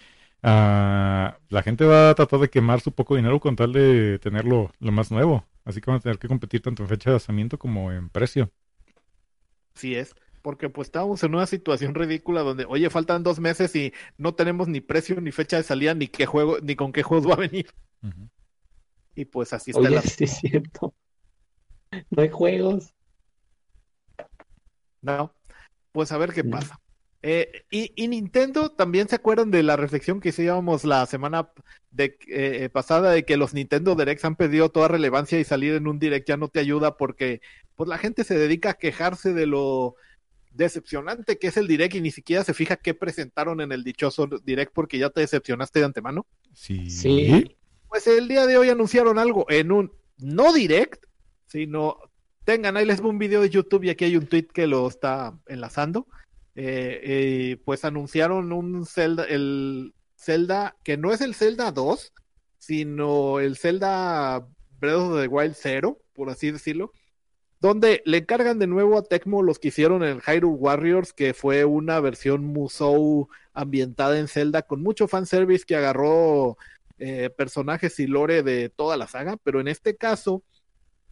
ah, 0.43 1.39
la 1.49 1.63
gente 1.63 1.85
va 1.85 2.11
a 2.11 2.15
tratar 2.15 2.41
de 2.41 2.51
quemar 2.51 2.81
su 2.81 2.93
poco 2.93 3.17
dinero 3.17 3.41
con 3.41 3.57
tal 3.57 3.73
de 3.73 4.19
tenerlo 4.19 4.73
lo 4.79 4.93
más 4.93 5.11
nuevo. 5.11 5.45
Así 5.65 5.81
que 5.81 5.91
van 5.91 5.99
a 5.99 6.03
tener 6.03 6.19
que 6.19 6.29
competir 6.29 6.63
tanto 6.63 6.83
en 6.83 6.89
fecha 6.89 7.11
de 7.11 7.15
lanzamiento 7.15 7.59
como 7.59 7.93
en 7.93 8.09
precio. 8.09 8.51
Sí 9.75 9.95
es, 9.95 10.15
porque 10.43 10.69
pues 10.69 10.89
estábamos 10.89 11.23
en 11.23 11.35
una 11.35 11.47
situación 11.47 11.95
ridícula 11.95 12.43
donde, 12.43 12.65
oye, 12.65 12.91
faltan 12.91 13.23
dos 13.23 13.41
meses 13.41 13.75
y 13.77 13.93
no 14.19 14.35
tenemos 14.35 14.69
ni 14.69 14.81
precio, 14.81 15.21
ni 15.21 15.33
fecha 15.33 15.57
de 15.57 15.63
salida, 15.63 15.95
ni 15.95 16.09
qué 16.09 16.27
juego, 16.27 16.59
ni 16.61 16.77
con 16.77 16.93
qué 16.93 17.03
juegos 17.03 17.29
va 17.29 17.35
a 17.35 17.49
venir. 17.49 17.71
Y 19.15 19.25
pues 19.27 19.53
así 19.53 19.71
está 19.71 19.83
Oye, 19.83 19.91
la... 19.91 20.03
sí 20.03 20.25
es 20.25 20.39
cierto. 20.39 20.95
No 22.11 22.23
hay 22.23 22.29
juegos. 22.29 22.95
No, 25.03 25.35
pues 25.93 26.13
a 26.13 26.19
ver 26.19 26.33
qué 26.33 26.45
pasa. 26.45 26.81
Eh, 27.23 27.65
y, 27.71 27.93
y 27.97 28.09
Nintendo 28.09 28.71
también 28.71 29.09
se 29.09 29.17
acuerdan 29.17 29.51
de 29.51 29.63
la 29.63 29.77
reflexión 29.77 30.21
que 30.21 30.31
hicimos 30.31 30.85
la 30.85 31.05
semana 31.05 31.51
de, 31.91 32.17
eh, 32.29 32.71
pasada 32.73 33.11
de 33.11 33.25
que 33.25 33.37
los 33.37 33.53
Nintendo 33.53 33.95
Directs 33.95 34.25
han 34.25 34.37
perdido 34.37 34.71
toda 34.71 34.89
relevancia 34.89 35.39
y 35.39 35.45
salir 35.45 35.75
en 35.75 35.87
un 35.87 35.99
Direct 35.99 36.27
ya 36.27 36.39
no 36.39 36.49
te 36.49 36.61
ayuda 36.61 36.97
porque 36.97 37.43
pues 37.77 37.89
la 37.89 37.99
gente 37.99 38.25
se 38.25 38.39
dedica 38.39 38.71
a 38.71 38.79
quejarse 38.79 39.35
de 39.35 39.47
lo 39.47 39.97
decepcionante 40.53 41.39
que 41.39 41.49
es 41.49 41.59
el 41.59 41.67
Direct 41.67 41.95
y 41.95 42.01
ni 42.01 42.11
siquiera 42.11 42.43
se 42.43 42.55
fija 42.55 42.77
qué 42.77 42.95
presentaron 42.95 43.61
en 43.61 43.73
el 43.73 43.85
dichoso 43.85 44.27
Direct 44.27 44.73
porque 44.73 44.99
ya 44.99 45.11
te 45.11 45.21
decepcionaste 45.21 45.81
de 45.81 45.85
antemano. 45.85 46.27
Sí. 46.55 46.89
Sí. 46.89 47.57
Pues 47.89 48.07
el 48.07 48.29
día 48.29 48.47
de 48.47 48.57
hoy 48.57 48.71
anunciaron 48.71 49.19
algo 49.19 49.45
en 49.51 49.73
un 49.73 49.93
no 50.17 50.53
direct, 50.53 51.05
sino 51.49 51.99
tengan 52.45 52.77
ahí 52.77 52.85
les 52.85 53.01
un 53.01 53.19
video 53.19 53.43
de 53.43 53.51
YouTube 53.51 53.85
y 53.85 53.91
aquí 53.91 54.05
hay 54.05 54.17
un 54.17 54.27
tweet 54.27 54.49
que 54.53 54.67
lo 54.67 54.89
está 54.89 55.39
enlazando. 55.47 56.07
Eh, 56.55 57.01
eh, 57.03 57.57
pues 57.65 57.85
anunciaron 57.85 58.53
un 58.53 58.85
Zelda, 58.85 59.25
el 59.25 59.95
Zelda 60.17 60.77
que 60.85 60.97
no 60.97 61.13
es 61.13 61.21
el 61.21 61.35
Zelda 61.35 61.73
2, 61.73 62.13
sino 62.59 63.41
el 63.41 63.57
Zelda 63.57 64.47
Breath 64.79 64.97
of 64.97 65.21
the 65.21 65.29
Wild 65.29 65.55
0, 65.57 65.99
por 66.13 66.29
así 66.29 66.51
decirlo, 66.51 66.93
donde 67.61 68.03
le 68.05 68.19
encargan 68.19 68.59
de 68.59 68.67
nuevo 68.67 68.99
a 68.99 69.03
Tecmo 69.03 69.43
los 69.43 69.59
que 69.59 69.69
hicieron 69.69 70.03
el 70.03 70.21
Hyrule 70.21 70.57
Warriors, 70.57 71.13
que 71.13 71.35
fue 71.35 71.65
una 71.65 72.01
versión 72.01 72.45
Musou 72.45 73.29
ambientada 73.53 74.19
en 74.19 74.29
Zelda 74.29 74.63
con 74.63 74.83
mucho 74.83 75.09
fanservice 75.09 75.65
que 75.65 75.77
agarró 75.77 76.57
eh, 76.99 77.31
personajes 77.31 77.99
y 78.01 78.07
lore 78.07 78.43
de 78.43 78.71
toda 78.71 78.97
la 78.97 79.07
saga, 79.07 79.37
pero 79.43 79.61
en 79.61 79.69
este 79.69 79.97
caso 79.97 80.43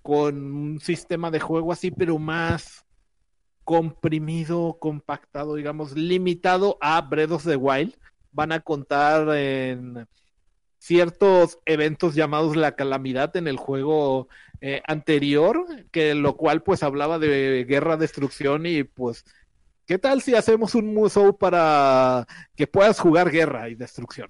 con 0.03 0.37
un 0.55 0.81
sistema 0.81 1.31
de 1.31 1.41
juego 1.41 1.73
así, 1.73 1.91
pero 1.91 2.19
más 2.19 2.85
comprimido, 3.65 4.79
compactado, 4.81 5.55
digamos, 5.55 5.93
limitado 5.93 6.79
a 6.81 7.01
Breath 7.03 7.33
of 7.33 7.45
the 7.45 7.57
Wild. 7.57 7.95
Van 8.33 8.53
a 8.53 8.61
contar 8.61 9.29
en 9.37 10.07
ciertos 10.79 11.59
eventos 11.67 12.15
llamados 12.15 12.57
la 12.57 12.77
calamidad 12.77 13.37
en 13.37 13.47
el 13.47 13.57
juego 13.57 14.29
eh, 14.61 14.83
anterior, 14.87 15.67
que 15.91 16.15
lo 16.15 16.37
cual 16.37 16.63
pues 16.63 16.83
hablaba 16.83 17.19
de 17.19 17.65
guerra, 17.69 17.97
destrucción 17.97 18.65
y 18.65 18.85
pues, 18.85 19.25
¿qué 19.87 19.99
tal 19.99 20.23
si 20.23 20.35
hacemos 20.35 20.75
un 20.75 20.95
museo 20.95 21.37
para 21.37 22.27
que 22.57 22.67
puedas 22.67 22.99
jugar 22.99 23.31
guerra 23.31 23.69
y 23.69 23.75
destrucción? 23.75 24.29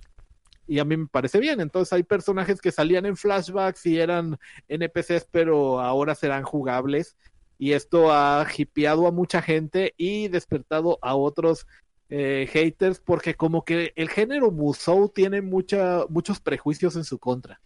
Y 0.68 0.78
a 0.78 0.84
mí 0.84 0.96
me 0.96 1.06
parece 1.06 1.40
bien, 1.40 1.60
entonces 1.60 1.92
hay 1.94 2.02
personajes 2.02 2.60
que 2.60 2.70
salían 2.70 3.06
en 3.06 3.16
flashbacks 3.16 3.86
y 3.86 3.98
eran 3.98 4.38
NPCs, 4.68 5.26
pero 5.30 5.80
ahora 5.80 6.14
serán 6.14 6.42
jugables. 6.42 7.16
Y 7.58 7.72
esto 7.72 8.12
ha 8.12 8.46
hipeado 8.56 9.08
a 9.08 9.10
mucha 9.10 9.42
gente 9.42 9.94
y 9.96 10.28
despertado 10.28 10.98
a 11.00 11.16
otros 11.16 11.66
eh, 12.10 12.48
haters 12.52 13.00
porque 13.00 13.34
como 13.34 13.64
que 13.64 13.92
el 13.96 14.08
género 14.08 14.50
Musou 14.50 15.08
tiene 15.08 15.42
mucha, 15.42 16.04
muchos 16.08 16.38
prejuicios 16.38 16.96
en 16.96 17.04
su 17.04 17.18
contra. 17.18 17.60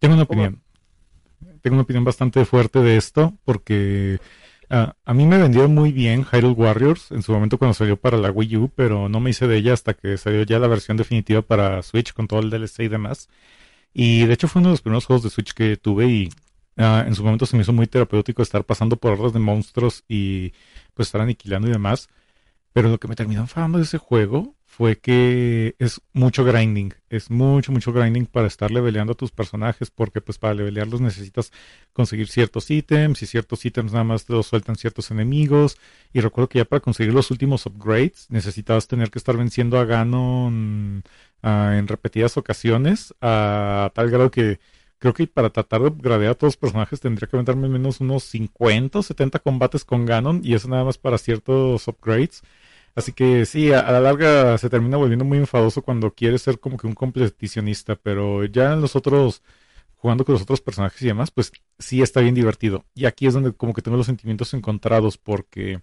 Tengo 0.00 0.14
una 0.14 0.24
opinión. 0.24 0.60
Tengo 1.62 1.74
una 1.74 1.82
opinión 1.82 2.04
bastante 2.04 2.44
fuerte 2.44 2.80
de 2.80 2.96
esto 2.96 3.32
porque 3.44 4.18
ah, 4.72 4.96
a 5.04 5.14
mí 5.14 5.26
me 5.26 5.38
vendió 5.38 5.68
muy 5.68 5.92
bien 5.92 6.24
Hyrule 6.24 6.54
Warriors 6.54 7.12
en 7.12 7.22
su 7.22 7.32
momento 7.32 7.58
cuando 7.58 7.74
salió 7.74 7.96
para 7.96 8.16
la 8.18 8.30
Wii 8.30 8.56
U, 8.56 8.72
pero 8.74 9.08
no 9.08 9.20
me 9.20 9.30
hice 9.30 9.46
de 9.46 9.56
ella 9.58 9.74
hasta 9.74 9.94
que 9.94 10.16
salió 10.16 10.42
ya 10.42 10.58
la 10.58 10.66
versión 10.66 10.96
definitiva 10.96 11.42
para 11.42 11.82
Switch 11.82 12.12
con 12.12 12.26
todo 12.26 12.40
el 12.40 12.50
DLC 12.50 12.80
y 12.80 12.88
demás. 12.88 13.28
Y 13.94 14.26
de 14.26 14.34
hecho 14.34 14.48
fue 14.48 14.60
uno 14.60 14.70
de 14.70 14.74
los 14.74 14.82
primeros 14.82 15.06
juegos 15.06 15.22
de 15.22 15.30
Switch 15.30 15.52
que 15.54 15.76
tuve 15.76 16.06
y 16.06 16.30
ah, 16.76 17.04
en 17.06 17.14
su 17.14 17.22
momento 17.22 17.46
se 17.46 17.56
me 17.56 17.62
hizo 17.62 17.72
muy 17.72 17.86
terapéutico 17.86 18.42
estar 18.42 18.64
pasando 18.64 18.96
por 18.96 19.12
hordas 19.12 19.32
de 19.32 19.40
monstruos 19.40 20.04
y 20.08 20.52
pues 20.94 21.08
estar 21.08 21.20
aniquilando 21.20 21.68
y 21.68 21.72
demás. 21.72 22.08
Pero 22.72 22.88
lo 22.88 22.98
que 22.98 23.08
me 23.08 23.16
terminó 23.16 23.42
enfadando 23.42 23.78
de 23.78 23.84
ese 23.84 23.98
juego 23.98 24.56
fue 24.72 24.96
que 24.96 25.76
es 25.78 26.00
mucho 26.14 26.44
grinding, 26.44 26.94
es 27.10 27.30
mucho, 27.30 27.72
mucho 27.72 27.92
grinding 27.92 28.24
para 28.24 28.46
estar 28.46 28.70
leveleando 28.70 29.12
a 29.12 29.14
tus 29.14 29.30
personajes, 29.30 29.90
porque 29.90 30.22
pues 30.22 30.38
para 30.38 30.54
levelearlos 30.54 31.02
necesitas 31.02 31.52
conseguir 31.92 32.28
ciertos 32.28 32.70
ítems 32.70 33.22
y 33.22 33.26
ciertos 33.26 33.66
ítems 33.66 33.92
nada 33.92 34.04
más 34.04 34.24
te 34.24 34.32
los 34.32 34.46
sueltan 34.46 34.76
ciertos 34.76 35.10
enemigos. 35.10 35.76
Y 36.14 36.20
recuerdo 36.20 36.48
que 36.48 36.60
ya 36.60 36.64
para 36.64 36.80
conseguir 36.80 37.12
los 37.12 37.30
últimos 37.30 37.66
upgrades 37.66 38.28
necesitabas 38.30 38.88
tener 38.88 39.10
que 39.10 39.18
estar 39.18 39.36
venciendo 39.36 39.78
a 39.78 39.84
Ganon 39.84 41.02
ah, 41.42 41.74
en 41.76 41.86
repetidas 41.86 42.38
ocasiones, 42.38 43.14
a 43.20 43.90
tal 43.94 44.08
grado 44.10 44.30
que 44.30 44.58
creo 44.98 45.12
que 45.12 45.26
para 45.26 45.50
tratar 45.50 45.82
de 45.82 45.88
upgradear 45.88 46.30
a 46.30 46.34
todos 46.34 46.54
los 46.54 46.56
personajes 46.56 46.98
tendría 46.98 47.28
que 47.28 47.36
aventarme 47.36 47.68
menos 47.68 48.00
unos 48.00 48.24
50 48.24 49.00
o 49.00 49.02
70 49.02 49.38
combates 49.40 49.84
con 49.84 50.06
Ganon 50.06 50.40
y 50.42 50.54
eso 50.54 50.68
nada 50.68 50.84
más 50.84 50.96
para 50.96 51.18
ciertos 51.18 51.86
upgrades. 51.88 52.42
Así 52.94 53.12
que 53.12 53.46
sí, 53.46 53.72
a, 53.72 53.90
la 53.90 54.00
larga 54.00 54.58
se 54.58 54.68
termina 54.68 54.96
volviendo 54.98 55.24
muy 55.24 55.38
enfadoso 55.38 55.82
cuando 55.82 56.14
quieres 56.14 56.42
ser 56.42 56.60
como 56.60 56.76
que 56.76 56.86
un 56.86 56.94
competicionista, 56.94 57.96
pero 57.96 58.44
ya 58.44 58.72
en 58.74 58.80
los 58.82 58.96
otros, 58.96 59.42
jugando 59.96 60.24
con 60.24 60.34
los 60.34 60.42
otros 60.42 60.60
personajes 60.60 61.00
y 61.02 61.06
demás, 61.06 61.30
pues 61.30 61.52
sí 61.78 62.02
está 62.02 62.20
bien 62.20 62.34
divertido. 62.34 62.84
Y 62.94 63.06
aquí 63.06 63.26
es 63.26 63.34
donde 63.34 63.52
como 63.52 63.72
que 63.72 63.82
tengo 63.82 63.96
los 63.96 64.06
sentimientos 64.06 64.52
encontrados 64.54 65.16
porque 65.18 65.80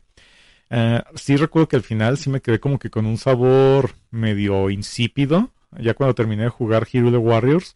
eh, 0.70 1.02
sí 1.16 1.36
recuerdo 1.38 1.68
que 1.68 1.76
al 1.78 1.84
final 1.84 2.18
sí 2.18 2.30
me 2.30 2.42
quedé 2.42 2.60
como 2.60 2.80
que 2.80 2.90
con 2.90 3.06
un 3.06 3.18
sabor 3.18 3.96
medio 4.12 4.70
insípido, 4.70 5.52
ya 5.80 5.94
cuando 5.96 6.16
terminé 6.16 6.44
de 6.44 6.50
jugar 6.50 6.88
Hero 6.92 7.12
the 7.12 7.18
Warriors. 7.18 7.76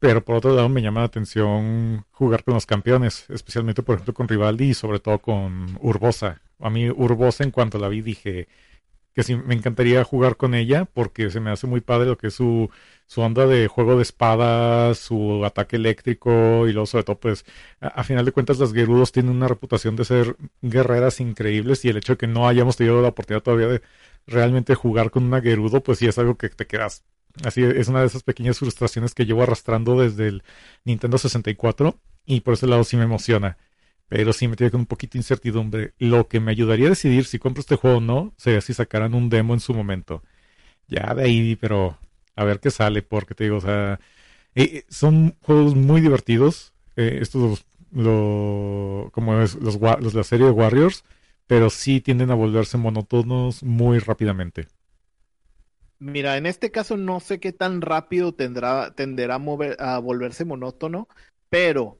Pero 0.00 0.24
por 0.24 0.36
otro 0.36 0.54
lado 0.54 0.68
me 0.68 0.82
llama 0.82 1.00
la 1.00 1.06
atención 1.06 2.06
jugar 2.12 2.44
con 2.44 2.54
los 2.54 2.66
campeones, 2.66 3.26
especialmente 3.30 3.82
por 3.82 3.96
ejemplo 3.96 4.14
con 4.14 4.28
Rivaldi 4.28 4.70
y 4.70 4.74
sobre 4.74 5.00
todo 5.00 5.18
con 5.18 5.76
Urbosa. 5.80 6.40
A 6.60 6.70
mí 6.70 6.88
Urbosa 6.90 7.44
en 7.44 7.50
cuanto 7.50 7.78
la 7.78 7.88
vi 7.88 8.02
dije 8.02 8.48
que 9.14 9.24
sí, 9.24 9.36
me 9.36 9.54
encantaría 9.54 10.04
jugar 10.04 10.36
con 10.36 10.54
ella 10.54 10.84
porque 10.86 11.30
se 11.30 11.40
me 11.40 11.50
hace 11.50 11.66
muy 11.66 11.80
padre 11.80 12.06
lo 12.06 12.18
que 12.18 12.28
es 12.28 12.34
su, 12.34 12.70
su 13.06 13.20
onda 13.20 13.46
de 13.46 13.66
juego 13.68 13.96
de 13.96 14.02
espadas, 14.02 14.98
su 14.98 15.44
ataque 15.44 15.76
eléctrico 15.76 16.68
y 16.68 16.72
luego 16.72 16.86
sobre 16.86 17.04
todo 17.04 17.18
pues 17.18 17.44
a, 17.80 18.04
final 18.04 18.24
de 18.24 18.32
cuentas 18.32 18.58
las 18.60 18.72
Gerudos 18.72 19.12
tienen 19.12 19.34
una 19.34 19.48
reputación 19.48 19.96
de 19.96 20.04
ser 20.04 20.36
guerreras 20.62 21.20
increíbles 21.20 21.84
y 21.84 21.88
el 21.88 21.96
hecho 21.98 22.14
de 22.14 22.18
que 22.18 22.26
no 22.28 22.48
hayamos 22.48 22.76
tenido 22.76 23.02
la 23.02 23.08
oportunidad 23.08 23.42
todavía 23.42 23.68
de 23.68 23.82
realmente 24.26 24.74
jugar 24.76 25.10
con 25.10 25.24
una 25.24 25.40
Gerudo 25.40 25.82
pues 25.82 25.98
sí 25.98 26.06
es 26.06 26.18
algo 26.18 26.36
que 26.36 26.48
te 26.50 26.66
quedas 26.66 27.04
Así 27.44 27.62
es 27.62 27.88
una 27.88 28.00
de 28.00 28.06
esas 28.06 28.22
pequeñas 28.22 28.58
frustraciones 28.58 29.14
que 29.14 29.26
llevo 29.26 29.42
arrastrando 29.42 30.00
desde 30.00 30.28
el 30.28 30.42
Nintendo 30.84 31.18
64 31.18 31.98
y 32.26 32.40
por 32.40 32.54
ese 32.54 32.66
lado 32.66 32.84
sí 32.84 32.96
me 32.96 33.04
emociona. 33.04 33.58
Pero 34.08 34.32
sí 34.32 34.48
me 34.48 34.56
tiene 34.56 34.70
con 34.70 34.80
un 34.80 34.86
poquito 34.86 35.12
de 35.14 35.20
incertidumbre. 35.20 35.94
Lo 35.98 36.28
que 36.28 36.40
me 36.40 36.50
ayudaría 36.52 36.86
a 36.86 36.90
decidir 36.90 37.24
si 37.26 37.38
compro 37.38 37.60
este 37.60 37.76
juego 37.76 37.98
o 37.98 38.00
no 38.00 38.32
sería 38.36 38.60
si 38.60 38.74
sacaran 38.74 39.14
un 39.14 39.28
demo 39.30 39.54
en 39.54 39.60
su 39.60 39.74
momento. 39.74 40.22
Ya 40.88 41.14
de 41.14 41.24
ahí, 41.24 41.56
pero 41.56 41.98
a 42.36 42.44
ver 42.44 42.60
qué 42.60 42.70
sale, 42.70 43.02
porque 43.02 43.34
te 43.34 43.44
digo, 43.44 43.56
o 43.56 43.60
sea, 43.60 44.00
eh, 44.54 44.70
eh, 44.74 44.84
son 44.88 45.36
juegos 45.42 45.74
muy 45.74 46.00
divertidos. 46.00 46.72
Eh, 46.96 47.18
estos, 47.20 47.66
lo, 47.92 49.10
como 49.12 49.40
es 49.40 49.54
los, 49.56 49.80
la 49.80 50.24
serie 50.24 50.46
de 50.46 50.52
Warriors, 50.52 51.04
pero 51.46 51.70
sí 51.70 52.00
tienden 52.00 52.30
a 52.30 52.34
volverse 52.34 52.78
monótonos 52.78 53.62
muy 53.62 53.98
rápidamente. 53.98 54.68
Mira, 56.00 56.36
en 56.36 56.46
este 56.46 56.70
caso 56.70 56.96
no 56.96 57.18
sé 57.18 57.40
qué 57.40 57.52
tan 57.52 57.80
rápido 57.80 58.32
tendrá, 58.32 58.92
tenderá 58.94 59.38
mover, 59.38 59.76
a 59.80 59.98
volverse 59.98 60.44
monótono, 60.44 61.08
pero 61.48 61.97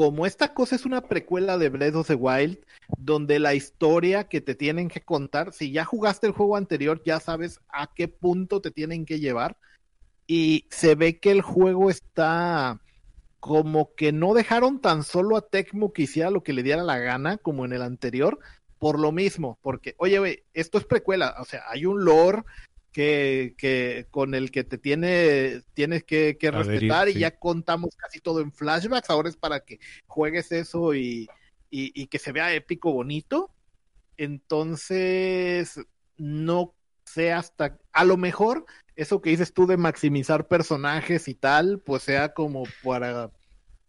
como 0.00 0.24
esta 0.24 0.54
cosa 0.54 0.76
es 0.76 0.86
una 0.86 1.02
precuela 1.02 1.58
de 1.58 1.68
Breath 1.68 1.94
of 1.94 2.06
the 2.06 2.14
Wild, 2.14 2.56
donde 2.96 3.38
la 3.38 3.52
historia 3.52 4.24
que 4.30 4.40
te 4.40 4.54
tienen 4.54 4.88
que 4.88 5.02
contar, 5.02 5.52
si 5.52 5.72
ya 5.72 5.84
jugaste 5.84 6.26
el 6.26 6.32
juego 6.32 6.56
anterior, 6.56 7.02
ya 7.04 7.20
sabes 7.20 7.60
a 7.68 7.92
qué 7.94 8.08
punto 8.08 8.62
te 8.62 8.70
tienen 8.70 9.04
que 9.04 9.20
llevar. 9.20 9.58
Y 10.26 10.64
se 10.70 10.94
ve 10.94 11.18
que 11.18 11.30
el 11.30 11.42
juego 11.42 11.90
está 11.90 12.80
como 13.40 13.94
que 13.94 14.10
no 14.10 14.32
dejaron 14.32 14.80
tan 14.80 15.02
solo 15.02 15.36
a 15.36 15.42
Tecmo 15.42 15.92
que 15.92 16.04
hiciera 16.04 16.30
lo 16.30 16.42
que 16.42 16.54
le 16.54 16.62
diera 16.62 16.82
la 16.82 16.96
gana, 16.96 17.36
como 17.36 17.66
en 17.66 17.74
el 17.74 17.82
anterior, 17.82 18.38
por 18.78 18.98
lo 18.98 19.12
mismo, 19.12 19.58
porque, 19.60 19.96
oye, 19.98 20.44
esto 20.54 20.78
es 20.78 20.86
precuela, 20.86 21.36
o 21.38 21.44
sea, 21.44 21.64
hay 21.68 21.84
un 21.84 22.06
lore, 22.06 22.44
que, 22.92 23.54
que 23.56 24.06
con 24.10 24.34
el 24.34 24.50
que 24.50 24.64
te 24.64 24.78
tiene, 24.78 25.62
tienes 25.74 26.04
que, 26.04 26.36
respetar 26.40 27.08
y 27.08 27.14
ya 27.14 27.38
contamos 27.38 27.94
casi 27.96 28.20
todo 28.20 28.40
en 28.40 28.52
flashbacks, 28.52 29.10
ahora 29.10 29.28
es 29.28 29.36
para 29.36 29.60
que 29.60 29.78
juegues 30.06 30.52
eso 30.52 30.94
y, 30.94 31.28
y, 31.70 32.06
que 32.08 32.18
se 32.18 32.32
vea 32.32 32.52
épico, 32.54 32.92
bonito. 32.92 33.50
Entonces, 34.16 35.80
no 36.16 36.74
sé 37.04 37.32
hasta, 37.32 37.78
a 37.92 38.04
lo 38.04 38.16
mejor 38.16 38.66
eso 38.96 39.20
que 39.20 39.30
dices 39.30 39.54
tú 39.54 39.66
de 39.66 39.76
maximizar 39.76 40.46
personajes 40.48 41.28
y 41.28 41.34
tal, 41.34 41.80
pues 41.80 42.02
sea 42.02 42.34
como 42.34 42.64
para 42.82 43.30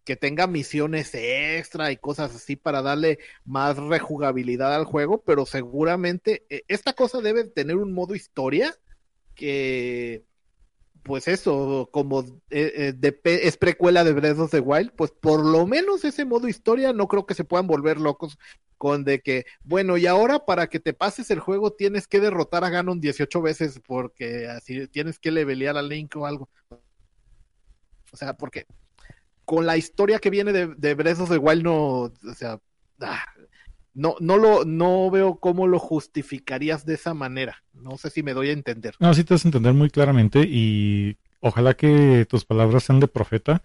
que 0.03 0.15
tenga 0.15 0.47
misiones 0.47 1.13
extra 1.13 1.91
y 1.91 1.97
cosas 1.97 2.35
así 2.35 2.55
para 2.55 2.81
darle 2.81 3.19
más 3.45 3.77
rejugabilidad 3.77 4.73
al 4.73 4.85
juego, 4.85 5.21
pero 5.23 5.45
seguramente 5.45 6.45
eh, 6.49 6.63
esta 6.67 6.93
cosa 6.93 7.21
debe 7.21 7.43
tener 7.43 7.75
un 7.75 7.93
modo 7.93 8.15
historia 8.15 8.75
que 9.41 10.23
pues 11.01 11.27
eso, 11.27 11.89
como 11.91 12.21
eh, 12.51 12.93
eh, 13.01 13.21
es 13.23 13.57
precuela 13.57 14.03
de 14.03 14.13
Breath 14.13 14.37
of 14.37 14.51
the 14.51 14.59
Wild, 14.59 14.91
pues 14.91 15.09
por 15.09 15.43
lo 15.43 15.65
menos 15.65 16.05
ese 16.05 16.25
modo 16.25 16.47
historia 16.47 16.93
no 16.93 17.07
creo 17.07 17.25
que 17.25 17.33
se 17.33 17.43
puedan 17.43 17.65
volver 17.65 17.99
locos 17.99 18.37
con 18.77 19.03
de 19.03 19.19
que, 19.21 19.45
bueno, 19.63 19.97
y 19.97 20.05
ahora 20.05 20.45
para 20.45 20.67
que 20.67 20.79
te 20.79 20.93
pases 20.93 21.31
el 21.31 21.39
juego 21.39 21.73
tienes 21.73 22.07
que 22.07 22.19
derrotar 22.19 22.63
a 22.63 22.69
Ganon 22.69 23.01
18 23.01 23.41
veces 23.41 23.81
porque 23.87 24.47
así 24.47 24.87
tienes 24.89 25.17
que 25.17 25.31
levelear 25.31 25.75
a 25.75 25.81
Link 25.81 26.15
o 26.15 26.27
algo. 26.27 26.49
O 28.11 28.17
sea, 28.17 28.35
porque 28.35 28.67
con 29.43 29.65
la 29.65 29.77
historia 29.77 30.19
que 30.19 30.29
viene 30.29 30.53
de, 30.53 30.67
de 30.67 30.93
Breath 30.93 31.21
of 31.21 31.31
the 31.31 31.37
Wild 31.37 31.63
no, 31.63 32.01
o 32.03 32.33
sea, 32.35 32.59
ah, 32.99 33.25
no, 33.93 34.15
no 34.19 34.37
lo, 34.37 34.65
no 34.65 35.09
veo 35.11 35.35
cómo 35.35 35.67
lo 35.67 35.79
justificarías 35.79 36.85
de 36.85 36.95
esa 36.95 37.13
manera. 37.13 37.63
No 37.73 37.97
sé 37.97 38.09
si 38.09 38.23
me 38.23 38.33
doy 38.33 38.49
a 38.49 38.53
entender. 38.53 38.95
No, 38.99 39.13
sí 39.13 39.23
te 39.23 39.33
vas 39.33 39.45
a 39.45 39.47
entender 39.47 39.73
muy 39.73 39.89
claramente 39.89 40.41
y 40.47 41.17
ojalá 41.39 41.73
que 41.73 42.25
tus 42.29 42.45
palabras 42.45 42.83
sean 42.83 42.99
de 42.99 43.07
profeta, 43.07 43.63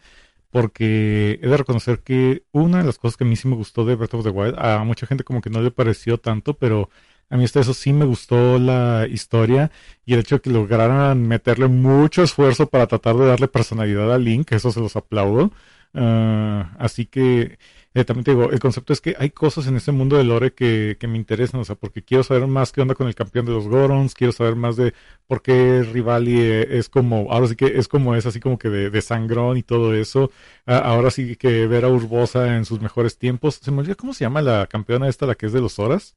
porque 0.51 1.41
he 1.43 1.49
de 1.49 1.57
reconocer 1.57 2.01
que 2.03 2.45
una 2.53 2.79
de 2.79 2.85
las 2.85 2.99
cosas 2.99 3.17
que 3.19 3.25
a 3.25 3.27
mí 3.27 3.37
sí 3.37 3.49
me 3.49 3.57
gustó 3.57 3.85
de 3.85 3.97
Breath 3.97 4.15
of 4.15 4.25
the 4.25 4.31
Wild, 4.31 4.57
a 4.59 4.85
mucha 4.85 5.07
gente 5.07 5.25
como 5.25 5.43
que 5.43 5.51
no 5.51 5.63
le 5.63 5.71
pareció 5.73 6.19
tanto, 6.19 6.55
pero 6.55 6.91
A 7.31 7.37
mí 7.37 7.45
hasta 7.45 7.61
eso 7.61 7.75
sí 7.75 7.93
me 7.93 8.05
gustó 8.07 8.59
la 8.59 9.07
historia 9.11 9.73
y 10.07 10.15
el 10.15 10.21
hecho 10.21 10.37
de 10.37 10.43
que 10.43 10.51
lograran 10.51 11.23
meterle 11.27 11.69
mucho 11.69 12.23
esfuerzo 12.23 12.69
para 12.69 12.87
tratar 12.87 13.17
de 13.17 13.27
darle 13.27 13.49
personalidad 13.49 14.13
a 14.15 14.19
Link, 14.19 14.53
eso 14.53 14.73
se 14.73 14.81
los 14.81 14.97
aplaudo. 14.97 15.53
Ah, 15.95 16.75
así 16.79 17.07
que 17.07 17.59
eh, 17.95 18.05
también 18.05 18.25
te 18.25 18.33
digo, 18.33 18.51
el 18.51 18.59
concepto 18.61 18.93
es 18.93 19.01
que 19.01 19.17
hay 19.19 19.31
cosas 19.31 19.67
en 19.67 19.77
ese 19.77 19.91
mundo 19.91 20.19
de 20.19 20.25
lore 20.25 20.53
que, 20.53 20.99
que 21.01 21.07
me 21.09 21.17
interesan, 21.17 21.61
o 21.61 21.65
sea, 21.65 21.77
porque 21.77 22.03
quiero 22.05 22.23
saber 22.23 22.47
más 22.47 22.71
qué 22.73 22.83
onda 22.83 22.95
con 22.95 23.09
el 23.09 23.15
campeón 23.15 23.47
de 23.47 23.53
los 23.53 23.67
Gorons, 23.69 24.13
quiero 24.15 24.33
saber 24.33 24.55
más 24.57 24.77
de 24.77 24.93
por 25.27 25.41
qué 25.41 25.83
Rivali 25.83 26.39
eh, 26.39 26.79
es 26.79 26.91
como, 26.91 27.33
ahora 27.33 27.47
sí 27.49 27.57
que 27.57 27.79
es 27.79 27.89
como 27.89 28.15
es 28.15 28.27
así 28.27 28.39
como 28.39 28.59
que 28.59 28.69
de, 28.69 28.91
de 28.91 29.01
sangrón 29.03 29.57
y 29.57 29.63
todo 29.63 29.95
eso. 29.95 30.31
Ah, 30.67 30.79
ahora 30.79 31.11
sí 31.11 31.37
que 31.37 31.67
ver 31.67 31.87
a 31.87 31.89
Urbosa 31.89 32.57
en 32.57 32.67
sus 32.67 32.81
mejores 32.83 33.17
tiempos. 33.17 33.55
Se 33.63 33.71
me 33.71 33.79
olvidó 33.81 33.97
cómo 33.97 34.13
se 34.13 34.25
llama 34.25 34.43
la 34.43 34.67
campeona 34.67 35.09
esta, 35.09 35.25
la 35.27 35.35
que 35.35 35.47
es 35.47 35.53
de 35.55 35.61
los 35.63 35.79
horas. 35.79 36.17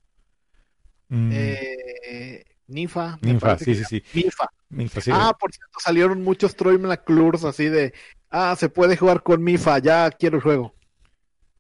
Mm, 1.09 1.29
Eh, 1.33 2.43
Ninfa. 2.67 3.17
Ninfa, 3.21 3.57
sí, 3.57 3.75
sí, 3.75 3.83
sí. 3.83 4.03
Ninfa. 4.13 4.47
Ninfa, 4.69 5.01
sí. 5.01 5.11
Ah, 5.13 5.35
por 5.39 5.51
cierto, 5.51 5.79
salieron 5.79 6.21
muchos 6.23 6.55
Troy 6.55 6.77
McClures 6.77 7.43
así 7.43 7.65
de, 7.65 7.93
ah, 8.31 8.55
se 8.57 8.69
puede 8.69 8.97
jugar 8.97 9.23
con 9.23 9.43
Mifa, 9.43 9.79
ya 9.79 10.09
quiero 10.11 10.37
el 10.37 10.43
juego. 10.43 10.75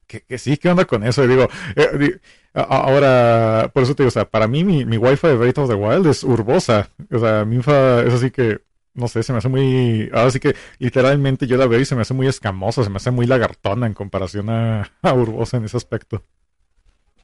que, 0.07 0.21
que 0.21 0.37
sí, 0.37 0.57
¿qué 0.57 0.69
onda 0.69 0.85
con 0.85 1.03
eso? 1.03 1.27
Digo, 1.27 1.47
eh, 1.75 2.19
ahora, 2.53 3.69
por 3.73 3.83
eso 3.83 3.95
te 3.95 4.03
digo, 4.03 4.07
o 4.09 4.11
sea, 4.11 4.29
para 4.29 4.47
mí 4.47 4.63
mi, 4.63 4.85
mi 4.85 4.97
wifi 4.97 5.27
de 5.27 5.35
Breath 5.35 5.59
of 5.59 5.69
the 5.69 5.75
Wild 5.75 6.07
es 6.07 6.23
Urbosa. 6.23 6.89
O 7.11 7.19
sea, 7.19 7.45
Minfa 7.45 8.01
es 8.03 8.13
así 8.13 8.31
que, 8.31 8.61
no 8.93 9.07
sé, 9.07 9.21
se 9.23 9.31
me 9.33 9.37
hace 9.39 9.49
muy, 9.49 10.09
ahora 10.13 10.31
sí 10.31 10.39
que 10.39 10.55
literalmente 10.79 11.45
yo 11.47 11.57
la 11.57 11.67
veo 11.67 11.79
y 11.79 11.85
se 11.85 11.95
me 11.95 12.01
hace 12.01 12.13
muy 12.15 12.27
escamosa, 12.27 12.83
se 12.83 12.89
me 12.89 12.97
hace 12.97 13.11
muy 13.11 13.27
lagartona 13.27 13.85
en 13.87 13.93
comparación 13.93 14.49
a, 14.49 14.91
a 15.03 15.13
Urbosa 15.13 15.57
en 15.57 15.65
ese 15.65 15.77
aspecto. 15.77 16.23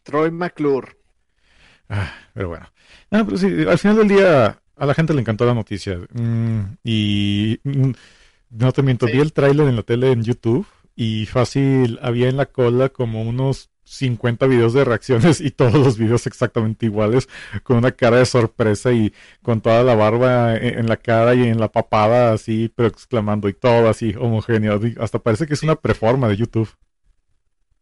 Troy 0.04 0.32
McClure. 0.32 0.96
Ah, 1.90 2.12
pero 2.34 2.50
bueno. 2.50 2.68
Ah, 3.12 3.24
pero 3.26 3.38
sí, 3.38 3.48
al 3.68 3.78
final 3.78 3.98
del 3.98 4.08
día 4.08 4.60
a 4.76 4.86
la 4.86 4.94
gente 4.94 5.14
le 5.14 5.22
encantó 5.22 5.46
la 5.46 5.54
noticia. 5.54 6.00
Mm, 6.14 6.78
y 6.84 7.60
mm, 7.64 7.92
no 8.50 8.72
te 8.72 8.82
miento, 8.84 9.08
Sí. 9.08 9.12
vi 9.12 9.20
el 9.20 9.34
tráiler 9.34 9.68
en 9.68 9.76
la 9.76 9.84
tele 9.84 10.12
en 10.12 10.24
YouTube 10.24 10.68
y 10.96 11.26
fácil 11.26 12.00
había 12.02 12.30
en 12.30 12.38
la 12.38 12.46
cola 12.48 12.90
como 12.90 13.22
unos 13.24 13.70
50 13.84 14.48
videos 14.48 14.74
de 14.74 14.84
reacciones 14.86 15.42
y 15.42 15.52
todos 15.52 15.74
los 15.76 15.98
videos 15.98 16.26
exactamente 16.28 16.86
iguales, 16.88 17.30
con 17.64 17.78
una 17.78 17.92
cara 17.92 18.18
de 18.18 18.26
sorpresa 18.26 18.92
y 18.94 19.14
con 19.44 19.62
toda 19.62 19.84
la 19.84 19.96
barba 19.96 20.56
en, 20.58 20.80
en 20.80 20.88
la 20.88 20.98
cara 20.98 21.36
y 21.36 21.44
en 21.44 21.60
la 21.60 21.72
papada 21.72 22.34
así, 22.34 22.72
pero 22.76 22.88
exclamando 22.90 23.48
y 23.50 23.54
todo 23.54 23.90
así 23.90 24.16
homogéneo. 24.18 24.80
Hasta 25.00 25.20
parece 25.20 25.46
que 25.48 25.54
es 25.54 25.64
una 25.64 25.76
preforma 25.76 26.28
de 26.30 26.38
YouTube. 26.38 26.70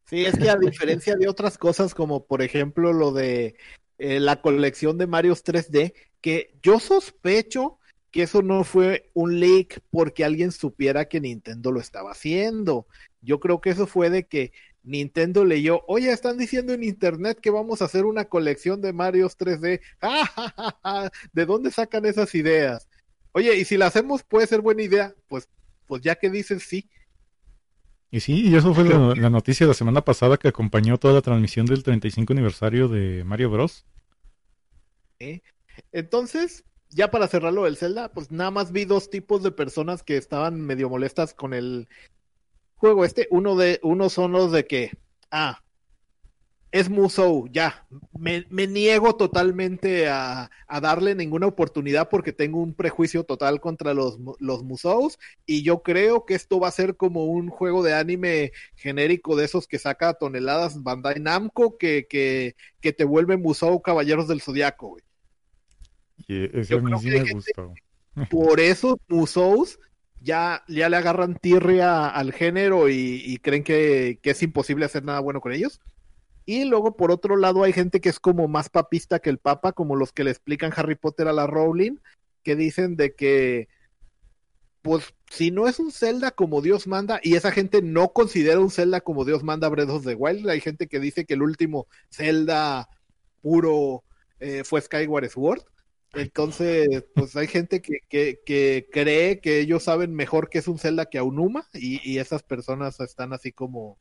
Sí, 0.06 0.26
es 0.26 0.38
que 0.38 0.50
a 0.50 0.58
diferencia 0.58 1.16
de 1.16 1.28
otras 1.28 1.58
cosas, 1.58 1.96
como 1.96 2.26
por 2.28 2.42
ejemplo 2.42 2.94
lo 2.94 3.12
de 3.12 3.56
eh, 3.98 4.20
la 4.20 4.42
colección 4.42 4.98
de 4.98 5.08
Marios 5.08 5.44
3D, 5.44 5.94
que 6.22 6.54
yo 6.62 6.80
sospecho 6.80 7.80
que 8.14 8.22
eso 8.22 8.44
no 8.44 8.64
fue 8.64 9.10
un 9.16 9.40
leak 9.40 9.82
porque 9.90 10.24
alguien 10.24 10.52
supiera 10.52 11.06
que 11.06 11.20
Nintendo 11.20 11.72
lo 11.72 11.80
estaba 11.80 12.12
haciendo. 12.12 12.86
Yo 13.22 13.40
creo 13.40 13.60
que 13.60 13.72
eso 13.72 13.88
fue 13.88 14.12
de 14.12 14.28
que 14.28 14.54
Nintendo 14.84 15.44
leyó, 15.44 15.82
oye, 15.88 16.12
están 16.12 16.38
diciendo 16.38 16.74
en 16.74 16.84
internet 16.84 17.40
que 17.42 17.50
vamos 17.50 17.82
a 17.82 17.86
hacer 17.86 18.06
una 18.06 18.26
colección 18.26 18.82
de 18.82 18.94
Marios 18.94 19.36
3D. 19.36 19.82
¡Ja, 20.00 20.26
ja, 20.36 20.54
ja, 20.56 20.80
ja! 20.84 21.12
¿De 21.34 21.46
dónde 21.48 21.72
sacan 21.72 22.06
esas 22.06 22.36
ideas? 22.36 22.88
Oye, 23.32 23.58
y 23.58 23.66
si 23.66 23.78
la 23.78 23.88
hacemos 23.88 24.22
puede 24.22 24.46
ser 24.46 24.62
buena 24.62 24.84
idea. 24.84 25.16
Pues, 25.28 25.50
pues 25.88 26.04
ya 26.04 26.14
que 26.14 26.30
dicen 26.30 26.60
sí. 26.60 26.88
Y 28.12 28.20
sí, 28.20 28.48
y 28.48 28.56
eso 28.56 28.76
fue 28.76 28.84
la, 28.84 29.16
la 29.16 29.32
noticia 29.32 29.66
de 29.66 29.70
la 29.70 29.74
semana 29.74 30.06
pasada 30.06 30.38
que 30.38 30.50
acompañó 30.50 31.00
toda 31.00 31.16
la 31.16 31.24
transmisión 31.24 31.66
del 31.66 31.82
35 31.82 32.32
aniversario 32.32 32.88
de 32.90 33.24
Mario 33.24 33.50
Bros. 33.50 33.88
Entonces, 35.92 36.64
ya 36.94 37.12
para 37.12 37.28
cerrarlo 37.28 37.64
del 37.64 37.78
Zelda, 37.78 38.12
pues 38.12 38.32
nada 38.32 38.52
más 38.52 38.72
vi 38.72 38.86
dos 38.86 39.10
tipos 39.10 39.44
de 39.44 39.52
personas 39.52 40.04
que 40.04 40.18
estaban 40.18 40.62
medio 40.62 40.90
molestas 40.90 41.34
con 41.34 41.54
el 41.54 41.88
juego 42.76 43.06
este. 43.06 43.28
Uno 43.32 43.56
de, 43.56 43.80
uno 43.84 44.10
son 44.10 44.32
los 44.34 44.52
de 44.52 44.66
que, 44.68 44.92
ah, 45.32 45.64
es 46.74 46.90
Musou, 46.90 47.48
ya, 47.52 47.88
me, 48.18 48.48
me 48.50 48.66
niego 48.66 49.16
totalmente 49.16 50.10
a, 50.10 50.50
a 50.68 50.82
darle 50.82 51.14
ninguna 51.14 51.46
oportunidad 51.46 52.10
porque 52.10 52.34
tengo 52.34 52.60
un 52.60 52.74
prejuicio 52.74 53.24
total 53.26 53.62
contra 53.62 53.94
los, 53.94 54.18
los 54.40 54.64
Musous 54.64 55.20
y 55.46 55.62
yo 55.62 55.84
creo 55.84 56.26
que 56.26 56.34
esto 56.34 56.60
va 56.60 56.70
a 56.70 56.72
ser 56.72 56.98
como 56.98 57.26
un 57.26 57.50
juego 57.50 57.84
de 57.84 57.94
anime 57.94 58.54
genérico 58.76 59.36
de 59.36 59.46
esos 59.46 59.68
que 59.68 59.78
saca 59.78 60.16
toneladas 60.16 60.82
Bandai 60.82 61.20
Namco 61.20 61.78
que, 61.78 62.08
que, 62.10 62.56
que 62.82 62.92
te 62.92 63.04
vuelve 63.06 63.38
Musou 63.38 63.80
Caballeros 63.84 64.28
del 64.28 64.42
Zodiaco, 64.42 64.90
güey. 64.90 65.04
Y 66.28 66.46
ese 66.58 66.72
Yo 66.72 66.80
a 66.80 66.82
mí 66.82 66.92
sí 67.00 67.10
me 67.10 67.32
gustó. 67.32 67.74
por 68.30 68.60
eso 68.60 69.00
Musous 69.08 69.80
ya, 70.22 70.64
ya 70.68 70.90
le 70.90 70.98
agarran 70.98 71.36
tirria 71.36 72.08
al 72.08 72.32
género 72.32 72.90
y, 72.90 73.22
y 73.26 73.38
creen 73.38 73.64
que, 73.64 74.20
que 74.22 74.32
es 74.32 74.42
imposible 74.44 74.86
hacer 74.86 75.04
nada 75.04 75.20
bueno 75.20 75.42
con 75.42 75.52
ellos. 75.52 75.82
Y 76.46 76.66
luego, 76.66 76.96
por 76.98 77.12
otro 77.12 77.38
lado, 77.38 77.64
hay 77.64 77.74
gente 77.74 78.02
que 78.02 78.10
es 78.10 78.20
como 78.20 78.48
más 78.48 78.70
papista 78.70 79.20
que 79.20 79.30
el 79.30 79.38
Papa, 79.38 79.72
como 79.72 79.96
los 79.96 80.12
que 80.12 80.24
le 80.24 80.32
explican 80.32 80.74
Harry 80.76 80.96
Potter 80.96 81.28
a 81.28 81.34
la 81.34 81.48
Rowling, 81.48 81.98
que 82.44 82.56
dicen 82.56 82.98
de 82.98 83.16
que, 83.16 83.70
pues, 84.82 85.14
si 85.30 85.52
no 85.52 85.68
es 85.68 85.80
un 85.80 85.92
Zelda 85.92 86.32
como 86.32 86.62
Dios 86.62 86.86
manda, 86.86 87.20
y 87.24 87.36
esa 87.36 87.52
gente 87.52 87.82
no 87.82 88.10
considera 88.10 88.60
un 88.60 88.72
Zelda 88.72 89.00
como 89.02 89.24
Dios 89.24 89.44
manda 89.44 89.70
Breath 89.70 89.90
of 89.90 90.06
the 90.06 90.16
Wild, 90.16 90.50
hay 90.50 90.60
gente 90.60 90.88
que 90.88 91.00
dice 91.00 91.26
que 91.26 91.36
el 91.36 91.42
último 91.44 91.88
Zelda 92.12 92.90
puro 93.42 94.04
eh, 94.40 94.64
fue 94.66 94.82
Skyward 94.82 95.30
Sword. 95.30 95.64
Entonces, 96.14 97.06
pues 97.16 97.36
hay 97.36 97.48
gente 97.48 97.82
que, 97.82 98.00
que, 98.08 98.40
que 98.46 98.88
cree 98.92 99.40
que 99.40 99.60
ellos 99.60 99.84
saben 99.84 100.14
mejor 100.14 100.50
que 100.50 100.60
es 100.60 100.68
un 100.68 100.78
Zelda 100.78 101.08
que 101.08 101.18
Aonuma 101.18 101.68
y, 101.74 102.00
y 102.10 102.20
esas 102.20 102.44
personas 102.44 103.00
están 103.00 103.34
así 103.34 103.52
como 103.52 103.98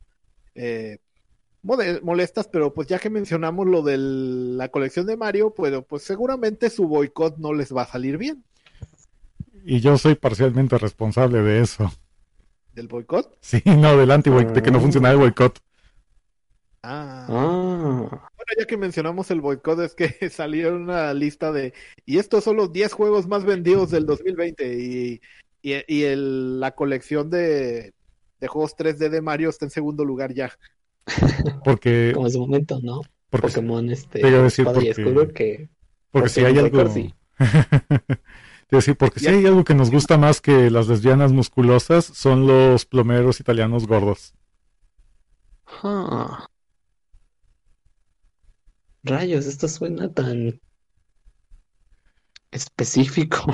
eh, 0.53 0.99
molestas, 1.63 2.47
pero 2.47 2.73
pues 2.73 2.87
ya 2.87 2.99
que 2.99 3.09
mencionamos 3.09 3.67
lo 3.67 3.81
de 3.81 3.97
la 3.97 4.69
colección 4.69 5.07
de 5.07 5.17
Mario, 5.17 5.53
pues, 5.53 5.73
pues 5.87 6.03
seguramente 6.03 6.69
su 6.69 6.87
boicot 6.87 7.37
no 7.37 7.53
les 7.53 7.75
va 7.75 7.83
a 7.83 7.87
salir 7.87 8.17
bien. 8.17 8.43
Y 9.65 9.79
yo 9.79 9.97
soy 9.97 10.15
parcialmente 10.15 10.77
responsable 10.77 11.41
de 11.41 11.61
eso. 11.61 11.91
¿Del 12.73 12.87
boicot? 12.87 13.37
Sí, 13.39 13.61
no, 13.65 13.95
del 13.95 14.11
anti 14.11 14.29
de 14.29 14.61
que 14.61 14.71
no 14.71 14.81
funcionaba 14.81 15.13
el 15.13 15.19
boicot. 15.19 15.59
Ah. 16.83 17.25
Ah, 17.29 18.29
Bueno, 18.45 18.59
ya 18.59 18.65
que 18.65 18.77
mencionamos 18.77 19.31
el 19.31 19.41
boicot, 19.41 19.79
es 19.81 19.95
que 19.95 20.07
salió 20.29 20.75
una 20.75 21.13
lista 21.13 21.51
de. 21.51 21.73
Y 22.05 22.17
estos 22.17 22.43
son 22.43 22.57
los 22.57 22.71
10 22.73 22.91
juegos 22.93 23.27
más 23.27 23.45
vendidos 23.45 23.91
del 23.91 24.05
2020. 24.05 24.73
Y, 24.79 25.21
y, 25.61 25.73
y 25.87 26.03
el- 26.03 26.59
la 26.59 26.71
colección 26.75 27.29
de, 27.29 27.93
de 28.39 28.47
juegos 28.47 28.75
3D 28.75 29.09
de 29.09 29.21
Mario 29.21 29.49
está 29.49 29.65
en 29.65 29.71
segundo 29.71 30.03
lugar 30.05 30.33
ya. 30.33 30.51
Porque, 31.65 32.11
como 32.13 32.27
en 32.27 32.33
su 32.33 32.39
momento, 32.39 32.79
¿no? 32.81 33.01
porque, 33.29 33.47
Pokémon, 33.47 33.89
este, 33.89 34.19
te 34.19 34.29
iba 34.29 34.39
a 34.39 34.43
decir 34.43 34.65
porque- 34.65 34.89
Escudo, 34.91 35.27
que 35.33 35.69
porque 36.11 36.29
si 36.29 36.41
hay 36.45 36.57
algo. 36.59 36.77
Record, 36.77 36.91
sí. 36.93 37.13
Te 38.67 38.75
iba 38.77 38.79
a 38.79 38.81
decir, 38.81 38.95
porque 38.95 39.19
si 39.19 39.27
hay 39.27 39.45
algo 39.45 39.63
que 39.63 39.73
nos 39.75 39.89
gusta 39.91 40.17
más 40.17 40.39
que 40.39 40.69
las 40.69 40.87
lesbianas 40.87 41.31
musculosas, 41.31 42.05
son 42.05 42.45
los 42.47 42.85
plomeros 42.85 43.39
italianos 43.39 43.87
gordos. 43.87 44.33
Ah. 45.83 46.45
Rayos, 49.03 49.45
esto 49.45 49.67
suena 49.67 50.11
tan 50.13 50.59
específico. 52.51 53.45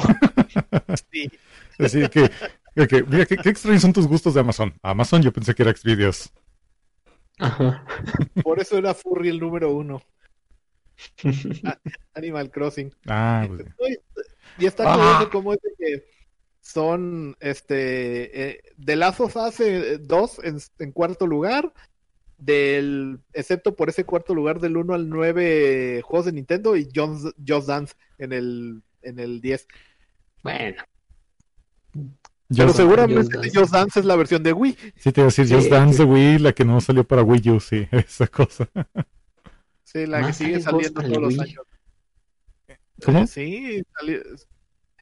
Sí. 1.12 1.30
Así 1.78 2.02
que, 2.10 2.30
que- 2.76 2.88
que- 2.88 3.04
mira, 3.04 3.26
qué, 3.26 3.38
qué 3.38 3.50
extraños 3.50 3.82
son 3.82 3.94
tus 3.94 4.08
gustos 4.08 4.34
de 4.34 4.40
Amazon. 4.42 4.74
Amazon 4.82 5.22
yo 5.22 5.32
pensé 5.32 5.54
que 5.54 5.64
era 5.64 5.76
Xvideos. 5.76 6.32
Ajá. 7.38 7.86
Por 8.44 8.60
eso 8.60 8.78
era 8.78 8.94
Furry 8.94 9.30
el 9.30 9.40
número 9.40 9.72
uno. 9.72 10.02
Animal 12.14 12.50
Crossing. 12.52 12.94
Ah, 13.08 13.48
pues, 13.48 14.00
Y 14.58 14.66
está 14.66 14.84
Ah. 14.92 14.96
curioso 14.96 15.30
cómo 15.32 15.54
es 15.54 15.60
de 15.62 15.70
que 15.78 16.06
son 16.62 17.36
este 17.40 18.50
eh, 18.50 18.62
de 18.78 18.96
Lazos 18.96 19.38
hace 19.38 19.98
dos 20.00 20.40
en, 20.44 20.58
en 20.80 20.92
cuarto 20.92 21.28
lugar. 21.28 21.72
Del, 22.40 23.20
excepto 23.34 23.76
por 23.76 23.90
ese 23.90 24.06
cuarto 24.06 24.34
lugar 24.34 24.60
del 24.62 24.78
1 24.78 24.94
al 24.94 25.10
9 25.10 26.02
juegos 26.04 26.26
de 26.26 26.32
Nintendo 26.32 26.76
y 26.78 26.88
Just, 26.96 27.36
Just 27.46 27.68
Dance 27.68 27.94
en 28.18 28.32
el, 28.32 28.82
en 29.02 29.20
el 29.20 29.42
10. 29.42 29.68
Bueno, 30.42 30.82
yo 31.94 32.64
Pero 32.64 32.70
sí 32.70 32.78
seguramente 32.78 33.22
Just 33.24 33.34
Dance. 33.44 33.60
Just 33.60 33.74
Dance 33.74 34.00
es 34.00 34.06
la 34.06 34.16
versión 34.16 34.42
de 34.42 34.54
Wii. 34.54 34.74
te 34.74 35.10
iba 35.10 35.24
a 35.24 35.26
decir 35.26 35.48
Sí, 35.48 35.54
Just 35.54 35.70
Dance 35.70 35.98
sí. 35.98 36.04
de 36.04 36.10
Wii, 36.10 36.40
la 36.40 36.54
que 36.54 36.64
no 36.66 36.80
salió 36.80 37.04
para 37.04 37.24
Wii 37.24 37.50
U, 37.52 37.60
sí, 37.60 37.88
esa 37.92 38.28
cosa. 38.28 38.70
Sí, 39.84 40.06
la 40.06 40.26
que 40.26 40.34
sigue 40.34 40.62
saliendo 40.62 41.02
todos 41.02 41.18
los 41.22 41.40
años. 41.40 41.64
¿Cómo? 43.04 43.28
Sí, 43.28 43.84
sali- 44.00 44.22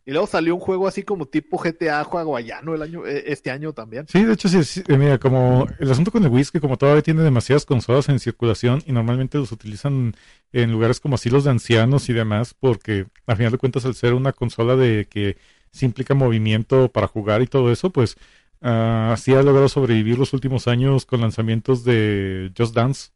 Y 0.08 0.12
luego 0.12 0.26
salió 0.26 0.56
un 0.56 0.62
juego 0.62 0.88
así 0.88 1.04
como 1.04 1.26
tipo 1.26 1.58
GTA 1.58 2.00
hawaiano 2.00 2.74
el 2.74 2.82
año, 2.82 3.06
eh, 3.06 3.26
este 3.28 3.52
año 3.52 3.74
también. 3.74 4.08
Sí, 4.08 4.24
de 4.24 4.36
hecho, 4.36 4.48
sí, 4.48 4.64
sí, 4.64 4.82
eh, 4.88 4.98
mira, 4.98 5.18
como 5.18 5.68
el 5.80 5.92
asunto 5.92 6.14
con 6.14 6.24
el 6.24 6.30
Wii 6.30 6.44
es 6.44 6.52
que 6.52 6.62
como 6.62 6.78
todavía 6.78 7.02
tiene 7.02 7.24
demasiadas 7.24 7.66
consolas 7.66 8.08
en 8.08 8.18
circulación 8.22 8.82
y 8.86 8.94
normalmente 8.94 9.38
los 9.38 9.52
utilizan 9.52 10.16
en 10.54 10.72
lugares 10.72 11.02
como 11.02 11.16
asilos 11.16 11.44
de 11.44 11.50
ancianos 11.50 12.08
y 12.08 12.14
demás, 12.14 12.54
porque 12.58 13.08
a 13.26 13.36
final 13.36 13.52
de 13.52 13.58
cuentas 13.58 13.84
al 13.84 13.96
ser 13.96 14.14
una 14.14 14.32
consola 14.32 14.78
de 14.78 15.08
que 15.10 15.36
sí 15.74 15.86
implica 15.86 16.14
movimiento 16.14 16.90
para 16.90 17.08
jugar 17.08 17.42
y 17.42 17.48
todo 17.48 17.70
eso, 17.70 17.90
pues 17.90 18.16
ah, 18.62 19.14
sí 19.20 19.34
ha 19.34 19.44
logrado 19.44 19.68
sobrevivir 19.68 20.18
los 20.18 20.32
últimos 20.32 20.70
años 20.70 21.06
con 21.06 21.20
lanzamientos 21.20 21.84
de 21.84 22.54
Just 22.58 22.74
Dance. 22.74 23.10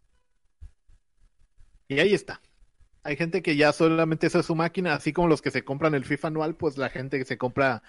Y 1.87 1.99
ahí 1.99 2.13
está. 2.13 2.41
Hay 3.03 3.15
gente 3.15 3.41
que 3.41 3.55
ya 3.55 3.73
solamente 3.73 4.27
esa 4.27 4.39
es 4.39 4.45
su 4.45 4.55
máquina, 4.55 4.93
así 4.93 5.11
como 5.11 5.27
los 5.27 5.41
que 5.41 5.51
se 5.51 5.63
compran 5.63 5.95
el 5.95 6.05
FIFA 6.05 6.27
anual, 6.29 6.55
pues 6.55 6.77
la 6.77 6.89
gente 6.89 7.17
que 7.17 7.25
se 7.25 7.37
compra 7.37 7.81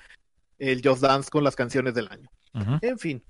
el 0.58 0.80
Just 0.82 1.02
Dance 1.02 1.30
con 1.30 1.44
las 1.44 1.56
canciones 1.56 1.94
del 1.94 2.08
año. 2.08 2.30
En 2.80 2.98
fin. 2.98 3.22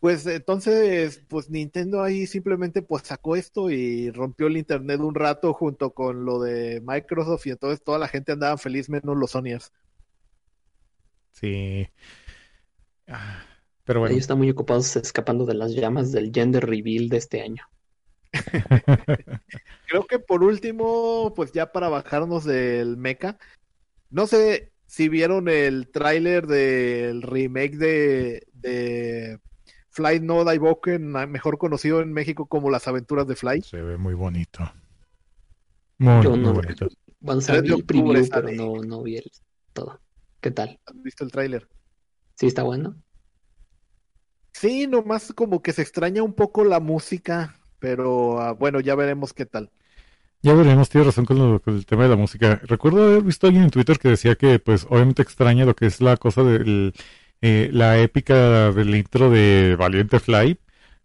Pues 0.00 0.26
entonces, 0.26 1.22
pues 1.28 1.48
Nintendo 1.50 2.02
ahí 2.02 2.26
simplemente 2.26 2.82
pues 2.82 3.02
sacó 3.04 3.34
esto 3.34 3.70
y 3.70 4.10
rompió 4.10 4.46
el 4.46 4.56
internet 4.56 5.00
un 5.00 5.14
rato 5.14 5.52
junto 5.52 5.90
con 5.94 6.24
lo 6.24 6.40
de 6.40 6.82
Microsoft 6.84 7.46
y 7.46 7.50
entonces 7.50 7.82
toda 7.82 7.98
la 7.98 8.08
gente 8.08 8.32
andaba 8.32 8.58
feliz 8.58 8.88
menos 8.88 9.16
los 9.16 9.30
Sonyers. 9.30 9.72
Sí. 11.32 11.88
Ah, 13.06 13.44
Pero 13.84 14.00
bueno. 14.00 14.12
Ellos 14.12 14.24
están 14.24 14.38
muy 14.38 14.50
ocupados 14.50 14.96
escapando 14.96 15.46
de 15.46 15.54
las 15.54 15.72
llamas 15.72 16.12
del 16.12 16.30
gender 16.32 16.66
reveal 16.66 17.08
de 17.08 17.16
este 17.16 17.42
año. 17.42 17.62
Creo 19.88 20.06
que 20.06 20.18
por 20.18 20.42
último, 20.42 21.32
pues 21.34 21.52
ya 21.52 21.72
para 21.72 21.88
bajarnos 21.88 22.44
del 22.44 22.96
mecha, 22.96 23.38
no 24.10 24.26
sé 24.26 24.72
si 24.86 25.08
vieron 25.08 25.48
el 25.48 25.88
tráiler 25.90 26.46
del 26.46 27.22
remake 27.22 27.76
de, 27.76 28.46
de 28.52 29.40
Fly 29.90 30.20
No 30.20 30.44
Die 30.44 30.58
Broken, 30.58 31.10
mejor 31.30 31.58
conocido 31.58 32.00
en 32.00 32.12
México 32.12 32.46
como 32.46 32.70
Las 32.70 32.86
Aventuras 32.88 33.26
de 33.26 33.36
Fly. 33.36 33.62
Se 33.62 33.80
ve 33.80 33.96
muy 33.96 34.14
bonito. 34.14 34.70
Muy, 35.98 36.22
Yo 36.22 36.30
muy 36.30 36.40
no. 36.40 36.52
bonito. 36.54 36.88
De 37.20 37.62
vi 37.62 37.72
el 37.72 37.84
preview, 37.84 38.28
pero 38.30 38.52
no, 38.52 38.82
no 38.82 39.02
vi 39.02 39.16
el 39.16 39.30
todo. 39.72 40.00
¿Qué 40.40 40.50
tal? 40.50 40.78
¿Has 40.86 41.02
visto 41.02 41.24
el 41.24 41.32
tráiler? 41.32 41.68
¿Sí 42.34 42.46
está 42.46 42.62
bueno? 42.62 42.94
Sí, 44.52 44.86
nomás 44.86 45.32
como 45.34 45.60
que 45.60 45.72
se 45.72 45.82
extraña 45.82 46.22
un 46.22 46.32
poco 46.32 46.64
la 46.64 46.80
música, 46.80 47.58
pero 47.78 48.40
ah, 48.40 48.52
bueno, 48.52 48.80
ya 48.80 48.94
veremos 48.94 49.32
qué 49.32 49.46
tal. 49.46 49.70
Ya 50.42 50.54
veremos, 50.54 50.88
tienes 50.88 51.06
razón 51.06 51.24
con, 51.24 51.60
el 51.66 51.86
tema 51.86 52.04
de 52.04 52.10
la 52.10 52.16
música. 52.16 52.60
Recuerdo 52.64 53.02
haber 53.02 53.22
visto 53.22 53.46
a 53.46 53.48
alguien 53.48 53.64
en 53.64 53.70
Twitter 53.70 53.98
que 53.98 54.10
decía 54.10 54.36
que, 54.36 54.58
pues, 54.58 54.86
obviamente 54.88 55.22
extraña 55.22 55.64
lo 55.64 55.74
que 55.74 55.86
es 55.86 56.00
la 56.00 56.16
cosa 56.16 56.44
de 56.44 56.92
la 57.40 57.98
épica 57.98 58.70
del 58.72 58.94
intro 58.94 59.30
de 59.30 59.76
Valiente 59.76 60.20
Fly, 60.20 60.58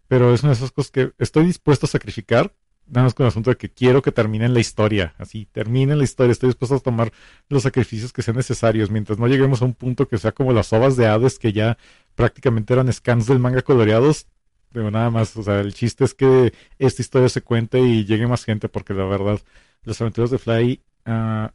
pero 0.08 0.34
es 0.34 0.42
una 0.42 0.50
de 0.50 0.58
esas 0.58 0.72
cosas 0.72 0.90
que 0.90 1.12
estoy 1.18 1.46
dispuesto 1.46 1.86
a 1.86 1.88
sacrificar, 1.88 2.54
nada 2.86 3.04
más 3.04 3.14
con 3.14 3.24
el 3.24 3.28
asunto 3.28 3.50
de 3.50 3.56
que 3.56 3.70
quiero 3.70 4.02
que 4.02 4.12
terminen 4.12 4.54
la 4.54 4.60
historia, 4.60 5.14
así, 5.18 5.46
terminen 5.50 5.98
la 5.98 6.04
historia, 6.04 6.32
estoy 6.32 6.50
dispuesto 6.50 6.76
a 6.76 6.80
tomar 6.80 7.12
los 7.48 7.62
sacrificios 7.62 8.12
que 8.12 8.22
sean 8.22 8.36
necesarios, 8.36 8.90
mientras 8.90 9.18
no 9.18 9.26
lleguemos 9.26 9.62
a 9.62 9.64
un 9.64 9.74
punto 9.74 10.08
que 10.08 10.18
sea 10.18 10.32
como 10.32 10.52
las 10.52 10.72
ovas 10.72 10.96
de 10.96 11.06
Hades, 11.06 11.38
que 11.38 11.52
ya 11.52 11.78
prácticamente 12.14 12.74
eran 12.74 12.92
scans 12.92 13.26
del 13.26 13.38
manga 13.38 13.62
coloreados, 13.62 14.26
Digo, 14.72 14.90
nada 14.90 15.10
más, 15.10 15.36
o 15.36 15.42
sea, 15.42 15.60
el 15.60 15.74
chiste 15.74 16.04
es 16.04 16.14
que 16.14 16.52
esta 16.78 17.02
historia 17.02 17.28
se 17.28 17.42
cuente 17.42 17.78
y 17.80 18.04
llegue 18.06 18.26
más 18.26 18.44
gente, 18.44 18.68
porque 18.70 18.94
la 18.94 19.04
verdad, 19.04 19.38
las 19.84 20.00
aventuras 20.00 20.30
de 20.30 20.38
Fly 20.38 20.82
ah, 21.04 21.52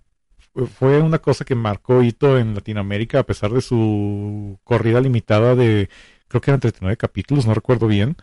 fu- 0.54 0.68
fue 0.68 1.02
una 1.02 1.20
cosa 1.20 1.44
que 1.46 1.56
marcó 1.56 2.04
hito 2.04 2.38
en 2.38 2.54
Latinoamérica, 2.54 3.20
a 3.20 3.26
pesar 3.26 3.52
de 3.52 3.62
su 3.62 4.60
corrida 4.64 5.02
limitada 5.02 5.56
de, 5.56 5.90
creo 6.28 6.42
que 6.42 6.52
eran 6.52 6.60
39 6.60 6.98
capítulos, 6.98 7.48
no 7.48 7.54
recuerdo 7.56 7.88
bien, 7.88 8.18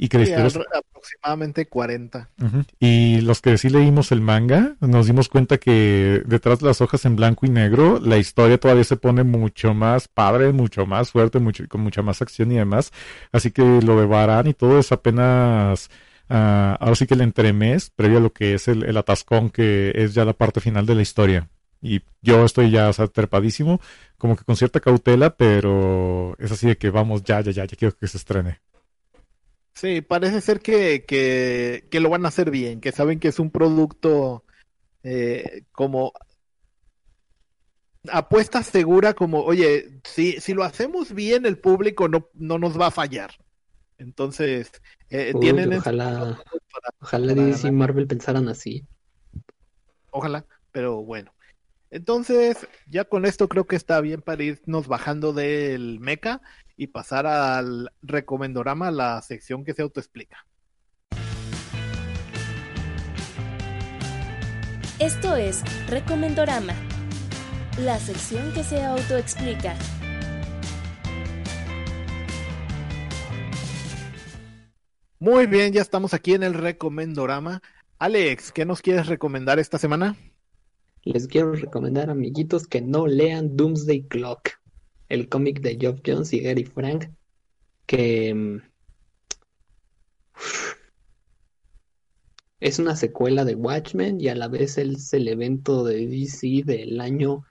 y 0.00 0.08
que 0.08 0.24
Sí, 0.24 0.32
aproximadamente 0.32 1.66
40. 1.66 2.28
Ujú. 2.40 2.64
Y 2.78 3.20
los 3.22 3.42
que 3.42 3.58
sí 3.58 3.68
leímos 3.68 4.12
el 4.12 4.20
manga, 4.20 4.76
nos 4.80 5.08
dimos 5.08 5.28
cuenta 5.28 5.58
que 5.58 6.22
detrás 6.24 6.60
de 6.60 6.66
las 6.66 6.80
hojas 6.80 7.04
en 7.04 7.16
blanco 7.16 7.46
y 7.46 7.50
negro, 7.50 7.98
la 7.98 8.16
historia 8.16 8.58
todavía 8.58 8.84
se 8.84 8.96
pone 8.96 9.24
mucho 9.24 9.74
más 9.74 10.06
padre, 10.06 10.52
mucho 10.52 10.86
más 10.86 11.10
fuerte, 11.10 11.40
mucho, 11.40 11.64
con 11.68 11.80
mucha 11.80 12.02
más 12.02 12.22
acción 12.22 12.52
y 12.52 12.56
demás. 12.56 12.92
Así 13.32 13.50
que 13.50 13.62
lo 13.82 13.98
de 13.98 14.06
Baran 14.06 14.46
y 14.46 14.54
todo 14.54 14.78
es 14.78 14.92
apenas, 14.92 15.90
ah, 16.28 16.76
ahora 16.80 16.94
sí 16.94 17.08
que 17.08 17.14
el 17.14 17.20
entremés, 17.20 17.90
previo 17.90 18.18
a 18.18 18.20
lo 18.20 18.32
que 18.32 18.54
es 18.54 18.68
el, 18.68 18.84
el 18.84 18.96
atascón, 18.96 19.50
que 19.50 19.92
es 19.96 20.14
ya 20.14 20.24
la 20.24 20.32
parte 20.32 20.60
final 20.60 20.86
de 20.86 20.94
la 20.94 21.02
historia. 21.02 21.48
Y 21.82 22.02
yo 22.22 22.44
estoy 22.44 22.70
ya, 22.70 22.88
o 22.88 22.92
sea, 22.92 23.08
trepadísimo, 23.08 23.80
como 24.16 24.36
que 24.36 24.44
con 24.44 24.56
cierta 24.56 24.80
cautela, 24.80 25.36
pero 25.36 26.36
es 26.38 26.52
así 26.52 26.68
de 26.68 26.76
que 26.76 26.90
vamos, 26.90 27.24
ya, 27.24 27.40
ya, 27.40 27.50
ya, 27.50 27.64
ya 27.64 27.76
quiero 27.76 27.96
que 27.96 28.06
se 28.06 28.16
estrene. 28.18 28.60
Sí, 29.78 30.00
parece 30.00 30.40
ser 30.40 30.58
que, 30.58 31.04
que, 31.06 31.84
que 31.88 32.00
lo 32.00 32.10
van 32.10 32.24
a 32.24 32.28
hacer 32.28 32.50
bien, 32.50 32.80
que 32.80 32.90
saben 32.90 33.20
que 33.20 33.28
es 33.28 33.38
un 33.38 33.52
producto 33.52 34.44
eh, 35.04 35.62
como 35.70 36.12
apuesta 38.10 38.64
segura, 38.64 39.14
como, 39.14 39.44
oye, 39.44 40.00
si, 40.02 40.40
si 40.40 40.52
lo 40.52 40.64
hacemos 40.64 41.14
bien, 41.14 41.46
el 41.46 41.58
público 41.58 42.08
no, 42.08 42.28
no 42.34 42.58
nos 42.58 42.76
va 42.76 42.88
a 42.88 42.90
fallar. 42.90 43.30
Entonces, 43.98 44.72
eh, 45.10 45.32
Uy, 45.32 45.40
tienen 45.42 45.78
ojalá, 45.78 46.18
para- 46.18 46.90
ojalá 47.00 47.34
para 47.36 47.46
DC 47.46 47.68
y. 47.68 47.70
Marvel 47.70 48.08
pensaran 48.08 48.48
así. 48.48 48.84
Ojalá, 50.10 50.44
pero 50.72 51.04
bueno. 51.04 51.32
Entonces, 51.92 52.66
ya 52.88 53.04
con 53.04 53.26
esto 53.26 53.48
creo 53.48 53.64
que 53.68 53.76
está 53.76 54.00
bien 54.00 54.22
para 54.22 54.42
irnos 54.42 54.88
bajando 54.88 55.32
del 55.32 56.00
mecha 56.00 56.40
y 56.78 56.86
pasar 56.86 57.26
al 57.26 57.92
recomendorama, 58.00 58.90
la 58.90 59.20
sección 59.20 59.64
que 59.64 59.74
se 59.74 59.82
autoexplica. 59.82 60.46
Esto 65.00 65.36
es 65.36 65.62
Recomendorama, 65.88 66.74
la 67.80 67.98
sección 67.98 68.52
que 68.52 68.64
se 68.64 68.82
autoexplica. 68.82 69.76
Muy 75.20 75.46
bien, 75.46 75.72
ya 75.72 75.82
estamos 75.82 76.14
aquí 76.14 76.34
en 76.34 76.44
el 76.44 76.54
recomendorama. 76.54 77.60
Alex, 77.98 78.52
¿qué 78.52 78.64
nos 78.64 78.82
quieres 78.82 79.08
recomendar 79.08 79.58
esta 79.58 79.78
semana? 79.78 80.16
Les 81.02 81.26
quiero 81.26 81.52
recomendar, 81.54 82.10
amiguitos, 82.10 82.68
que 82.68 82.80
no 82.80 83.08
lean 83.08 83.56
Doomsday 83.56 84.06
Clock, 84.06 84.57
el 85.08 85.28
cómic 85.28 85.60
de 85.60 85.76
Geoff 85.76 86.00
Jones 86.04 86.32
y 86.32 86.40
Gary 86.40 86.64
Frank, 86.64 87.10
que 87.86 88.34
mm, 88.34 88.60
es 92.60 92.78
una 92.78 92.96
secuela 92.96 93.44
de 93.44 93.54
Watchmen 93.54 94.20
y 94.20 94.28
a 94.28 94.34
la 94.34 94.48
vez 94.48 94.78
es 94.78 95.12
el 95.12 95.28
evento 95.28 95.84
de 95.84 96.06
DC 96.06 96.62
del 96.64 97.00
año, 97.00 97.44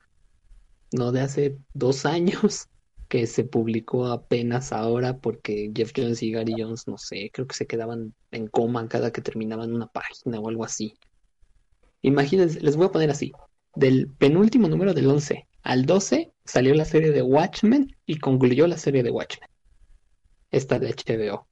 no 0.91 1.11
de 1.11 1.21
hace 1.21 1.57
dos 1.73 2.05
años, 2.05 2.67
que 3.07 3.25
se 3.25 3.45
publicó 3.45 4.07
apenas 4.07 4.73
ahora 4.73 5.17
porque 5.17 5.71
Jeff 5.73 5.93
Jones 5.95 6.21
y 6.23 6.31
Gary 6.31 6.55
Jones, 6.57 6.87
no 6.87 6.97
sé, 6.97 7.31
creo 7.33 7.47
que 7.47 7.55
se 7.55 7.65
quedaban 7.65 8.13
en 8.31 8.47
coma 8.47 8.87
cada 8.89 9.11
que 9.11 9.21
terminaban 9.21 9.73
una 9.73 9.87
página 9.87 10.39
o 10.39 10.49
algo 10.49 10.65
así. 10.65 10.93
Imagínense, 12.01 12.59
les 12.59 12.75
voy 12.75 12.87
a 12.87 12.91
poner 12.91 13.09
así. 13.09 13.31
Del 13.75 14.09
penúltimo 14.09 14.67
número 14.67 14.93
del 14.93 15.07
11 15.07 15.47
al 15.63 15.85
12 15.85 16.33
salió 16.45 16.73
la 16.73 16.85
serie 16.85 17.11
de 17.11 17.21
Watchmen 17.21 17.95
y 18.05 18.19
concluyó 18.19 18.67
la 18.67 18.77
serie 18.77 19.03
de 19.03 19.11
Watchmen. 19.11 19.49
Esta 20.51 20.79
de 20.79 20.93
HBO. 20.93 21.47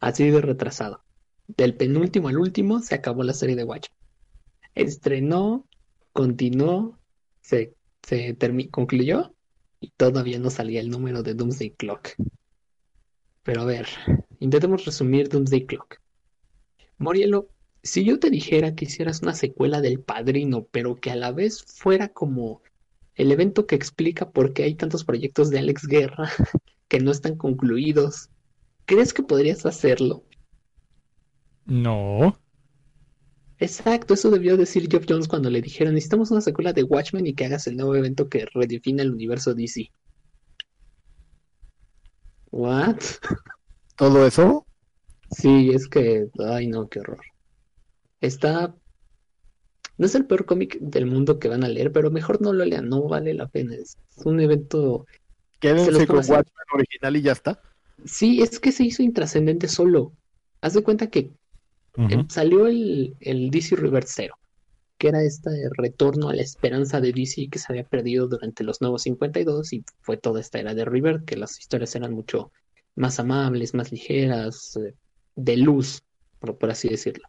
Así 0.00 0.30
de 0.30 0.40
retrasado. 0.40 1.02
Del 1.46 1.74
penúltimo 1.74 2.28
al 2.28 2.38
último 2.38 2.80
se 2.80 2.94
acabó 2.94 3.22
la 3.22 3.34
serie 3.34 3.56
de 3.56 3.64
Watchmen. 3.64 3.98
Estrenó, 4.74 5.66
continuó, 6.12 6.98
se, 7.40 7.74
se 8.02 8.36
concluyó 8.70 9.34
y 9.80 9.90
todavía 9.90 10.38
no 10.38 10.50
salía 10.50 10.80
el 10.80 10.90
número 10.90 11.22
de 11.22 11.34
Doomsday 11.34 11.70
Clock. 11.70 12.10
Pero 13.42 13.62
a 13.62 13.64
ver, 13.64 13.88
intentemos 14.40 14.84
resumir 14.84 15.28
Doomsday 15.28 15.66
Clock. 15.66 16.00
Morielo, 16.98 17.48
si 17.88 18.04
yo 18.04 18.18
te 18.18 18.30
dijera 18.30 18.74
que 18.74 18.84
hicieras 18.84 19.22
una 19.22 19.34
secuela 19.34 19.80
del 19.80 20.00
Padrino, 20.00 20.66
pero 20.70 20.96
que 20.96 21.10
a 21.10 21.16
la 21.16 21.32
vez 21.32 21.62
fuera 21.62 22.08
como 22.08 22.62
el 23.14 23.32
evento 23.32 23.66
que 23.66 23.74
explica 23.74 24.30
por 24.30 24.52
qué 24.52 24.64
hay 24.64 24.74
tantos 24.74 25.04
proyectos 25.04 25.50
de 25.50 25.58
Alex 25.58 25.86
Guerra 25.86 26.30
que 26.88 27.00
no 27.00 27.10
están 27.10 27.36
concluidos, 27.36 28.30
¿crees 28.84 29.12
que 29.12 29.22
podrías 29.22 29.66
hacerlo? 29.66 30.22
No. 31.64 32.38
Exacto, 33.58 34.14
eso 34.14 34.30
debió 34.30 34.56
decir 34.56 34.88
Geoff 34.90 35.06
Jones 35.08 35.26
cuando 35.26 35.50
le 35.50 35.62
dijeron 35.62 35.94
necesitamos 35.94 36.30
una 36.30 36.40
secuela 36.42 36.72
de 36.72 36.84
Watchmen 36.84 37.26
y 37.26 37.34
que 37.34 37.46
hagas 37.46 37.66
el 37.66 37.76
nuevo 37.76 37.96
evento 37.96 38.28
que 38.28 38.46
redefine 38.54 39.02
el 39.02 39.12
universo 39.12 39.54
DC. 39.54 39.90
¿What? 42.50 42.98
¿Todo 43.96 44.26
eso? 44.26 44.66
Sí, 45.30 45.70
es 45.70 45.88
que, 45.88 46.28
ay 46.38 46.68
no, 46.68 46.88
qué 46.88 47.00
horror. 47.00 47.18
Está, 48.20 48.74
no 49.96 50.06
es 50.06 50.14
el 50.14 50.26
peor 50.26 50.44
cómic 50.44 50.78
del 50.80 51.06
mundo 51.06 51.38
que 51.38 51.48
van 51.48 51.64
a 51.64 51.68
leer, 51.68 51.92
pero 51.92 52.10
mejor 52.10 52.40
no 52.40 52.52
lo 52.52 52.64
lean, 52.64 52.88
no 52.88 53.02
vale 53.02 53.34
la 53.34 53.48
pena. 53.48 53.74
Es 53.74 53.96
un 54.24 54.40
evento. 54.40 55.06
se 55.10 55.58
Quédense 55.60 55.90
los 55.92 56.06
con 56.06 56.16
Watchmen 56.16 56.66
original 56.72 57.16
y 57.16 57.22
ya 57.22 57.32
está. 57.32 57.60
Sí, 58.04 58.42
es 58.42 58.60
que 58.60 58.72
se 58.72 58.84
hizo 58.84 59.02
intrascendente 59.02 59.68
solo. 59.68 60.12
Haz 60.60 60.74
de 60.74 60.82
cuenta 60.82 61.08
que 61.08 61.32
eh, 61.96 62.24
salió 62.28 62.68
el, 62.68 63.16
el 63.20 63.50
DC 63.50 63.74
Reverse 63.74 64.12
Zero, 64.14 64.34
que 64.98 65.08
era 65.08 65.22
este 65.22 65.50
retorno 65.76 66.28
a 66.28 66.34
la 66.34 66.42
esperanza 66.42 67.00
de 67.00 67.12
DC 67.12 67.48
que 67.50 67.58
se 67.58 67.66
había 67.72 67.84
perdido 67.84 68.28
durante 68.28 68.62
los 68.62 68.80
nuevos 68.80 69.02
52 69.02 69.72
y 69.72 69.84
fue 70.00 70.16
toda 70.16 70.40
esta 70.40 70.60
era 70.60 70.74
de 70.74 70.84
River, 70.84 71.24
que 71.24 71.36
las 71.36 71.58
historias 71.58 71.94
eran 71.96 72.12
mucho 72.12 72.52
más 72.94 73.18
amables, 73.18 73.74
más 73.74 73.90
ligeras, 73.90 74.76
eh, 74.76 74.94
de 75.34 75.56
luz, 75.56 76.02
por, 76.38 76.56
por 76.56 76.70
así 76.70 76.88
decirlo. 76.88 77.28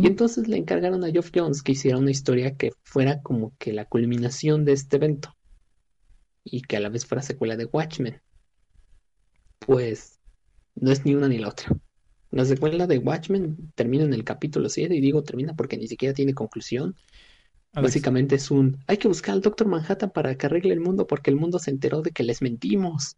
Y 0.00 0.06
entonces 0.06 0.48
le 0.48 0.56
encargaron 0.56 1.04
a 1.04 1.10
Geoff 1.10 1.30
Jones 1.34 1.62
que 1.62 1.72
hiciera 1.72 1.98
una 1.98 2.10
historia 2.10 2.56
que 2.56 2.72
fuera 2.82 3.20
como 3.22 3.52
que 3.58 3.72
la 3.72 3.84
culminación 3.84 4.64
de 4.64 4.72
este 4.72 4.96
evento 4.96 5.36
y 6.44 6.62
que 6.62 6.76
a 6.76 6.80
la 6.80 6.88
vez 6.88 7.04
fuera 7.04 7.22
secuela 7.22 7.56
de 7.56 7.66
Watchmen. 7.66 8.20
Pues 9.58 10.18
no 10.74 10.92
es 10.92 11.04
ni 11.04 11.14
una 11.14 11.28
ni 11.28 11.38
la 11.38 11.48
otra. 11.48 11.76
La 12.30 12.44
secuela 12.44 12.86
de 12.86 12.98
Watchmen 12.98 13.72
termina 13.74 14.04
en 14.04 14.14
el 14.14 14.24
capítulo 14.24 14.68
7 14.68 14.94
y 14.94 15.00
digo 15.00 15.22
termina 15.22 15.54
porque 15.54 15.76
ni 15.76 15.88
siquiera 15.88 16.14
tiene 16.14 16.34
conclusión. 16.34 16.94
Alex, 17.72 17.90
Básicamente 17.90 18.36
es 18.36 18.50
un, 18.50 18.78
hay 18.86 18.96
que 18.96 19.08
buscar 19.08 19.34
al 19.34 19.42
Doctor 19.42 19.66
Manhattan 19.66 20.10
para 20.10 20.36
que 20.36 20.46
arregle 20.46 20.72
el 20.72 20.80
mundo 20.80 21.06
porque 21.06 21.30
el 21.30 21.36
mundo 21.36 21.58
se 21.58 21.70
enteró 21.70 22.00
de 22.00 22.12
que 22.12 22.22
les 22.22 22.40
mentimos. 22.40 23.16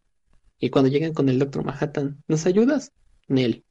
Y 0.59 0.69
cuando 0.69 0.89
llegan 0.89 1.13
con 1.13 1.29
el 1.29 1.39
Doctor 1.39 1.63
Manhattan, 1.63 2.21
¿nos 2.27 2.45
ayudas? 2.45 2.91
Nel. 3.27 3.63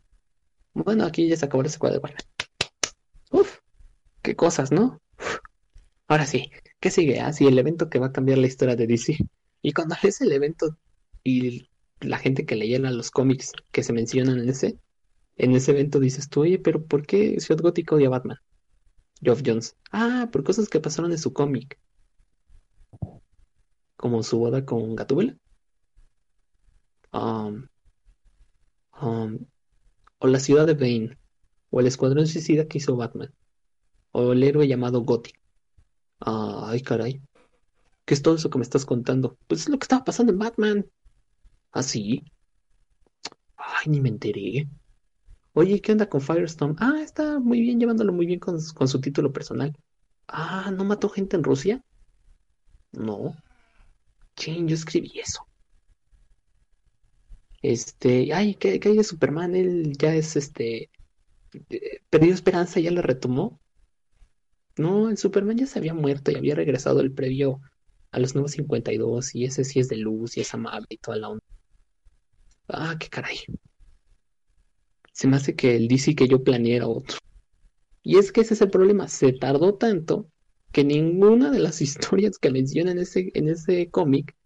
Bueno, 0.72 1.04
aquí 1.04 1.28
ya 1.28 1.36
se 1.36 1.44
acabó 1.44 1.62
la 1.62 1.68
secuela 1.68 1.94
de 1.94 2.00
Batman. 2.00 2.37
Qué 4.22 4.36
cosas, 4.36 4.72
¿no? 4.72 5.00
Ahora 6.08 6.26
sí, 6.26 6.50
¿qué 6.80 6.90
sigue? 6.90 7.20
Ah, 7.20 7.32
sí, 7.32 7.46
el 7.46 7.58
evento 7.58 7.88
que 7.90 7.98
va 7.98 8.06
a 8.06 8.12
cambiar 8.12 8.38
la 8.38 8.46
historia 8.46 8.76
de 8.76 8.86
DC. 8.86 9.18
Y 9.62 9.72
cuando 9.72 9.94
lees 10.02 10.20
el 10.20 10.32
evento 10.32 10.76
y 11.24 11.68
la 12.00 12.18
gente 12.18 12.46
que 12.46 12.56
leyera 12.56 12.90
los 12.90 13.10
cómics 13.10 13.52
que 13.72 13.82
se 13.82 13.92
mencionan 13.92 14.38
en 14.38 14.48
ese, 14.48 14.78
en 15.36 15.54
ese 15.54 15.72
evento 15.72 16.00
dices 16.00 16.28
tú, 16.28 16.42
oye, 16.42 16.58
pero 16.58 16.84
¿por 16.84 17.06
qué 17.06 17.40
Ciudad 17.40 17.62
Gótica 17.62 17.94
odia 17.94 18.08
a 18.08 18.10
Batman? 18.10 18.38
Geoff 19.20 19.42
Jones. 19.44 19.76
Ah, 19.92 20.28
por 20.32 20.44
cosas 20.44 20.68
que 20.68 20.80
pasaron 20.80 21.12
en 21.12 21.18
su 21.18 21.32
cómic. 21.32 21.78
Como 23.96 24.22
su 24.22 24.38
boda 24.38 24.64
con 24.64 24.94
Gatúbela. 24.96 25.36
Um, 27.12 27.66
um, 29.00 29.38
o 30.18 30.26
la 30.26 30.40
ciudad 30.40 30.66
de 30.66 30.74
Bane. 30.74 31.18
O 31.70 31.80
el 31.80 31.86
escuadrón 31.86 32.26
suicida 32.26 32.66
que 32.66 32.78
hizo 32.78 32.96
Batman. 32.96 33.32
O 34.12 34.32
el 34.32 34.42
héroe 34.42 34.68
llamado 34.68 35.00
Gothic. 35.02 35.40
Ay, 36.20 36.82
caray. 36.82 37.22
¿Qué 38.06 38.14
es 38.14 38.22
todo 38.22 38.36
eso 38.36 38.50
que 38.50 38.58
me 38.58 38.64
estás 38.64 38.86
contando? 38.86 39.38
Pues 39.48 39.62
es 39.62 39.68
lo 39.70 39.78
que 39.78 39.84
estaba 39.84 40.04
pasando 40.04 40.32
en 40.32 40.38
Batman. 40.40 40.86
¿Ah, 41.72 41.82
sí? 41.84 42.24
Ay, 43.56 43.86
ni 43.88 44.00
me 44.00 44.08
enteré. 44.08 44.68
Oye, 45.54 45.80
¿qué 45.82 45.92
onda 45.92 46.08
con 46.08 46.20
Firestorm? 46.22 46.76
Ah, 46.80 47.00
está 47.02 47.38
muy 47.40 47.60
bien, 47.62 47.80
llevándolo 47.80 48.12
muy 48.12 48.26
bien 48.26 48.40
con, 48.40 48.58
con 48.74 48.88
su 48.88 49.00
título 49.00 49.32
personal. 49.32 49.76
Ah, 50.28 50.70
¿no 50.76 50.84
mató 50.84 51.08
gente 51.10 51.36
en 51.36 51.44
Rusia? 51.44 51.82
No. 52.92 53.34
Chin, 54.36 54.66
yo 54.68 54.74
escribí 54.74 55.18
eso. 55.20 55.46
Este, 57.62 58.32
ay, 58.34 58.54
¿qué, 58.54 58.78
qué 58.80 58.88
hay 58.90 58.96
de 58.96 59.04
Superman? 59.04 59.54
Él 59.56 59.96
ya 59.98 60.14
es 60.14 60.36
este. 60.36 60.90
eh, 61.70 62.02
Perdió 62.10 62.34
esperanza, 62.34 62.80
ya 62.80 62.90
la 62.92 63.02
retomó. 63.02 63.60
No, 64.78 65.10
el 65.10 65.18
Superman 65.18 65.58
ya 65.58 65.66
se 65.66 65.78
había 65.78 65.94
muerto 65.94 66.30
y 66.30 66.36
había 66.36 66.54
regresado 66.54 67.00
el 67.00 67.12
previo 67.12 67.60
a 68.10 68.18
los 68.18 68.34
nuevos 68.34 68.52
52 68.52 69.34
y 69.34 69.44
ese 69.44 69.64
sí 69.64 69.80
es 69.80 69.88
de 69.88 69.96
luz 69.96 70.36
y 70.36 70.40
es 70.40 70.54
amable 70.54 70.86
y 70.90 70.98
toda 70.98 71.16
la 71.18 71.28
onda. 71.30 71.44
Ah, 72.68 72.96
qué 72.98 73.08
caray. 73.08 73.38
Se 75.12 75.26
me 75.26 75.36
hace 75.36 75.56
que 75.56 75.76
el 75.76 75.88
DC 75.88 76.14
que 76.14 76.28
yo 76.28 76.44
planeé 76.44 76.76
era 76.76 76.86
otro. 76.86 77.18
Y 78.02 78.18
es 78.18 78.32
que 78.32 78.42
ese 78.42 78.54
es 78.54 78.60
el 78.60 78.70
problema. 78.70 79.08
Se 79.08 79.32
tardó 79.32 79.74
tanto 79.74 80.30
que 80.72 80.84
ninguna 80.84 81.50
de 81.50 81.58
las 81.58 81.80
historias 81.82 82.38
que 82.38 82.50
menciona 82.50 82.92
en 82.92 82.98
ese, 82.98 83.30
en 83.34 83.48
ese 83.48 83.90
cómic 83.90 84.36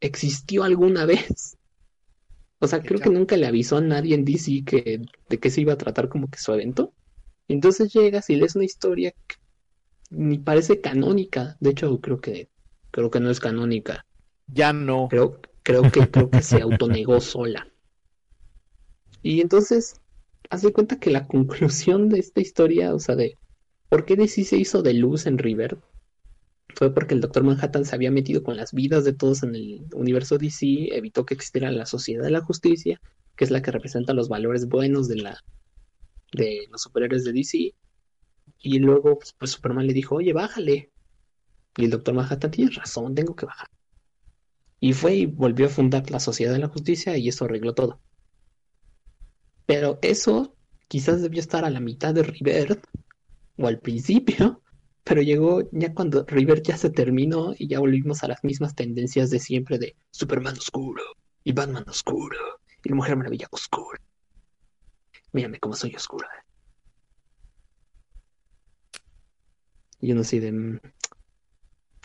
existió 0.00 0.64
alguna 0.64 1.04
vez. 1.04 1.56
O 2.60 2.66
sea, 2.66 2.82
creo 2.82 3.00
que 3.00 3.10
nunca 3.10 3.36
le 3.36 3.46
avisó 3.46 3.76
a 3.76 3.80
nadie 3.80 4.14
en 4.14 4.24
DC 4.24 4.64
que, 4.64 5.02
de 5.28 5.38
qué 5.38 5.50
se 5.50 5.60
iba 5.60 5.74
a 5.74 5.78
tratar 5.78 6.08
como 6.08 6.28
que 6.28 6.38
su 6.38 6.52
evento. 6.52 6.92
Entonces 7.46 7.92
llegas 7.92 8.28
y 8.30 8.36
lees 8.36 8.56
una 8.56 8.64
historia 8.64 9.12
que 9.26 9.36
ni 10.10 10.38
parece 10.38 10.80
canónica. 10.80 11.56
De 11.60 11.70
hecho, 11.70 12.00
creo 12.00 12.20
que, 12.20 12.48
creo 12.90 13.10
que 13.10 13.20
no 13.20 13.30
es 13.30 13.40
canónica. 13.40 14.04
Ya 14.46 14.72
no. 14.72 15.08
Creo, 15.08 15.40
creo 15.62 15.82
que, 15.90 16.08
creo 16.10 16.30
que 16.30 16.42
se 16.42 16.60
autonegó 16.60 17.20
sola. 17.20 17.68
Y 19.22 19.40
entonces, 19.40 20.00
haz 20.50 20.62
de 20.62 20.72
cuenta 20.72 20.98
que 20.98 21.10
la 21.10 21.26
conclusión 21.26 22.08
de 22.08 22.18
esta 22.18 22.40
historia, 22.40 22.94
o 22.94 22.98
sea, 22.98 23.16
de 23.16 23.36
por 23.88 24.04
qué 24.04 24.16
DC 24.16 24.44
se 24.44 24.56
hizo 24.56 24.82
de 24.82 24.94
luz 24.94 25.26
en 25.26 25.38
River, 25.38 25.78
fue 26.74 26.94
porque 26.94 27.14
el 27.14 27.20
Doctor 27.20 27.44
Manhattan 27.44 27.84
se 27.84 27.94
había 27.94 28.10
metido 28.10 28.42
con 28.42 28.56
las 28.56 28.72
vidas 28.72 29.04
de 29.04 29.12
todos 29.12 29.42
en 29.42 29.54
el 29.54 29.86
universo 29.94 30.38
DC, 30.38 30.96
evitó 30.96 31.24
que 31.26 31.34
existiera 31.34 31.70
la 31.70 31.86
Sociedad 31.86 32.24
de 32.24 32.30
la 32.30 32.40
Justicia, 32.40 33.00
que 33.36 33.44
es 33.44 33.50
la 33.50 33.62
que 33.62 33.70
representa 33.70 34.14
los 34.14 34.28
valores 34.28 34.68
buenos 34.68 35.08
de 35.08 35.16
la 35.16 35.42
de 36.32 36.66
los 36.70 36.82
superhéroes 36.82 37.24
de 37.24 37.32
DC. 37.32 37.74
Y 38.60 38.78
luego, 38.78 39.18
pues, 39.38 39.50
Superman 39.52 39.86
le 39.86 39.92
dijo, 39.92 40.16
oye, 40.16 40.32
bájale. 40.32 40.90
Y 41.76 41.84
el 41.84 41.90
Doctor 41.90 42.14
Manhattan, 42.14 42.50
tienes 42.50 42.74
razón, 42.74 43.14
tengo 43.14 43.36
que 43.36 43.46
bajar. 43.46 43.68
Y 44.80 44.92
fue 44.92 45.14
y 45.16 45.26
volvió 45.26 45.66
a 45.66 45.70
fundar 45.70 46.10
la 46.10 46.20
Sociedad 46.20 46.52
de 46.52 46.58
la 46.58 46.68
Justicia 46.68 47.16
y 47.16 47.28
eso 47.28 47.44
arregló 47.44 47.74
todo. 47.74 48.00
Pero 49.66 49.98
eso 50.02 50.54
quizás 50.88 51.22
debió 51.22 51.40
estar 51.40 51.64
a 51.64 51.70
la 51.70 51.80
mitad 51.80 52.14
de 52.14 52.22
River 52.22 52.80
o 53.58 53.66
al 53.66 53.80
principio, 53.80 54.62
pero 55.04 55.22
llegó 55.22 55.68
ya 55.72 55.94
cuando 55.94 56.24
River 56.24 56.62
ya 56.62 56.76
se 56.76 56.90
terminó 56.90 57.54
y 57.56 57.68
ya 57.68 57.78
volvimos 57.80 58.22
a 58.22 58.28
las 58.28 58.42
mismas 58.44 58.74
tendencias 58.74 59.30
de 59.30 59.38
siempre 59.38 59.78
de 59.78 59.96
Superman 60.10 60.56
oscuro 60.56 61.02
y 61.44 61.52
Batman 61.52 61.84
oscuro 61.88 62.38
y 62.84 62.92
Mujer 62.92 63.16
Maravilla 63.16 63.48
oscura. 63.50 64.00
Mírame 65.32 65.58
cómo 65.58 65.74
soy 65.74 65.94
oscuro. 65.94 66.26
Y 70.00 70.12
uno 70.12 70.20
así 70.22 70.38
de... 70.38 70.52
"Mm, 70.52 70.80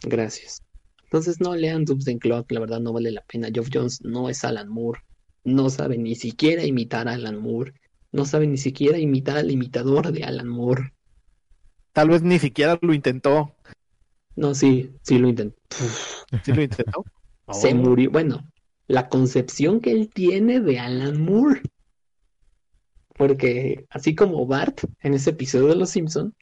Gracias. 0.03 0.61
Entonces 1.03 1.39
no 1.39 1.55
lean 1.55 1.85
Doomsday 1.85 2.17
Clock, 2.17 2.51
la 2.51 2.59
verdad 2.59 2.79
no 2.79 2.91
vale 2.91 3.11
la 3.11 3.21
pena. 3.21 3.49
Geoff 3.53 3.69
Jones 3.71 4.01
no 4.03 4.29
es 4.29 4.43
Alan 4.43 4.67
Moore, 4.67 5.01
no 5.43 5.69
sabe 5.69 5.97
ni 5.97 6.15
siquiera 6.15 6.65
imitar 6.65 7.07
a 7.07 7.13
Alan 7.13 7.39
Moore, 7.39 7.73
no 8.11 8.25
sabe 8.25 8.47
ni 8.47 8.57
siquiera 8.57 8.97
imitar 8.97 9.37
al 9.37 9.51
imitador 9.51 10.11
de 10.11 10.23
Alan 10.23 10.47
Moore. 10.47 10.91
Tal 11.93 12.09
vez 12.09 12.23
ni 12.23 12.39
siquiera 12.39 12.79
lo 12.81 12.93
intentó. 12.93 13.55
No, 14.35 14.55
sí, 14.55 14.91
sí 15.03 15.19
lo 15.19 15.29
intentó. 15.29 15.57
¿Sí 16.43 16.51
lo 16.51 16.63
intentó? 16.63 17.05
Se 17.51 17.73
murió. 17.75 18.09
Bueno, 18.09 18.49
la 18.87 19.07
concepción 19.09 19.79
que 19.79 19.91
él 19.91 20.09
tiene 20.11 20.59
de 20.59 20.79
Alan 20.79 21.21
Moore. 21.21 21.61
Porque 23.15 23.85
así 23.89 24.15
como 24.15 24.45
Bart 24.47 24.81
en 25.01 25.13
ese 25.13 25.29
episodio 25.31 25.67
de 25.67 25.75
Los 25.75 25.91
Simpson, 25.91 26.33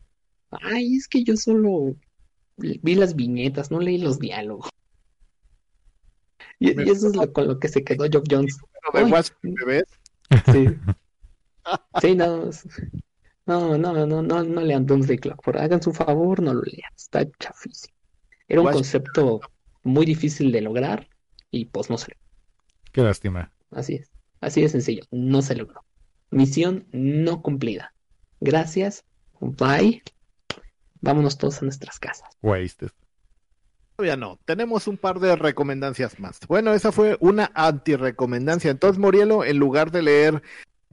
ay, 0.51 0.95
es 0.95 1.07
que 1.07 1.23
yo 1.23 1.37
solo 1.37 1.95
vi 2.57 2.95
las 2.95 3.15
viñetas, 3.15 3.71
no 3.71 3.79
leí 3.79 3.97
los 3.97 4.19
diálogos. 4.19 4.69
Y, 6.59 6.79
y 6.79 6.89
eso 6.89 7.07
es 7.07 7.15
lo, 7.15 7.31
con 7.33 7.47
lo 7.47 7.59
que 7.59 7.69
se 7.69 7.83
quedó 7.83 8.05
Geoff 8.09 8.25
Jones. 8.29 8.57
Bebés. 8.93 9.85
Sí. 10.51 10.67
Sí, 12.01 12.15
no. 12.15 12.49
No, 13.45 13.77
no, 13.77 14.05
no, 14.07 14.21
no, 14.23 14.43
no 14.43 14.61
lean 14.61 14.87
Doomsday 14.87 15.17
Clock. 15.17 15.43
Por, 15.43 15.59
hagan 15.59 15.81
su 15.81 15.93
favor, 15.93 16.41
no 16.41 16.55
lo 16.55 16.61
lean. 16.63 16.91
Está 16.97 17.23
chafísimo. 17.39 17.93
Era 18.47 18.61
un 18.61 18.71
concepto 18.71 19.41
muy 19.83 20.05
difícil 20.05 20.51
de 20.51 20.61
lograr 20.61 21.07
y 21.51 21.65
pues 21.65 21.89
no 21.91 21.99
se 21.99 22.13
logró. 22.13 22.21
Qué 22.91 23.01
lástima. 23.03 23.51
Así 23.69 23.95
es. 23.95 24.11
Así 24.39 24.61
de 24.61 24.69
sencillo. 24.69 25.03
No 25.11 25.43
se 25.43 25.55
logró. 25.55 25.83
Misión 26.31 26.87
no 26.91 27.41
cumplida. 27.41 27.93
Gracias. 28.39 29.03
Bye. 29.39 30.01
Vámonos 31.01 31.37
todos 31.37 31.61
a 31.61 31.65
nuestras 31.65 31.99
casas. 31.99 32.29
Wasted. 32.41 32.89
Todavía 33.95 34.17
no. 34.17 34.39
Tenemos 34.45 34.87
un 34.87 34.97
par 34.97 35.19
de 35.19 35.35
recomendancias 35.35 36.19
más. 36.19 36.39
Bueno, 36.47 36.73
esa 36.73 36.91
fue 36.91 37.17
una 37.19 37.51
anti-recomendancia. 37.53 38.71
Entonces, 38.71 38.99
Morielo, 38.99 39.43
en 39.43 39.57
lugar 39.57 39.91
de 39.91 40.01
leer 40.01 40.41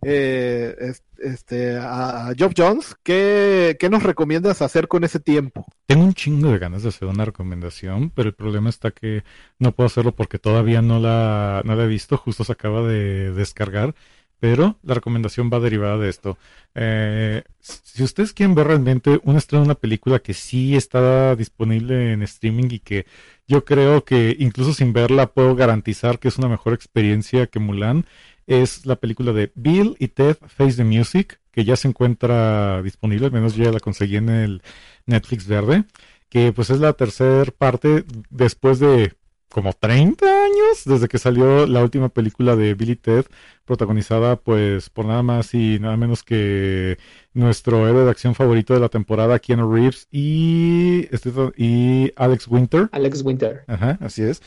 eh, 0.02 0.76
es- 0.78 1.02
este, 1.18 1.76
a 1.76 2.30
Geoff 2.36 2.52
Jones, 2.56 2.94
¿qué, 3.02 3.76
qué 3.80 3.90
nos 3.90 4.04
recomiendas 4.04 4.62
hacer 4.62 4.86
con 4.86 5.02
ese 5.02 5.18
tiempo? 5.18 5.66
Tengo 5.86 6.04
un 6.04 6.14
chingo 6.14 6.52
de 6.52 6.58
ganas 6.60 6.84
de 6.84 6.90
hacer 6.90 7.08
una 7.08 7.24
recomendación, 7.24 8.10
pero 8.10 8.28
el 8.28 8.34
problema 8.36 8.68
está 8.70 8.92
que 8.92 9.24
no 9.58 9.72
puedo 9.72 9.86
hacerlo 9.88 10.14
porque 10.14 10.38
todavía 10.38 10.82
no 10.82 11.00
la, 11.00 11.62
no 11.64 11.74
la 11.74 11.84
he 11.84 11.88
visto, 11.88 12.16
justo 12.16 12.44
se 12.44 12.52
acaba 12.52 12.82
de 12.86 13.32
descargar. 13.32 13.94
Pero 14.40 14.78
la 14.82 14.94
recomendación 14.94 15.50
va 15.52 15.60
derivada 15.60 15.98
de 15.98 16.08
esto. 16.08 16.38
Eh, 16.74 17.42
si 17.60 18.02
ustedes 18.02 18.32
quieren 18.32 18.54
ver 18.54 18.68
realmente 18.68 19.20
un 19.24 19.36
estreno 19.36 19.62
de 19.62 19.68
una 19.68 19.74
película 19.74 20.20
que 20.20 20.34
sí 20.34 20.76
está 20.76 21.34
disponible 21.36 22.12
en 22.12 22.22
streaming 22.22 22.68
y 22.70 22.78
que 22.78 23.06
yo 23.46 23.64
creo 23.64 24.04
que 24.04 24.36
incluso 24.38 24.72
sin 24.74 24.92
verla 24.92 25.32
puedo 25.32 25.56
garantizar 25.56 26.18
que 26.18 26.28
es 26.28 26.38
una 26.38 26.48
mejor 26.48 26.74
experiencia 26.74 27.46
que 27.46 27.58
Mulan, 27.58 28.06
es 28.46 28.86
la 28.86 28.96
película 28.96 29.32
de 29.32 29.52
Bill 29.54 29.96
y 29.98 30.08
Ted 30.08 30.36
Face 30.46 30.76
the 30.76 30.84
Music, 30.84 31.38
que 31.52 31.64
ya 31.64 31.76
se 31.76 31.88
encuentra 31.88 32.82
disponible, 32.82 33.26
al 33.26 33.32
menos 33.32 33.54
yo 33.54 33.64
ya 33.64 33.72
la 33.72 33.80
conseguí 33.80 34.16
en 34.16 34.30
el 34.30 34.62
Netflix 35.06 35.46
verde, 35.46 35.84
que 36.28 36.52
pues 36.52 36.70
es 36.70 36.80
la 36.80 36.94
tercera 36.94 37.50
parte 37.50 38.04
después 38.30 38.78
de 38.78 39.14
como 39.48 39.72
30 39.72 40.26
años 40.26 40.82
desde 40.84 41.08
que 41.08 41.18
salió 41.18 41.66
la 41.66 41.82
última 41.82 42.08
película 42.08 42.56
de 42.56 42.74
Billy 42.74 42.96
Ted, 42.96 43.26
protagonizada 43.64 44.36
pues 44.36 44.90
por 44.90 45.06
nada 45.06 45.22
más 45.22 45.54
y 45.54 45.78
nada 45.80 45.96
menos 45.96 46.22
que 46.22 46.98
nuestro 47.34 47.88
héroe 47.88 48.04
de 48.04 48.10
acción 48.10 48.34
favorito 48.34 48.74
de 48.74 48.80
la 48.80 48.88
temporada, 48.88 49.38
Keanu 49.38 49.72
Reeves 49.72 50.08
y, 50.10 51.08
este, 51.10 51.30
y 51.56 52.12
Alex 52.16 52.48
Winter. 52.48 52.88
Alex 52.92 53.22
Winter. 53.22 53.64
Ajá, 53.66 53.98
así 54.00 54.22
es. 54.22 54.42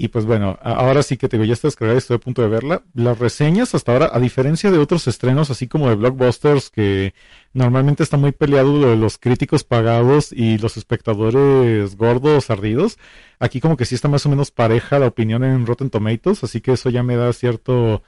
Y 0.00 0.08
pues 0.08 0.26
bueno, 0.26 0.56
ahora 0.62 1.02
sí 1.02 1.16
que 1.16 1.28
te 1.28 1.36
digo, 1.36 1.44
ya 1.44 1.54
está 1.54 1.66
descargada, 1.66 1.98
estoy 1.98 2.14
a 2.14 2.20
punto 2.20 2.40
de 2.40 2.46
verla. 2.46 2.84
Las 2.94 3.18
reseñas 3.18 3.74
hasta 3.74 3.90
ahora, 3.92 4.10
a 4.12 4.20
diferencia 4.20 4.70
de 4.70 4.78
otros 4.78 5.08
estrenos, 5.08 5.50
así 5.50 5.66
como 5.66 5.88
de 5.88 5.96
blockbusters, 5.96 6.70
que 6.70 7.14
normalmente 7.52 8.04
está 8.04 8.16
muy 8.16 8.30
peleado 8.30 8.78
lo 8.78 8.90
de 8.90 8.96
los 8.96 9.18
críticos 9.18 9.64
pagados 9.64 10.30
y 10.30 10.56
los 10.58 10.76
espectadores 10.76 11.96
gordos, 11.96 12.48
ardidos, 12.48 12.96
aquí 13.40 13.60
como 13.60 13.76
que 13.76 13.86
sí 13.86 13.96
está 13.96 14.06
más 14.06 14.24
o 14.24 14.28
menos 14.28 14.52
pareja 14.52 15.00
la 15.00 15.08
opinión 15.08 15.42
en 15.42 15.66
Rotten 15.66 15.90
Tomatoes, 15.90 16.44
así 16.44 16.60
que 16.60 16.74
eso 16.74 16.90
ya 16.90 17.02
me 17.02 17.16
da 17.16 17.32
cierto... 17.32 18.04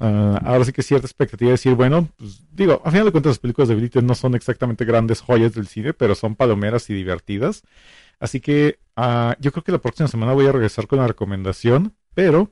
Ah, 0.00 0.40
ahora 0.44 0.64
sí 0.64 0.72
que 0.72 0.82
cierta 0.82 1.06
expectativa 1.06 1.48
de 1.48 1.52
decir, 1.52 1.74
bueno, 1.74 2.08
pues 2.16 2.42
digo, 2.52 2.82
a 2.84 2.90
final 2.90 3.06
de 3.06 3.12
cuentas 3.12 3.30
las 3.30 3.38
películas 3.38 3.68
de 3.68 3.74
Billy 3.74 3.90
no 4.02 4.14
son 4.14 4.34
exactamente 4.34 4.84
grandes 4.84 5.20
joyas 5.20 5.54
del 5.54 5.66
cine, 5.68 5.92
pero 5.92 6.14
son 6.14 6.34
palomeras 6.34 6.90
y 6.90 6.94
divertidas. 6.94 7.62
Así 8.18 8.40
que 8.40 8.78
uh, 8.96 9.32
yo 9.40 9.52
creo 9.52 9.64
que 9.64 9.72
la 9.72 9.78
próxima 9.78 10.08
semana 10.08 10.32
voy 10.32 10.46
a 10.46 10.52
regresar 10.52 10.86
con 10.86 10.98
la 10.98 11.06
recomendación, 11.06 11.94
pero 12.14 12.50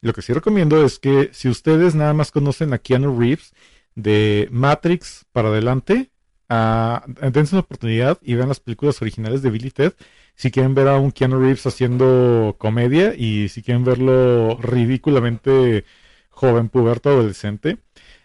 lo 0.00 0.12
que 0.12 0.22
sí 0.22 0.32
recomiendo 0.32 0.84
es 0.84 0.98
que 0.98 1.30
si 1.32 1.48
ustedes 1.48 1.94
nada 1.94 2.12
más 2.12 2.30
conocen 2.30 2.72
a 2.72 2.78
Keanu 2.78 3.18
Reeves 3.18 3.52
de 3.94 4.48
Matrix 4.50 5.26
para 5.32 5.48
adelante, 5.48 6.10
uh, 6.50 7.30
dense 7.30 7.54
una 7.54 7.60
oportunidad 7.60 8.18
y 8.22 8.34
vean 8.34 8.48
las 8.48 8.60
películas 8.60 9.00
originales 9.00 9.42
de 9.42 9.50
Billy 9.50 9.70
Ted. 9.70 9.92
Si 10.34 10.50
quieren 10.50 10.74
ver 10.74 10.88
a 10.88 10.98
un 10.98 11.12
Keanu 11.12 11.38
Reeves 11.40 11.66
haciendo 11.66 12.56
comedia 12.58 13.14
y 13.14 13.48
si 13.48 13.62
quieren 13.62 13.84
verlo 13.84 14.56
ridículamente 14.60 15.84
joven, 16.32 16.68
puberto, 16.68 17.10
adolescente. 17.10 17.78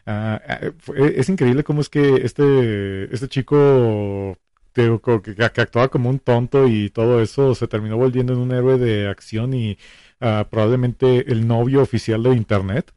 Uh, 0.08 0.40
es 0.96 1.30
increíble 1.30 1.64
cómo 1.64 1.82
es 1.82 1.90
que 1.90 2.16
este, 2.24 3.14
este 3.14 3.28
chico 3.28 4.38
que, 4.78 5.44
actuaba 5.44 5.90
como 5.90 6.10
un 6.10 6.20
tonto 6.20 6.68
y 6.68 6.90
todo 6.90 7.22
eso 7.22 7.56
se 7.56 7.68
terminó 7.68 7.98
volviendo 7.98 8.34
en 8.34 8.40
un 8.40 8.52
héroe 8.52 8.78
de 8.78 9.08
acción 9.08 9.54
y 9.54 9.78
ah, 10.22 10.48
probablemente 10.50 11.32
el 11.32 11.48
novio 11.48 11.82
oficial 11.82 12.24
de 12.24 12.36
Internet. 12.36 12.94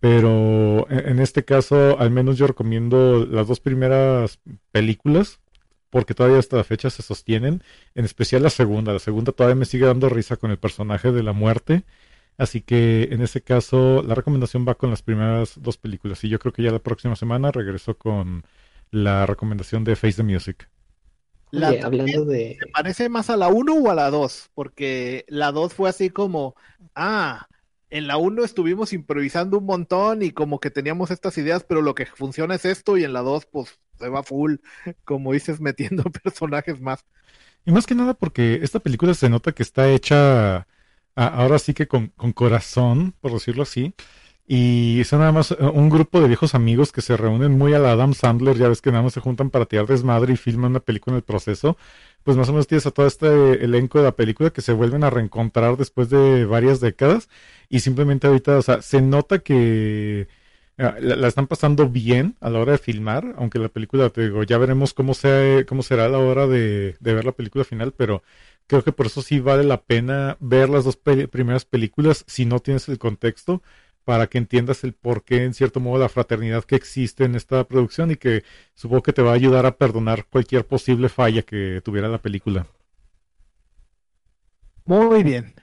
Pero 0.00 0.90
en, 0.90 1.18
este 1.20 1.44
caso, 1.44 1.98
al 2.00 2.10
menos 2.10 2.38
yo 2.38 2.46
recomiendo 2.46 3.26
las 3.26 3.48
dos 3.48 3.60
primeras 3.60 4.40
películas, 4.72 5.40
porque 5.90 6.14
todavía 6.14 6.38
hasta 6.38 6.56
la 6.56 6.64
fecha 6.64 6.88
se 6.88 7.02
sostienen, 7.02 7.62
en 7.94 8.04
especial 8.06 8.42
la 8.42 8.50
segunda. 8.50 8.94
La 8.94 8.98
segunda 8.98 9.32
todavía 9.32 9.56
me 9.56 9.66
sigue 9.66 9.86
dando 9.86 10.08
risa 10.08 10.36
con 10.36 10.50
el 10.50 10.58
personaje 10.58 11.12
de 11.12 11.22
la 11.22 11.32
muerte. 11.34 11.84
Así 12.38 12.62
que 12.62 13.08
en 13.10 13.22
ese 13.22 13.42
caso, 13.42 14.02
la 14.02 14.14
recomendación 14.14 14.66
va 14.66 14.74
con 14.74 14.90
las 14.90 15.02
primeras 15.02 15.60
dos 15.60 15.76
películas. 15.76 16.24
Y 16.24 16.28
yo 16.28 16.38
creo 16.38 16.52
que 16.52 16.62
ya 16.62 16.70
la 16.70 16.78
próxima 16.78 17.16
semana 17.16 17.52
regreso 17.52 17.96
con 17.98 18.44
la 18.90 19.26
recomendación 19.26 19.84
de 19.84 19.96
Face 19.96 20.14
the 20.14 20.22
Music 20.22 20.68
hablando 21.82 22.24
de... 22.24 22.56
¿Te 22.60 22.66
parece 22.70 23.08
más 23.08 23.30
a 23.30 23.36
la 23.36 23.48
1 23.48 23.74
o 23.74 23.90
a 23.90 23.94
la 23.94 24.10
2? 24.10 24.50
Porque 24.54 25.24
la 25.28 25.52
2 25.52 25.74
fue 25.74 25.88
así 25.88 26.10
como, 26.10 26.54
ah, 26.94 27.46
en 27.90 28.06
la 28.06 28.16
1 28.16 28.44
estuvimos 28.44 28.92
improvisando 28.92 29.58
un 29.58 29.66
montón 29.66 30.22
y 30.22 30.30
como 30.30 30.60
que 30.60 30.70
teníamos 30.70 31.10
estas 31.10 31.36
ideas, 31.38 31.64
pero 31.64 31.82
lo 31.82 31.94
que 31.94 32.06
funciona 32.06 32.54
es 32.54 32.64
esto 32.64 32.96
y 32.96 33.04
en 33.04 33.12
la 33.12 33.20
2 33.20 33.46
pues 33.46 33.78
se 33.98 34.08
va 34.08 34.22
full, 34.22 34.56
como 35.04 35.32
dices, 35.32 35.60
metiendo 35.60 36.04
personajes 36.24 36.80
más. 36.80 37.04
Y 37.64 37.72
más 37.72 37.86
que 37.86 37.94
nada 37.94 38.14
porque 38.14 38.60
esta 38.62 38.80
película 38.80 39.14
se 39.14 39.28
nota 39.28 39.52
que 39.52 39.62
está 39.62 39.90
hecha 39.90 40.66
ahora 41.28 41.58
sí 41.58 41.74
que 41.74 41.86
con, 41.88 42.08
con 42.08 42.32
corazón, 42.32 43.14
por 43.20 43.32
decirlo 43.32 43.62
así. 43.62 43.94
Y 44.52 45.02
son 45.04 45.20
nada 45.20 45.30
más 45.30 45.52
eh, 45.52 45.56
un 45.60 45.88
grupo 45.90 46.20
de 46.20 46.26
viejos 46.26 46.56
amigos 46.56 46.90
que 46.90 47.02
se 47.02 47.16
reúnen 47.16 47.56
muy 47.56 47.72
a 47.72 47.78
la 47.78 47.92
Adam 47.92 48.14
Sandler, 48.14 48.56
ya 48.58 48.68
ves 48.68 48.82
que 48.82 48.90
nada 48.90 49.04
más 49.04 49.12
se 49.12 49.20
juntan 49.20 49.48
para 49.48 49.64
tirar 49.66 49.86
desmadre 49.86 50.32
y 50.32 50.36
filman 50.36 50.72
una 50.72 50.80
película 50.80 51.14
en 51.14 51.18
el 51.18 51.22
proceso. 51.22 51.76
Pues 52.24 52.36
más 52.36 52.48
o 52.48 52.52
menos 52.52 52.66
tienes 52.66 52.84
a 52.86 52.90
todo 52.90 53.06
este 53.06 53.64
elenco 53.64 53.98
de 53.98 54.04
la 54.04 54.16
película 54.16 54.50
que 54.50 54.60
se 54.60 54.72
vuelven 54.72 55.04
a 55.04 55.10
reencontrar 55.10 55.76
después 55.76 56.10
de 56.10 56.46
varias 56.46 56.80
décadas. 56.80 57.28
Y 57.68 57.80
simplemente 57.80 58.26
ahorita, 58.26 58.58
o 58.58 58.62
sea, 58.62 58.82
se 58.82 59.00
nota 59.00 59.38
que 59.38 60.26
ah, 60.80 60.96
la, 61.00 61.28
están 61.28 61.46
pasando 61.46 61.88
bien 61.88 62.36
a 62.40 62.50
la 62.50 62.58
hora 62.60 62.72
de 62.72 62.78
filmar, 62.78 63.34
aunque 63.38 63.58
la 63.58 63.68
película, 63.68 64.10
te 64.10 64.22
digo, 64.24 64.42
ya 64.42 64.58
veremos 64.58 64.94
cómo, 64.94 65.14
sea, 65.14 65.64
cómo 65.66 65.82
será 65.82 66.06
a 66.06 66.08
la 66.08 66.18
hora 66.18 66.46
de, 66.46 66.96
de 67.00 67.14
ver 67.14 67.24
la 67.24 67.32
película 67.32 67.64
final, 67.64 67.92
pero 67.92 68.22
creo 68.66 68.84
que 68.84 68.92
por 68.92 69.06
eso 69.06 69.22
sí 69.22 69.40
vale 69.40 69.64
la 69.64 69.82
pena 69.82 70.36
ver 70.40 70.68
las 70.68 70.84
dos 70.84 70.96
primeras 70.96 71.64
películas 71.64 72.24
si 72.26 72.44
no 72.46 72.60
tienes 72.60 72.88
el 72.88 72.98
contexto 72.98 73.62
para 74.04 74.26
que 74.26 74.38
entiendas 74.38 74.82
el 74.84 74.92
por 74.92 75.22
qué, 75.24 75.44
en 75.44 75.54
cierto 75.54 75.80
modo, 75.80 75.98
la 75.98 76.08
fraternidad 76.08 76.64
que 76.64 76.76
existe 76.76 77.24
en 77.24 77.34
esta 77.34 77.64
producción 77.64 78.10
y 78.10 78.16
que 78.16 78.44
supongo 78.74 79.02
que 79.02 79.12
te 79.12 79.22
va 79.22 79.30
a 79.30 79.34
ayudar 79.34 79.66
a 79.66 79.76
perdonar 79.76 80.26
cualquier 80.26 80.66
posible 80.66 81.08
falla 81.08 81.42
que 81.42 81.80
tuviera 81.84 82.08
la 82.08 82.18
película. 82.18 82.66
Muy 84.84 85.22
bien. 85.22 85.54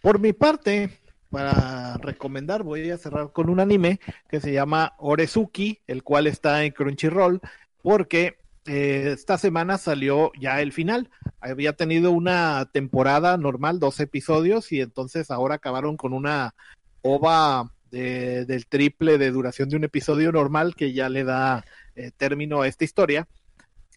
Por 0.00 0.18
mi 0.18 0.32
parte, 0.32 0.98
para 1.34 1.96
recomendar, 1.96 2.62
voy 2.62 2.88
a 2.90 2.96
cerrar 2.96 3.32
con 3.32 3.50
un 3.50 3.58
anime 3.58 3.98
que 4.28 4.40
se 4.40 4.52
llama 4.52 4.94
Orezuki, 4.98 5.80
el 5.88 6.04
cual 6.04 6.28
está 6.28 6.62
en 6.62 6.70
Crunchyroll, 6.70 7.40
porque 7.82 8.36
eh, 8.66 9.10
esta 9.14 9.36
semana 9.36 9.76
salió 9.76 10.30
ya 10.38 10.60
el 10.60 10.70
final. 10.70 11.10
Había 11.40 11.72
tenido 11.72 12.12
una 12.12 12.70
temporada 12.72 13.36
normal, 13.36 13.80
dos 13.80 13.98
episodios, 13.98 14.70
y 14.70 14.80
entonces 14.80 15.32
ahora 15.32 15.56
acabaron 15.56 15.96
con 15.96 16.12
una 16.12 16.54
ova 17.02 17.72
del 17.90 18.66
triple 18.66 19.18
de 19.18 19.32
duración 19.32 19.68
de 19.68 19.76
un 19.76 19.84
episodio 19.84 20.30
normal 20.30 20.76
que 20.76 20.92
ya 20.92 21.08
le 21.08 21.24
da 21.24 21.64
eh, 21.96 22.12
término 22.16 22.62
a 22.62 22.68
esta 22.68 22.84
historia, 22.84 23.26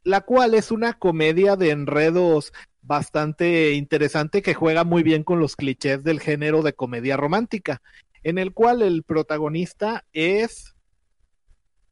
la 0.04 0.22
cual 0.22 0.56
es 0.56 0.72
una 0.72 0.94
comedia 0.94 1.56
de 1.56 1.70
enredos 1.70 2.52
bastante 2.88 3.74
interesante 3.74 4.42
que 4.42 4.54
juega 4.54 4.86
muy 4.86 5.04
bien 5.04 5.24
con 5.24 5.40
los 5.40 5.56
clichés 5.56 6.04
del 6.04 6.22
género 6.22 6.64
de 6.64 6.74
comedia 6.74 7.18
romántica, 7.18 7.82
en 8.24 8.38
el 8.38 8.54
cual 8.54 8.82
el 8.82 9.04
protagonista 9.04 10.06
es 10.14 10.74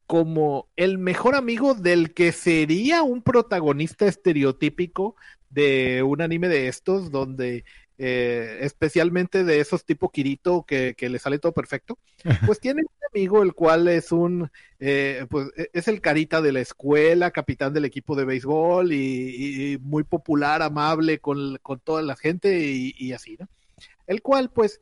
como 0.08 0.70
el 0.76 0.98
mejor 0.98 1.36
amigo 1.36 1.74
del 1.74 2.14
que 2.14 2.32
sería 2.32 3.04
un 3.04 3.22
protagonista 3.22 4.06
estereotípico 4.06 5.16
de 5.50 6.02
un 6.04 6.22
anime 6.22 6.48
de 6.48 6.68
estos, 6.68 7.12
donde 7.12 7.66
eh, 7.98 8.60
especialmente 8.62 9.46
de 9.46 9.62
esos 9.62 9.86
tipo 9.86 10.10
Kirito 10.10 10.66
que, 10.68 10.96
que, 10.98 11.10
le 11.10 11.18
sale 11.18 11.40
todo 11.40 11.54
perfecto, 11.54 11.98
pues 12.46 12.60
tiene 12.60 12.82
un 12.82 12.90
amigo 13.14 13.42
el 13.42 13.54
cual 13.54 13.88
es 13.88 14.12
un, 14.12 14.52
eh, 14.80 15.26
pues 15.30 15.48
e, 15.56 15.70
es 15.72 15.88
el 15.88 16.02
carita 16.02 16.42
de 16.42 16.52
la 16.52 16.60
escuela, 16.60 17.32
capitán 17.32 17.74
del 17.74 17.86
equipo 17.86 18.16
de 18.16 18.26
béisbol 18.26 18.92
y, 18.92 19.78
muy 19.82 20.04
popular, 20.04 20.62
amable 20.62 21.20
con, 21.20 21.58
con, 21.62 21.80
toda 21.80 22.02
la 22.02 22.18
gente 22.18 22.60
y, 22.60 23.14
así, 23.14 23.38
¿no? 23.40 23.48
El 24.08 24.22
cual 24.22 24.52
pues 24.52 24.82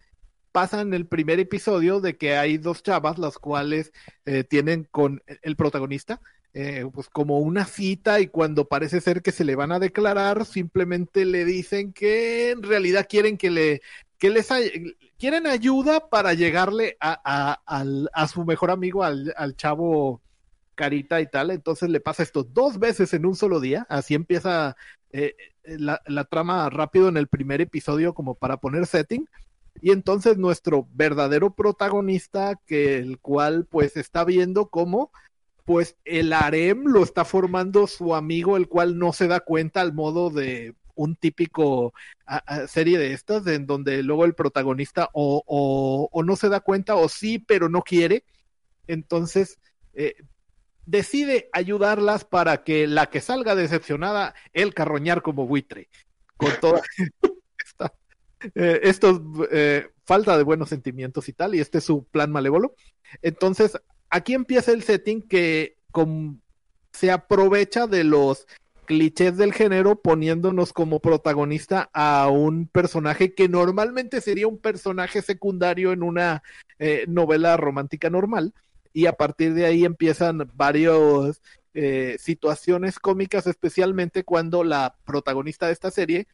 pasa 0.51 0.82
en 0.82 0.93
el 0.93 1.05
primer 1.05 1.39
episodio 1.39 2.01
de 2.01 2.18
que 2.18 2.36
hay 2.36 2.57
dos 2.57 2.82
chavas 2.82 3.20
las 3.20 3.38
cuales 3.38 3.91
eh, 4.26 4.43
tienen 4.43 4.88
con 4.89 5.22
el 5.43 5.55
protagonista 5.55 6.20
eh, 6.56 6.86
pues 6.93 7.10
como 7.10 7.39
una 7.39 7.66
cita 7.66 8.20
y 8.20 8.28
cuando 8.28 8.68
parece 8.68 9.01
ser 9.01 9.24
que 9.24 9.32
se 9.32 9.43
le 9.43 9.56
van 9.56 9.72
a 9.72 9.80
declarar, 9.80 10.45
simplemente 10.45 11.26
le 11.26 11.45
dicen 11.45 11.93
que 11.93 12.51
en 12.51 12.62
realidad 12.62 13.08
quieren 13.10 13.38
que 13.38 13.49
le, 13.49 13.82
les 14.30 14.49
quieren 15.18 15.47
ayuda 15.47 16.10
para 16.10 16.34
llegarle 16.36 16.95
a, 16.99 18.28
su 18.32 18.45
mejor 18.45 18.70
amigo, 18.70 19.04
al, 19.04 19.56
chavo 19.56 20.22
carita 20.76 21.22
y 21.22 21.28
tal. 21.28 21.49
Entonces 21.49 21.89
le 21.89 21.99
pasa 21.99 22.22
esto 22.22 22.43
dos 22.43 22.78
veces 22.78 23.14
en 23.14 23.26
un 23.26 23.36
solo 23.36 23.60
día. 23.60 23.88
Así 23.89 24.14
empieza 24.14 24.76
eh, 25.12 25.36
la, 25.64 26.01
la 26.06 26.26
trama 26.26 26.70
rápido 26.70 27.10
en 27.10 27.18
el 27.18 27.28
primer 27.28 27.62
episodio 27.62 28.14
como 28.14 28.36
para 28.36 28.58
poner 28.58 28.86
setting. 28.86 29.28
Y 29.82 29.91
entonces 29.91 30.38
nuestro 30.38 30.88
verdadero 30.93 31.56
protagonista, 31.56 32.60
que 32.68 32.97
el 32.99 33.20
cual 33.20 33.66
pues 33.66 33.97
está 33.97 34.24
viendo 34.24 34.68
cómo 34.70 35.12
pues 35.66 35.95
el 36.05 36.34
harem 36.34 36.86
lo 36.86 37.03
está 37.03 37.26
formando 37.26 37.88
su 37.88 38.16
amigo, 38.16 38.57
el 38.57 38.68
cual 38.68 38.97
no 38.97 39.14
se 39.14 39.28
da 39.28 39.39
cuenta 39.39 39.82
al 39.82 39.93
modo 39.93 40.30
de 40.30 40.76
un 40.95 41.16
típico 41.16 41.93
serie 42.68 42.97
de 42.97 43.14
estas, 43.14 43.45
en 43.47 43.66
donde 43.66 44.03
luego 44.03 44.26
el 44.26 44.36
protagonista 44.36 45.09
o, 45.14 46.09
no 46.26 46.36
se 46.36 46.49
da 46.49 46.59
cuenta 46.59 46.95
o 46.95 47.09
sí, 47.09 47.39
pero 47.39 47.70
no 47.70 47.82
quiere. 47.82 48.24
Entonces, 48.88 49.59
eh, 49.93 50.16
decide 50.86 51.49
ayudarlas 51.53 52.26
para 52.26 52.64
que 52.64 52.88
la 52.88 53.07
que 53.07 53.22
salga 53.22 53.55
decepcionada, 53.55 54.36
el 54.53 54.74
carroñar 54.74 55.22
como 55.22 55.47
buitre. 55.47 55.89
Con 56.38 56.51
toda 56.59 56.82
esta, 57.66 57.93
eh, 58.55 58.82
estos 58.84 59.22
eh, 59.51 59.88
falta 60.05 60.38
de 60.38 60.43
buenos 60.43 60.70
sentimientos 60.70 61.30
y 61.30 61.34
tal, 61.34 61.55
y 61.55 61.59
este 61.59 61.78
es 61.80 61.84
su 61.84 62.05
plan 62.05 62.32
malévolo. 62.32 62.76
Entonces, 63.22 63.78
aquí 64.14 64.36
empieza 64.36 64.72
el 64.72 64.84
setting 64.84 65.24
que 65.24 65.76
se 66.91 67.09
aprovecha 67.09 67.88
de 67.88 68.03
los 68.03 68.47
clichés 68.86 69.38
del 69.38 69.53
género 69.53 69.95
poniéndonos 70.01 70.72
como 70.72 70.99
protagonista 70.99 71.89
a 71.93 72.30
un 72.30 72.68
personaje 72.68 73.34
que 73.34 73.49
normalmente 73.49 74.22
sería 74.22 74.47
un 74.47 74.59
personaje 74.59 75.24
secundario 75.24 75.93
en 75.93 76.03
una 76.03 76.43
eh, 76.78 77.05
novela 77.07 77.57
romántica 77.57 78.11
normal. 78.11 78.53
Y 78.93 79.07
a 79.07 79.14
partir 79.14 79.55
de 79.55 79.66
ahí 79.66 79.84
empiezan 79.84 80.51
varias 80.53 81.41
eh, 81.74 82.18
situaciones 82.20 82.99
cómicas, 82.99 83.47
especialmente 83.47 84.24
cuando 84.24 84.64
la 84.64 84.95
protagonista 85.05 85.66
de 85.66 85.74
esta 85.74 85.89
serie, 85.89 86.28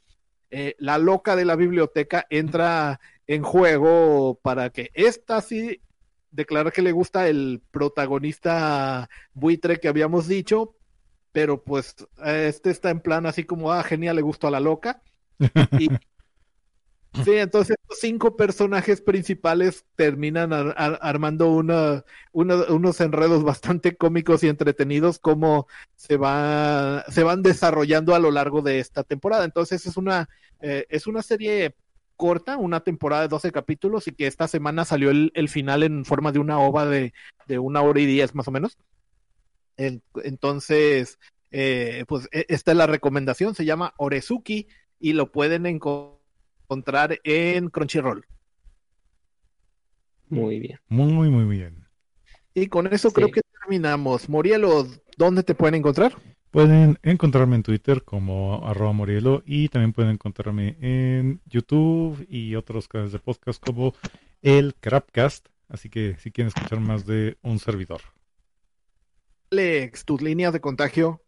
eh, 0.51 0.75
la 0.80 0.97
loca 0.97 1.38
de 1.38 1.45
la 1.45 1.55
biblioteca, 1.55 2.25
entra 2.30 2.99
en 3.25 3.43
juego 3.43 4.38
para 4.41 4.69
que 4.69 4.89
esta 4.95 5.39
sí 5.39 5.80
declara 6.32 6.71
que 6.71 6.82
le 6.82 6.91
gusta 6.91 7.27
el 7.27 7.61
protagonista 7.71 9.09
buitre 9.34 9.80
que 9.80 9.88
habíamos 9.88 10.27
dicho, 10.27 10.75
pero 11.32 11.63
pues 11.63 11.95
este 12.23 12.69
está 12.71 12.89
en 12.89 13.01
plan 13.01 13.25
así 13.25 13.43
como, 13.43 13.71
ah, 13.71 13.84
genial, 13.84 14.15
le 14.15 14.21
gustó 14.21 14.47
a 14.47 14.51
la 14.51 14.59
loca. 14.59 15.01
Y, 15.80 15.89
Sí, 17.25 17.32
entonces 17.36 17.75
los 17.89 17.99
cinco 17.99 18.36
personajes 18.38 19.01
principales 19.01 19.84
terminan 19.95 20.51
armando 20.53 21.49
una, 21.49 22.05
unos 22.34 23.01
enredos 23.01 23.43
bastante 23.43 23.97
cómicos 23.97 24.43
y 24.43 24.47
entretenidos 24.47 25.17
como 25.17 25.67
se, 25.95 26.17
va, 26.17 27.03
se 27.09 27.23
van 27.23 27.41
desarrollando 27.41 28.13
a 28.13 28.19
lo 28.19 28.30
largo 28.30 28.61
de 28.61 28.80
esta 28.80 29.03
temporada. 29.03 29.43
Entonces 29.43 29.86
es 29.88 29.97
una, 29.97 30.30
eh, 30.61 30.86
es 30.89 31.07
una 31.07 31.23
serie 31.23 31.75
corta, 32.20 32.57
una 32.57 32.82
temporada 32.82 33.24
de 33.24 33.30
12 33.30 33.51
capítulos 33.51 34.07
y 34.07 34.11
que 34.11 34.28
esta 34.28 34.47
semana 34.47 34.84
salió 34.84 35.09
el, 35.09 35.49
final 35.49 35.84
en 35.84 36.03
forma 36.05 36.32
de 36.32 36.39
una 36.39 36.59
ova 36.59 36.86
de, 36.86 37.13
de, 37.47 37.59
una 37.59 37.82
hora 37.82 38.01
y 38.01 38.05
diez 38.05 38.36
más 38.36 38.47
o 38.47 38.51
menos. 38.51 38.78
entonces, 39.78 41.17
eh, 41.49 42.03
pues 42.07 42.28
e, 42.32 42.45
esta 42.49 42.72
es 42.72 42.78
la 42.78 42.88
recomendación, 42.88 43.55
se 43.55 43.65
llama 43.65 43.93
Orezuki 43.97 44.67
y 44.99 45.13
lo 45.13 45.32
pueden 45.32 45.65
encontrar 45.65 46.20
encontrar 46.70 47.20
en 47.24 47.70
Crunchyroll. 47.70 48.26
Muy 50.30 50.59
bien. 50.59 50.80
Muy, 50.88 51.30
muy 51.30 51.45
bien. 51.45 51.88
Y 52.53 52.67
con 52.67 52.86
eso 52.93 53.11
creo 53.11 53.32
que 53.32 53.41
terminamos. 53.59 54.30
Morielo, 54.30 54.88
¿dónde 55.17 55.41
te 55.41 55.55
pueden 55.55 55.76
encontrar? 55.76 56.15
Pueden 56.52 56.97
encontrarme 57.04 57.58
en 57.58 57.64
Twitter 57.64 58.04
como 58.04 58.68
arroba 58.68 58.91
Morielo 58.91 59.43
y 59.45 59.70
también 59.70 59.93
pueden 59.93 60.14
encontrarme 60.14 60.78
en 60.82 61.41
YouTube 61.45 62.26
y 62.28 62.56
otros 62.56 62.88
canales 62.88 63.12
de 63.12 63.20
podcast 63.20 63.64
como 63.64 63.93
el 64.41 64.74
Crapcast. 64.80 65.47
Así 65.68 65.89
que 65.89 66.18
si 66.18 66.32
quieren 66.32 66.47
escuchar 66.47 66.80
más 66.80 67.06
de 67.06 67.38
un 67.43 67.60
servidor. 67.60 68.02
Alex, 69.52 70.06
tus 70.06 70.22
líneas 70.22 70.52
de 70.52 70.60
contagio. 70.60 71.22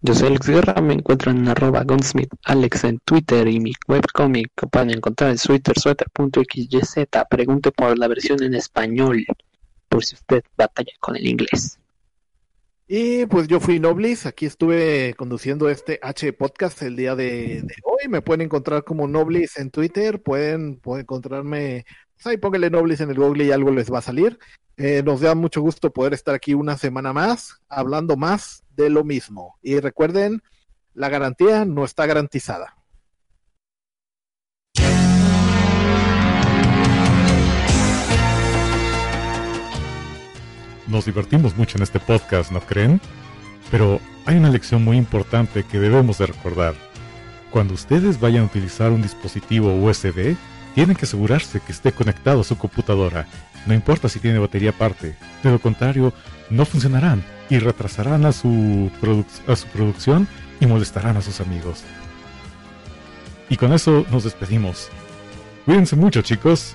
Yo 0.00 0.14
soy 0.14 0.28
Alex 0.28 0.48
Guerra, 0.48 0.80
me 0.80 0.94
encuentro 0.94 1.30
en 1.30 1.46
arroba 1.46 1.84
Gunsmith 1.84 2.32
Alex 2.44 2.84
en 2.84 2.98
Twitter 3.04 3.46
y 3.46 3.60
mi 3.60 3.72
webcomic 3.86 4.50
que 4.56 4.66
pueden 4.66 4.90
encontrar 4.90 5.30
en 5.30 5.38
sweatersueter.xyz. 5.38 7.06
Pregunte 7.30 7.70
por 7.70 7.98
la 7.98 8.08
versión 8.08 8.42
en 8.42 8.54
español, 8.54 9.24
por 9.88 10.04
si 10.04 10.14
usted 10.14 10.42
batalla 10.56 10.92
con 11.00 11.16
el 11.16 11.26
inglés. 11.28 11.78
Y 12.94 13.24
pues 13.24 13.48
yo 13.48 13.58
fui 13.58 13.80
Noblis, 13.80 14.26
aquí 14.26 14.44
estuve 14.44 15.14
conduciendo 15.14 15.70
este 15.70 15.98
H 16.02 16.30
podcast 16.34 16.82
el 16.82 16.94
día 16.94 17.16
de, 17.16 17.66
hoy. 17.84 18.06
Me 18.10 18.20
pueden 18.20 18.42
encontrar 18.42 18.84
como 18.84 19.08
Noblis 19.08 19.56
en 19.56 19.70
Twitter, 19.70 20.22
pueden, 20.22 20.76
pueden 20.76 21.04
encontrarme, 21.04 21.86
pues 22.12 22.26
ahí 22.26 22.36
pónganle 22.36 22.68
Noblis 22.68 23.00
en 23.00 23.08
el 23.08 23.16
Google 23.16 23.44
y 23.44 23.50
algo 23.50 23.70
les 23.70 23.90
va 23.90 24.00
a 24.00 24.02
salir. 24.02 24.38
Eh, 24.76 25.02
nos 25.02 25.22
da 25.22 25.34
mucho 25.34 25.62
gusto 25.62 25.90
poder 25.90 26.12
estar 26.12 26.34
aquí 26.34 26.52
una 26.52 26.76
semana 26.76 27.14
más, 27.14 27.62
hablando 27.70 28.18
más 28.18 28.62
de 28.76 28.90
lo 28.90 29.04
mismo. 29.04 29.58
Y 29.62 29.80
recuerden, 29.80 30.42
la 30.92 31.08
garantía 31.08 31.64
no 31.64 31.86
está 31.86 32.04
garantizada. 32.04 32.76
Nos 40.92 41.06
divertimos 41.06 41.56
mucho 41.56 41.78
en 41.78 41.82
este 41.82 41.98
podcast, 41.98 42.52
¿no 42.52 42.60
creen? 42.60 43.00
Pero 43.72 43.98
hay 44.26 44.36
una 44.36 44.50
lección 44.50 44.84
muy 44.84 44.96
importante 44.96 45.64
que 45.64 45.80
debemos 45.80 46.18
de 46.18 46.26
recordar. 46.26 46.74
Cuando 47.50 47.74
ustedes 47.74 48.20
vayan 48.20 48.42
a 48.42 48.46
utilizar 48.46 48.92
un 48.92 49.02
dispositivo 49.02 49.74
USB, 49.74 50.36
tienen 50.76 50.94
que 50.94 51.06
asegurarse 51.06 51.60
que 51.60 51.72
esté 51.72 51.92
conectado 51.92 52.42
a 52.42 52.44
su 52.44 52.56
computadora 52.56 53.26
no 53.66 53.74
importa 53.74 54.08
si 54.08 54.18
tiene 54.18 54.38
batería 54.38 54.70
aparte, 54.70 55.16
de 55.42 55.50
lo 55.50 55.60
contrario, 55.60 56.12
no 56.50 56.64
funcionarán 56.64 57.22
y 57.48 57.58
retrasarán 57.58 58.24
a 58.26 58.32
su, 58.32 58.90
a 59.46 59.56
su 59.56 59.66
producción 59.68 60.26
y 60.60 60.66
molestarán 60.66 61.16
a 61.16 61.22
sus 61.22 61.40
amigos. 61.40 61.84
Y 63.48 63.56
con 63.56 63.72
eso 63.72 64.04
nos 64.10 64.24
despedimos. 64.24 64.88
Cuídense 65.64 65.94
mucho 65.94 66.22
chicos. 66.22 66.74